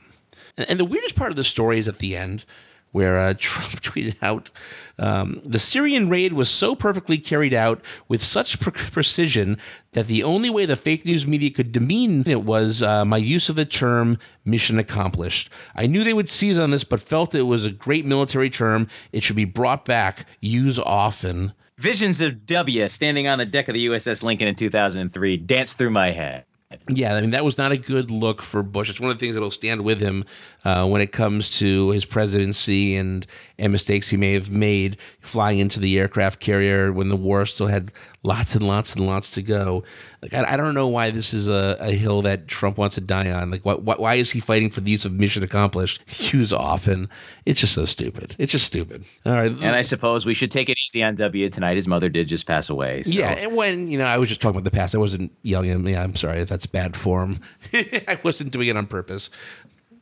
And, 0.56 0.70
and 0.70 0.80
the 0.80 0.84
weirdest 0.84 1.16
part 1.16 1.30
of 1.30 1.36
the 1.36 1.44
story 1.44 1.78
is 1.78 1.88
at 1.88 1.98
the 1.98 2.16
end 2.16 2.44
where 2.92 3.18
uh, 3.18 3.34
Trump 3.38 3.80
tweeted 3.82 4.16
out 4.22 4.50
um, 4.98 5.40
the 5.44 5.58
Syrian 5.58 6.08
raid 6.08 6.32
was 6.32 6.48
so 6.48 6.74
perfectly 6.74 7.18
carried 7.18 7.52
out 7.52 7.82
with 8.08 8.22
such 8.22 8.58
pre- 8.60 8.72
precision 8.72 9.58
that 9.92 10.06
the 10.06 10.22
only 10.22 10.50
way 10.50 10.66
the 10.66 10.76
fake 10.76 11.04
news 11.04 11.26
media 11.26 11.50
could 11.50 11.72
demean 11.72 12.24
it 12.26 12.42
was 12.42 12.82
uh, 12.82 13.04
my 13.04 13.18
use 13.18 13.48
of 13.48 13.56
the 13.56 13.64
term 13.64 14.18
mission 14.44 14.78
accomplished. 14.78 15.50
I 15.74 15.86
knew 15.86 16.04
they 16.04 16.14
would 16.14 16.28
seize 16.28 16.58
on 16.58 16.70
this, 16.70 16.84
but 16.84 17.00
felt 17.00 17.34
it 17.34 17.42
was 17.42 17.64
a 17.64 17.70
great 17.70 18.06
military 18.06 18.50
term. 18.50 18.88
It 19.12 19.22
should 19.22 19.36
be 19.36 19.44
brought 19.44 19.84
back, 19.84 20.26
use 20.40 20.78
often. 20.78 21.52
Visions 21.78 22.22
of 22.22 22.46
W 22.46 22.88
standing 22.88 23.28
on 23.28 23.36
the 23.36 23.44
deck 23.44 23.68
of 23.68 23.74
the 23.74 23.86
USS 23.86 24.22
Lincoln 24.22 24.48
in 24.48 24.54
2003 24.54 25.36
danced 25.36 25.76
through 25.76 25.90
my 25.90 26.10
head. 26.10 26.44
Yeah, 26.88 27.14
I 27.14 27.20
mean 27.20 27.30
that 27.30 27.44
was 27.44 27.58
not 27.58 27.72
a 27.72 27.76
good 27.76 28.10
look 28.10 28.42
for 28.42 28.62
Bush. 28.62 28.90
It's 28.90 28.98
one 28.98 29.10
of 29.10 29.18
the 29.18 29.20
things 29.20 29.34
that'll 29.34 29.50
stand 29.50 29.82
with 29.82 30.00
him 30.00 30.24
uh, 30.66 30.84
when 30.84 31.00
it 31.00 31.12
comes 31.12 31.48
to 31.48 31.90
his 31.90 32.04
presidency 32.04 32.96
and 32.96 33.24
and 33.56 33.70
mistakes 33.70 34.08
he 34.08 34.16
may 34.16 34.32
have 34.32 34.50
made 34.50 34.96
flying 35.20 35.60
into 35.60 35.78
the 35.78 35.96
aircraft 35.96 36.40
carrier 36.40 36.92
when 36.92 37.08
the 37.08 37.16
war 37.16 37.46
still 37.46 37.68
had 37.68 37.92
lots 38.24 38.56
and 38.56 38.66
lots 38.66 38.94
and 38.94 39.06
lots 39.06 39.30
to 39.30 39.42
go. 39.42 39.84
Like 40.22 40.34
I, 40.34 40.54
I 40.54 40.56
don't 40.56 40.74
know 40.74 40.88
why 40.88 41.12
this 41.12 41.32
is 41.32 41.48
a, 41.48 41.76
a, 41.78 41.92
hill 41.92 42.22
that 42.22 42.48
Trump 42.48 42.78
wants 42.78 42.96
to 42.96 43.00
die 43.00 43.30
on. 43.30 43.52
Like 43.52 43.62
why, 43.62 43.74
why 43.74 44.14
is 44.16 44.28
he 44.28 44.40
fighting 44.40 44.68
for 44.68 44.80
the 44.80 44.90
use 44.90 45.04
of 45.04 45.12
mission 45.12 45.44
accomplished? 45.44 46.02
Use 46.34 46.52
often. 46.52 47.08
It's 47.46 47.60
just 47.60 47.72
so 47.72 47.84
stupid. 47.84 48.34
It's 48.36 48.50
just 48.50 48.66
stupid. 48.66 49.04
All 49.24 49.34
right. 49.34 49.52
And 49.52 49.76
I 49.76 49.82
suppose 49.82 50.26
we 50.26 50.34
should 50.34 50.50
take 50.50 50.68
it 50.68 50.78
easy 50.84 51.04
on 51.04 51.14
W 51.14 51.48
tonight. 51.48 51.76
His 51.76 51.86
mother 51.86 52.08
did 52.08 52.26
just 52.26 52.44
pass 52.44 52.68
away. 52.68 53.04
So. 53.04 53.12
Yeah, 53.12 53.30
and 53.30 53.54
when 53.54 53.88
you 53.88 53.98
know 53.98 54.06
I 54.06 54.18
was 54.18 54.28
just 54.28 54.40
talking 54.40 54.56
about 54.56 54.64
the 54.64 54.76
past, 54.76 54.96
I 54.96 54.98
wasn't 54.98 55.30
yelling 55.42 55.70
at 55.70 55.76
him. 55.76 55.86
Yeah, 55.86 56.02
I'm 56.02 56.16
sorry. 56.16 56.42
That's 56.42 56.66
bad 56.66 56.96
form. 56.96 57.40
I 57.72 58.18
wasn't 58.24 58.50
doing 58.50 58.66
it 58.66 58.76
on 58.76 58.88
purpose. 58.88 59.30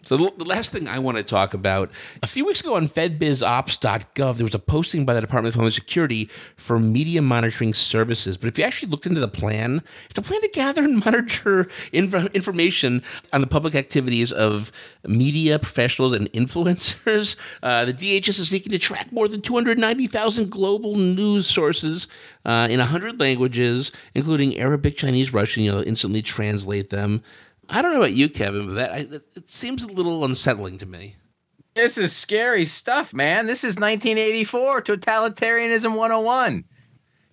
So 0.05 0.17
the 0.17 0.45
last 0.45 0.71
thing 0.71 0.87
I 0.87 0.99
want 0.99 1.17
to 1.17 1.23
talk 1.23 1.55
about, 1.55 1.91
a 2.23 2.27
few 2.27 2.45
weeks 2.45 2.61
ago 2.61 2.75
on 2.75 2.89
FedBizOpps.gov, 2.89 4.37
there 4.37 4.45
was 4.45 4.55
a 4.55 4.59
posting 4.59 5.07
by 5.07 5.15
the 5.15 5.21
Department 5.21 5.55
of 5.55 5.55
Homeland 5.55 5.75
Security 5.75 6.29
for 6.57 6.79
media 6.79 7.23
monitoring 7.23 7.73
services. 7.73 8.37
But 8.37 8.49
if 8.49 8.59
you 8.59 8.65
actually 8.65 8.91
looked 8.91 9.07
into 9.07 9.21
the 9.21 9.29
plan, 9.29 9.83
it's 10.11 10.19
a 10.19 10.23
plan 10.23 10.43
to 10.43 10.49
gather 10.49 10.85
and 10.85 10.99
monitor 11.05 11.69
inf- 11.93 12.35
information 12.35 13.03
on 13.33 13.41
the 13.41 13.47
public 13.47 13.75
activities 13.75 14.31
of 14.31 14.71
media 15.07 15.59
professionals 15.59 16.13
and 16.13 16.31
influencers. 16.33 17.37
Uh, 17.63 17.87
the 17.87 17.95
DHS 17.95 18.41
is 18.41 18.49
seeking 18.51 18.73
to 18.73 18.79
track 18.79 19.11
more 19.11 19.27
than 19.29 19.41
290,000 19.41 20.51
global 20.51 20.97
news 20.97 21.47
sources 21.47 22.09
uh, 22.45 22.69
in 22.71 22.79
100 22.79 23.19
languages, 23.19 23.91
including 24.15 24.59
Arabic, 24.59 24.97
Chinese, 24.97 25.33
Russian. 25.33 25.63
You'll 25.63 25.83
instantly 25.83 26.21
translate 26.21 26.91
them. 26.91 27.23
I 27.69 27.83
don't 27.83 27.93
know 27.93 27.99
about 27.99 28.13
you, 28.13 28.29
Kevin, 28.29 28.69
but 28.69 28.75
that 28.75 28.93
I, 28.93 28.99
it 29.37 29.51
seems 29.51 29.85
a 29.85 29.89
little 29.89 30.25
unsettling 30.25 30.79
to 30.79 30.87
me. 30.87 31.17
This 31.75 31.99
is 31.99 32.15
scary 32.15 32.65
stuff, 32.67 33.13
man. 33.13 33.47
This 33.47 33.65
is 33.65 33.77
1984, 33.77 34.83
totalitarianism 34.83 35.97
101 35.97 36.65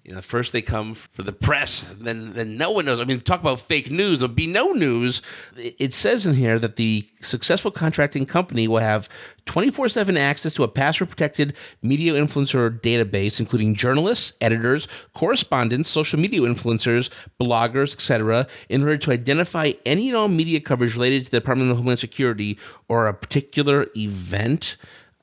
you 0.03 0.13
know, 0.13 0.21
first 0.21 0.51
they 0.51 0.61
come 0.61 0.95
for 0.95 1.21
the 1.21 1.31
press, 1.31 1.93
then 1.99 2.33
then 2.33 2.57
no 2.57 2.71
one 2.71 2.85
knows. 2.85 2.99
I 2.99 3.05
mean, 3.05 3.21
talk 3.21 3.39
about 3.39 3.61
fake 3.61 3.91
news. 3.91 4.19
There'll 4.19 4.33
be 4.33 4.47
no 4.47 4.71
news. 4.71 5.21
It 5.55 5.93
says 5.93 6.25
in 6.25 6.33
here 6.33 6.57
that 6.57 6.75
the 6.75 7.07
successful 7.21 7.69
contracting 7.69 8.25
company 8.25 8.67
will 8.67 8.79
have 8.79 9.07
24/7 9.45 10.17
access 10.17 10.53
to 10.53 10.63
a 10.63 10.67
password-protected 10.67 11.53
media 11.83 12.13
influencer 12.13 12.79
database, 12.81 13.39
including 13.39 13.75
journalists, 13.75 14.33
editors, 14.41 14.87
correspondents, 15.13 15.89
social 15.89 16.19
media 16.19 16.41
influencers, 16.41 17.09
bloggers, 17.39 17.93
etc., 17.93 18.47
in 18.69 18.81
order 18.81 18.97
to 18.97 19.11
identify 19.11 19.71
any 19.85 20.09
and 20.09 20.17
all 20.17 20.27
media 20.27 20.59
coverage 20.59 20.95
related 20.95 21.25
to 21.25 21.31
the 21.31 21.39
Department 21.39 21.69
of 21.69 21.77
Homeland 21.77 21.99
Security 21.99 22.57
or 22.87 23.07
a 23.07 23.13
particular 23.13 23.87
event. 23.95 24.77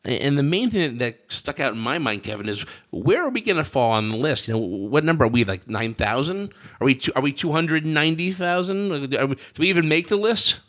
And 0.09 0.39
the 0.39 0.43
main 0.43 0.71
thing 0.71 0.99
that 0.99 1.19
stuck 1.29 1.61
out 1.61 1.75
in 1.75 1.79
my 1.79 1.99
mind, 1.99 2.23
Kevin, 2.23 2.49
is 2.49 2.65
where 2.91 3.23
are 3.23 3.29
we 3.29 3.43
going 3.43 3.59
to 3.59 3.65
fall 3.65 3.93
on 3.93 4.09
the 4.09 4.17
list? 4.17 4.49
You 4.49 4.55
know, 4.55 4.61
what 4.61 5.05
number 5.05 5.27
are 5.27 5.29
we? 5.29 5.45
Like 5.45 5.69
nine 5.69 5.95
thousand? 5.95 6.55
Are 6.81 6.87
we? 6.87 6.95
Two, 6.95 7.13
are 7.15 7.21
we 7.21 7.31
two 7.31 7.53
hundred 7.53 7.85
ninety 7.85 8.33
thousand? 8.33 9.11
Do 9.11 9.37
we 9.59 9.69
even 9.69 9.89
make 9.89 10.09
the 10.09 10.17
list? 10.17 10.61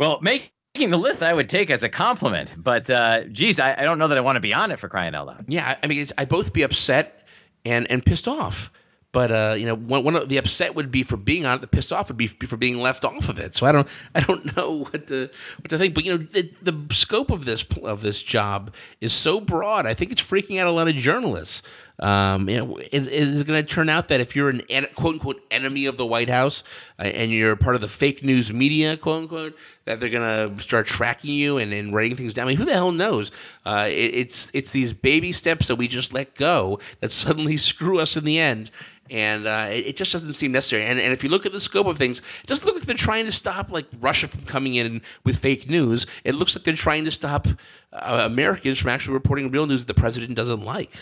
Well, 0.00 0.18
making 0.20 0.50
the 0.90 0.96
list 0.96 1.22
I 1.22 1.32
would 1.32 1.48
take 1.48 1.70
as 1.70 1.84
a 1.84 1.88
compliment, 1.88 2.52
but 2.56 2.90
uh, 2.90 3.24
geez, 3.24 3.60
I, 3.60 3.74
I 3.78 3.82
don't 3.82 3.98
know 3.98 4.08
that 4.08 4.18
I 4.18 4.22
want 4.22 4.36
to 4.36 4.40
be 4.40 4.52
on 4.52 4.72
it 4.72 4.80
for 4.80 4.88
crying 4.88 5.14
out 5.14 5.26
loud. 5.28 5.44
Yeah, 5.46 5.76
I 5.80 5.86
mean, 5.86 6.04
I'd 6.18 6.28
both 6.28 6.52
be 6.52 6.62
upset 6.62 7.26
and 7.64 7.88
and 7.90 8.04
pissed 8.04 8.26
off. 8.26 8.72
But 9.10 9.32
uh, 9.32 9.54
you 9.58 9.64
know, 9.64 9.74
one, 9.74 10.04
one 10.04 10.16
of 10.16 10.28
the 10.28 10.36
upset 10.36 10.74
would 10.74 10.90
be 10.90 11.02
for 11.02 11.16
being 11.16 11.46
on 11.46 11.58
it. 11.58 11.60
The 11.62 11.66
pissed 11.66 11.92
off 11.92 12.08
would 12.08 12.18
be 12.18 12.26
for 12.26 12.58
being 12.58 12.76
left 12.76 13.04
off 13.04 13.28
of 13.28 13.38
it. 13.38 13.56
So 13.56 13.66
I 13.66 13.72
don't, 13.72 13.88
I 14.14 14.20
don't 14.20 14.54
know 14.56 14.84
what 14.84 15.06
to 15.06 15.30
what 15.58 15.70
to 15.70 15.78
think. 15.78 15.94
But 15.94 16.04
you 16.04 16.18
know, 16.18 16.26
the, 16.30 16.50
the 16.62 16.94
scope 16.94 17.30
of 17.30 17.44
this 17.44 17.64
of 17.82 18.02
this 18.02 18.22
job 18.22 18.74
is 19.00 19.12
so 19.12 19.40
broad. 19.40 19.86
I 19.86 19.94
think 19.94 20.12
it's 20.12 20.22
freaking 20.22 20.60
out 20.60 20.66
a 20.66 20.72
lot 20.72 20.88
of 20.88 20.94
journalists. 20.96 21.62
Um, 22.00 22.48
you 22.48 22.58
know, 22.58 22.78
is, 22.92 23.08
is 23.08 23.42
going 23.42 23.64
to 23.64 23.68
turn 23.68 23.88
out 23.88 24.08
that 24.08 24.20
if 24.20 24.36
you're 24.36 24.50
an 24.50 24.62
quote 24.94 25.14
unquote 25.14 25.42
enemy 25.50 25.86
of 25.86 25.96
the 25.96 26.06
White 26.06 26.30
House 26.30 26.62
uh, 26.98 27.02
and 27.02 27.32
you're 27.32 27.56
part 27.56 27.74
of 27.74 27.80
the 27.80 27.88
fake 27.88 28.22
news 28.22 28.52
media, 28.52 28.96
quote 28.96 29.22
unquote, 29.22 29.56
that 29.84 29.98
they're 29.98 30.08
going 30.08 30.56
to 30.56 30.62
start 30.62 30.86
tracking 30.86 31.34
you 31.34 31.58
and, 31.58 31.72
and 31.72 31.92
writing 31.92 32.16
things 32.16 32.32
down. 32.32 32.46
I 32.46 32.50
mean, 32.50 32.56
who 32.56 32.64
the 32.64 32.72
hell 32.72 32.92
knows? 32.92 33.32
Uh, 33.66 33.86
it, 33.88 34.14
it's 34.14 34.50
it's 34.54 34.70
these 34.70 34.92
baby 34.92 35.32
steps 35.32 35.66
that 35.68 35.76
we 35.76 35.88
just 35.88 36.12
let 36.12 36.36
go 36.36 36.78
that 37.00 37.10
suddenly 37.10 37.56
screw 37.68 37.98
us 37.98 38.16
in 38.16 38.24
the 38.24 38.38
end 38.38 38.70
and 39.10 39.46
uh, 39.46 39.68
it, 39.70 39.86
it, 39.86 39.96
just 39.96 40.12
doesn't 40.12 40.34
seem 40.34 40.52
necessary. 40.52 40.84
And, 40.84 40.98
and 40.98 41.12
if 41.12 41.24
you 41.24 41.30
look 41.30 41.46
at 41.46 41.52
the 41.52 41.60
scope 41.60 41.86
of 41.86 41.96
things, 41.96 42.18
it 42.18 42.46
doesn't 42.46 42.64
look 42.64 42.74
like 42.74 42.84
they're 42.84 42.96
trying 42.96 43.24
to 43.24 43.32
stop 43.32 43.70
like 43.70 43.86
Russia 44.00 44.28
from 44.28 44.44
coming 44.44 44.74
in 44.74 45.02
with 45.24 45.38
fake 45.38 45.68
news. 45.68 46.06
It 46.24 46.34
looks 46.34 46.54
like 46.54 46.64
they're 46.64 46.74
trying 46.74 47.04
to 47.06 47.10
stop 47.10 47.46
uh, 47.92 48.22
Americans 48.24 48.78
from 48.78 48.90
actually 48.90 49.14
reporting 49.14 49.50
real 49.50 49.66
news 49.66 49.84
that 49.84 49.94
the 49.94 50.00
president 50.00 50.34
doesn't 50.34 50.62
like. 50.62 50.92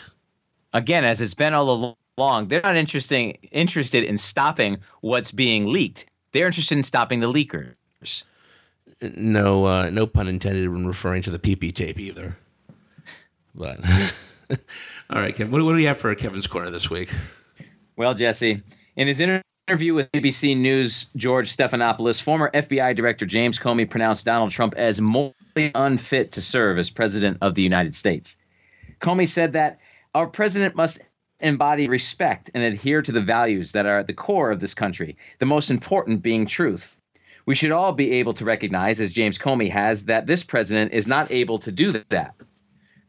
Again, 0.76 1.06
as 1.06 1.22
it's 1.22 1.32
been 1.32 1.54
all 1.54 1.96
along, 2.18 2.48
they're 2.48 2.60
not 2.60 2.76
interesting 2.76 3.38
interested 3.50 4.04
in 4.04 4.18
stopping 4.18 4.78
what's 5.00 5.30
being 5.32 5.68
leaked. 5.68 6.04
They're 6.32 6.46
interested 6.46 6.76
in 6.76 6.84
stopping 6.84 7.20
the 7.20 7.32
leakers. 7.32 8.24
No, 9.00 9.64
uh, 9.64 9.88
no 9.88 10.06
pun 10.06 10.28
intended 10.28 10.68
when 10.68 10.86
referring 10.86 11.22
to 11.22 11.30
the 11.30 11.38
PP 11.38 11.74
tape 11.74 11.98
either. 11.98 12.36
But 13.54 13.80
all 14.50 15.18
right, 15.18 15.34
Kevin, 15.34 15.50
what, 15.50 15.62
what 15.62 15.70
do 15.70 15.76
we 15.76 15.84
have 15.84 15.98
for 15.98 16.14
Kevin's 16.14 16.46
corner 16.46 16.70
this 16.70 16.90
week? 16.90 17.10
Well, 17.96 18.12
Jesse, 18.12 18.60
in 18.96 19.06
his 19.08 19.18
interview 19.18 19.94
with 19.94 20.12
ABC 20.12 20.58
News, 20.58 21.06
George 21.16 21.56
Stephanopoulos, 21.56 22.20
former 22.20 22.50
FBI 22.52 22.94
Director 22.94 23.24
James 23.24 23.58
Comey 23.58 23.88
pronounced 23.88 24.26
Donald 24.26 24.50
Trump 24.50 24.74
as 24.76 25.00
morally 25.00 25.32
unfit 25.74 26.32
to 26.32 26.42
serve 26.42 26.76
as 26.76 26.90
President 26.90 27.38
of 27.40 27.54
the 27.54 27.62
United 27.62 27.94
States. 27.94 28.36
Comey 29.00 29.26
said 29.26 29.54
that 29.54 29.78
our 30.16 30.26
president 30.26 30.74
must 30.74 30.98
embody 31.40 31.88
respect 31.88 32.50
and 32.54 32.62
adhere 32.62 33.02
to 33.02 33.12
the 33.12 33.20
values 33.20 33.72
that 33.72 33.84
are 33.84 33.98
at 33.98 34.06
the 34.06 34.14
core 34.14 34.50
of 34.50 34.60
this 34.60 34.72
country, 34.72 35.18
the 35.40 35.44
most 35.44 35.70
important 35.70 36.22
being 36.22 36.46
truth. 36.46 36.96
We 37.44 37.54
should 37.54 37.70
all 37.70 37.92
be 37.92 38.12
able 38.12 38.32
to 38.32 38.46
recognize, 38.46 38.98
as 38.98 39.12
James 39.12 39.36
Comey 39.36 39.70
has, 39.70 40.06
that 40.06 40.26
this 40.26 40.42
president 40.42 40.94
is 40.94 41.06
not 41.06 41.30
able 41.30 41.58
to 41.58 41.70
do 41.70 42.02
that. 42.08 42.34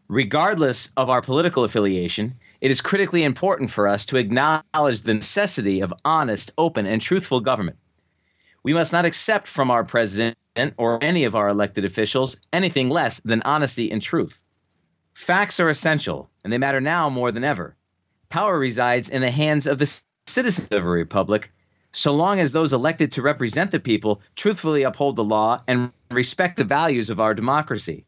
Regardless 0.10 0.92
of 0.98 1.10
our 1.10 1.22
political 1.22 1.64
affiliation, 1.64 2.36
it 2.60 2.72
is 2.72 2.82
critically 2.82 3.24
important 3.24 3.72
for 3.72 3.88
us 3.88 4.08
to 4.08 4.18
acknowledge 4.18 5.04
the 5.04 5.14
necessity 5.14 5.80
of 5.80 5.94
honest, 6.04 6.52
open, 6.58 6.86
and 6.86 7.02
truthful 7.02 7.40
government. 7.40 7.78
We 8.64 8.74
must 8.74 8.92
not 8.92 9.06
accept 9.06 9.48
from 9.48 9.72
our 9.72 9.86
president 9.86 10.36
or 10.76 11.02
any 11.02 11.24
of 11.24 11.36
our 11.36 11.48
elected 11.48 11.86
officials 11.86 12.36
anything 12.52 12.90
less 12.90 13.22
than 13.22 13.44
honesty 13.44 13.92
and 13.92 14.02
truth. 14.02 14.42
Facts 15.18 15.60
are 15.60 15.68
essential, 15.68 16.30
and 16.44 16.54
they 16.54 16.60
matter 16.60 16.80
now 16.80 17.10
more 17.10 17.32
than 17.32 17.44
ever. 17.44 17.76
Power 18.30 18.58
resides 18.58 19.10
in 19.10 19.24
the 19.24 19.32
hands 19.32 19.66
of 19.66 19.80
the 19.80 20.02
citizens 20.28 20.68
of 20.72 20.86
a 20.86 20.88
republic, 20.88 21.52
so 21.92 22.14
long 22.14 22.40
as 22.40 22.52
those 22.52 22.72
elected 22.72 23.12
to 23.12 23.24
represent 23.24 23.72
the 23.72 23.80
people 23.80 24.22
truthfully 24.36 24.84
uphold 24.84 25.16
the 25.16 25.24
law 25.24 25.60
and 25.68 25.92
respect 26.12 26.56
the 26.56 26.64
values 26.64 27.10
of 27.10 27.20
our 27.20 27.34
democracy. 27.34 28.06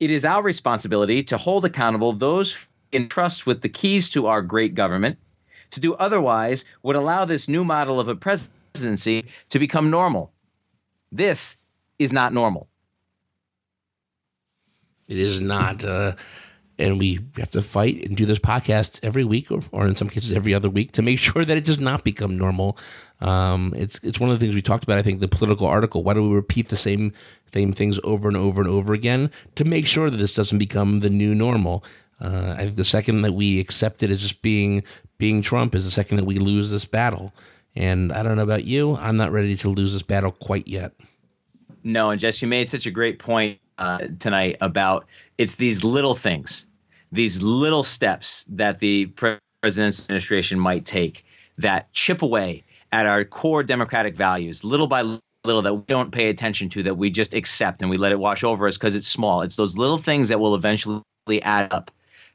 It 0.00 0.10
is 0.10 0.24
our 0.24 0.42
responsibility 0.42 1.22
to 1.22 1.38
hold 1.38 1.64
accountable 1.64 2.12
those 2.12 2.58
entrust 2.92 3.46
with 3.46 3.62
the 3.62 3.68
keys 3.68 4.10
to 4.10 4.26
our 4.26 4.42
great 4.42 4.74
government. 4.74 5.16
To 5.70 5.80
do 5.80 5.94
otherwise 5.94 6.64
would 6.82 6.96
allow 6.96 7.24
this 7.24 7.48
new 7.48 7.64
model 7.64 8.00
of 8.00 8.08
a 8.08 8.16
presidency 8.16 9.26
to 9.50 9.60
become 9.60 9.90
normal. 9.90 10.32
This 11.12 11.56
is 12.00 12.12
not 12.12 12.34
normal. 12.34 12.68
It 15.10 15.18
is 15.18 15.40
not. 15.40 15.82
Uh, 15.82 16.14
and 16.78 16.98
we 16.98 17.20
have 17.36 17.50
to 17.50 17.62
fight 17.62 18.06
and 18.06 18.16
do 18.16 18.24
this 18.24 18.38
podcast 18.38 19.00
every 19.02 19.24
week, 19.24 19.50
or, 19.50 19.60
or 19.72 19.86
in 19.86 19.96
some 19.96 20.08
cases 20.08 20.32
every 20.32 20.54
other 20.54 20.70
week, 20.70 20.92
to 20.92 21.02
make 21.02 21.18
sure 21.26 21.44
that 21.44 21.56
it 21.56 21.64
does 21.64 21.78
not 21.78 22.04
become 22.04 22.38
normal. 22.38 22.78
Um, 23.20 23.74
it's 23.76 24.00
it's 24.02 24.18
one 24.18 24.30
of 24.30 24.38
the 24.38 24.44
things 24.44 24.54
we 24.54 24.62
talked 24.62 24.84
about. 24.84 24.98
I 24.98 25.02
think 25.02 25.20
the 25.20 25.28
political 25.28 25.66
article. 25.66 26.02
Why 26.02 26.14
do 26.14 26.22
we 26.22 26.34
repeat 26.34 26.68
the 26.68 26.76
same 26.76 27.12
same 27.52 27.72
things 27.72 27.98
over 28.04 28.28
and 28.28 28.36
over 28.36 28.62
and 28.62 28.70
over 28.70 28.94
again 28.94 29.30
to 29.56 29.64
make 29.64 29.86
sure 29.86 30.08
that 30.08 30.16
this 30.16 30.32
doesn't 30.32 30.58
become 30.58 31.00
the 31.00 31.10
new 31.10 31.34
normal? 31.34 31.84
Uh, 32.20 32.54
I 32.56 32.64
think 32.64 32.76
the 32.76 32.84
second 32.84 33.22
that 33.22 33.32
we 33.32 33.60
accept 33.60 34.02
it 34.02 34.10
as 34.10 34.20
just 34.20 34.40
being 34.40 34.84
being 35.18 35.42
Trump 35.42 35.74
is 35.74 35.84
the 35.84 35.90
second 35.90 36.18
that 36.18 36.24
we 36.24 36.38
lose 36.38 36.70
this 36.70 36.84
battle. 36.84 37.34
And 37.76 38.12
I 38.12 38.22
don't 38.22 38.36
know 38.36 38.42
about 38.42 38.64
you, 38.64 38.96
I'm 38.96 39.16
not 39.16 39.32
ready 39.32 39.56
to 39.56 39.68
lose 39.68 39.92
this 39.92 40.02
battle 40.02 40.32
quite 40.32 40.66
yet. 40.66 40.92
No, 41.82 42.10
and 42.10 42.20
Jess, 42.20 42.42
you 42.42 42.48
made 42.48 42.68
such 42.68 42.86
a 42.86 42.90
great 42.90 43.18
point 43.18 43.58
uh, 43.80 44.06
tonight 44.18 44.58
about 44.60 45.06
it's 45.38 45.56
these 45.56 45.82
little 45.82 46.14
things, 46.14 46.66
these 47.10 47.42
little 47.42 47.82
steps 47.82 48.44
that 48.50 48.78
the 48.78 49.06
president's 49.62 50.00
administration 50.00 50.60
might 50.60 50.84
take 50.84 51.24
that 51.58 51.92
chip 51.92 52.22
away 52.22 52.62
at 52.92 53.06
our 53.06 53.24
core 53.24 53.62
democratic 53.62 54.16
values, 54.16 54.62
little 54.64 54.86
by 54.86 55.02
little 55.44 55.62
that 55.62 55.74
we 55.74 55.82
don't 55.88 56.12
pay 56.12 56.28
attention 56.28 56.68
to, 56.68 56.82
that 56.82 56.96
we 56.96 57.10
just 57.10 57.34
accept 57.34 57.80
and 57.80 57.90
we 57.90 57.96
let 57.96 58.12
it 58.12 58.18
wash 58.18 58.44
over 58.44 58.68
us 58.68 58.76
because 58.76 58.94
it's 58.94 59.08
small. 59.08 59.42
It's 59.42 59.56
those 59.56 59.78
little 59.78 59.98
things 59.98 60.28
that 60.28 60.38
will 60.38 60.54
eventually 60.54 61.02
add 61.42 61.72
up 61.72 61.90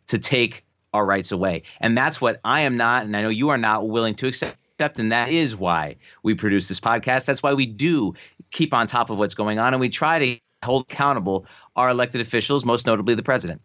to 0.08 0.18
take 0.18 0.66
our 0.94 1.06
rights 1.06 1.32
away. 1.32 1.64
And 1.80 1.98
that's 1.98 2.20
what 2.20 2.40
I 2.44 2.62
am 2.62 2.78
not, 2.78 3.04
and 3.06 3.16
I 3.16 3.22
know 3.22 3.30
you 3.30 3.50
are 3.50 3.58
not 3.58 3.88
willing 3.88 4.16
to 4.16 4.28
accept. 4.28 4.58
And 4.80 5.12
that 5.12 5.30
is 5.30 5.56
why 5.56 5.98
we 6.24 6.34
produce 6.34 6.68
this 6.68 6.80
podcast. 6.80 7.26
That's 7.26 7.44
why 7.44 7.54
we 7.54 7.66
do 7.66 8.16
keep 8.52 8.74
on 8.74 8.88
top 8.88 9.10
of 9.10 9.18
what's 9.18 9.36
going 9.36 9.60
on. 9.60 9.74
And 9.74 9.80
we 9.80 9.90
try 9.90 10.20
to 10.20 10.40
hold 10.64 10.84
accountable 10.84 11.46
our 11.76 11.90
elected 11.90 12.22
officials, 12.22 12.66
most 12.66 12.86
notably 12.86 13.16
the 13.16 13.24
president. 13.24 13.62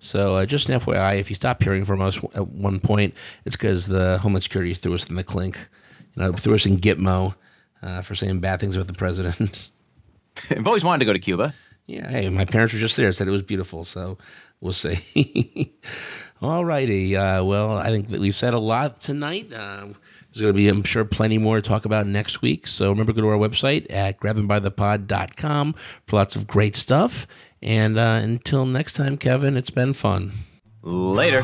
So, 0.00 0.36
uh, 0.36 0.46
just 0.46 0.68
an 0.68 0.78
FYI, 0.78 1.18
if 1.18 1.30
you 1.30 1.36
stop 1.36 1.62
hearing 1.62 1.84
from 1.84 2.02
us 2.02 2.18
at 2.34 2.48
one 2.48 2.80
point, 2.80 3.14
it's 3.44 3.56
because 3.56 3.86
the 3.86 4.18
Homeland 4.18 4.42
Security 4.42 4.74
threw 4.74 4.94
us 4.94 5.08
in 5.08 5.16
the 5.16 5.24
clink. 5.24 5.58
You 6.14 6.22
know, 6.22 6.32
threw 6.32 6.54
us 6.54 6.66
in 6.66 6.78
Gitmo 6.78 7.34
uh, 7.82 8.02
for 8.02 8.14
saying 8.14 8.40
bad 8.40 8.60
things 8.60 8.76
about 8.76 8.88
the 8.88 8.92
president. 8.92 9.70
I've 10.50 10.66
always 10.66 10.84
wanted 10.84 11.00
to 11.00 11.04
go 11.06 11.12
to 11.12 11.18
Cuba. 11.18 11.54
Yeah, 11.86 12.08
hey, 12.10 12.28
my 12.28 12.44
parents 12.44 12.74
were 12.74 12.80
just 12.80 12.96
there. 12.96 13.10
Said 13.12 13.28
it 13.28 13.32
was 13.32 13.42
beautiful. 13.42 13.84
So, 13.84 14.18
we'll 14.60 14.72
see. 14.74 15.72
All 16.42 16.64
righty. 16.64 17.16
Uh, 17.16 17.42
well, 17.44 17.76
I 17.76 17.86
think 17.88 18.10
that 18.10 18.20
we've 18.20 18.34
said 18.34 18.52
a 18.52 18.58
lot 18.58 19.00
tonight. 19.00 19.52
There's 20.36 20.42
going 20.42 20.52
to 20.52 20.56
be, 20.58 20.68
I'm 20.68 20.82
sure, 20.82 21.02
plenty 21.06 21.38
more 21.38 21.56
to 21.56 21.62
talk 21.66 21.86
about 21.86 22.06
next 22.06 22.42
week. 22.42 22.66
So 22.66 22.90
remember, 22.90 23.14
go 23.14 23.22
to 23.22 23.28
our 23.28 23.38
website 23.38 23.86
at 23.88 24.20
grabbingbythepod.com 24.20 25.74
for 26.06 26.16
lots 26.16 26.36
of 26.36 26.46
great 26.46 26.76
stuff. 26.76 27.26
And 27.62 27.98
uh, 27.98 28.20
until 28.22 28.66
next 28.66 28.96
time, 28.96 29.16
Kevin, 29.16 29.56
it's 29.56 29.70
been 29.70 29.94
fun. 29.94 30.32
Later. 30.82 31.42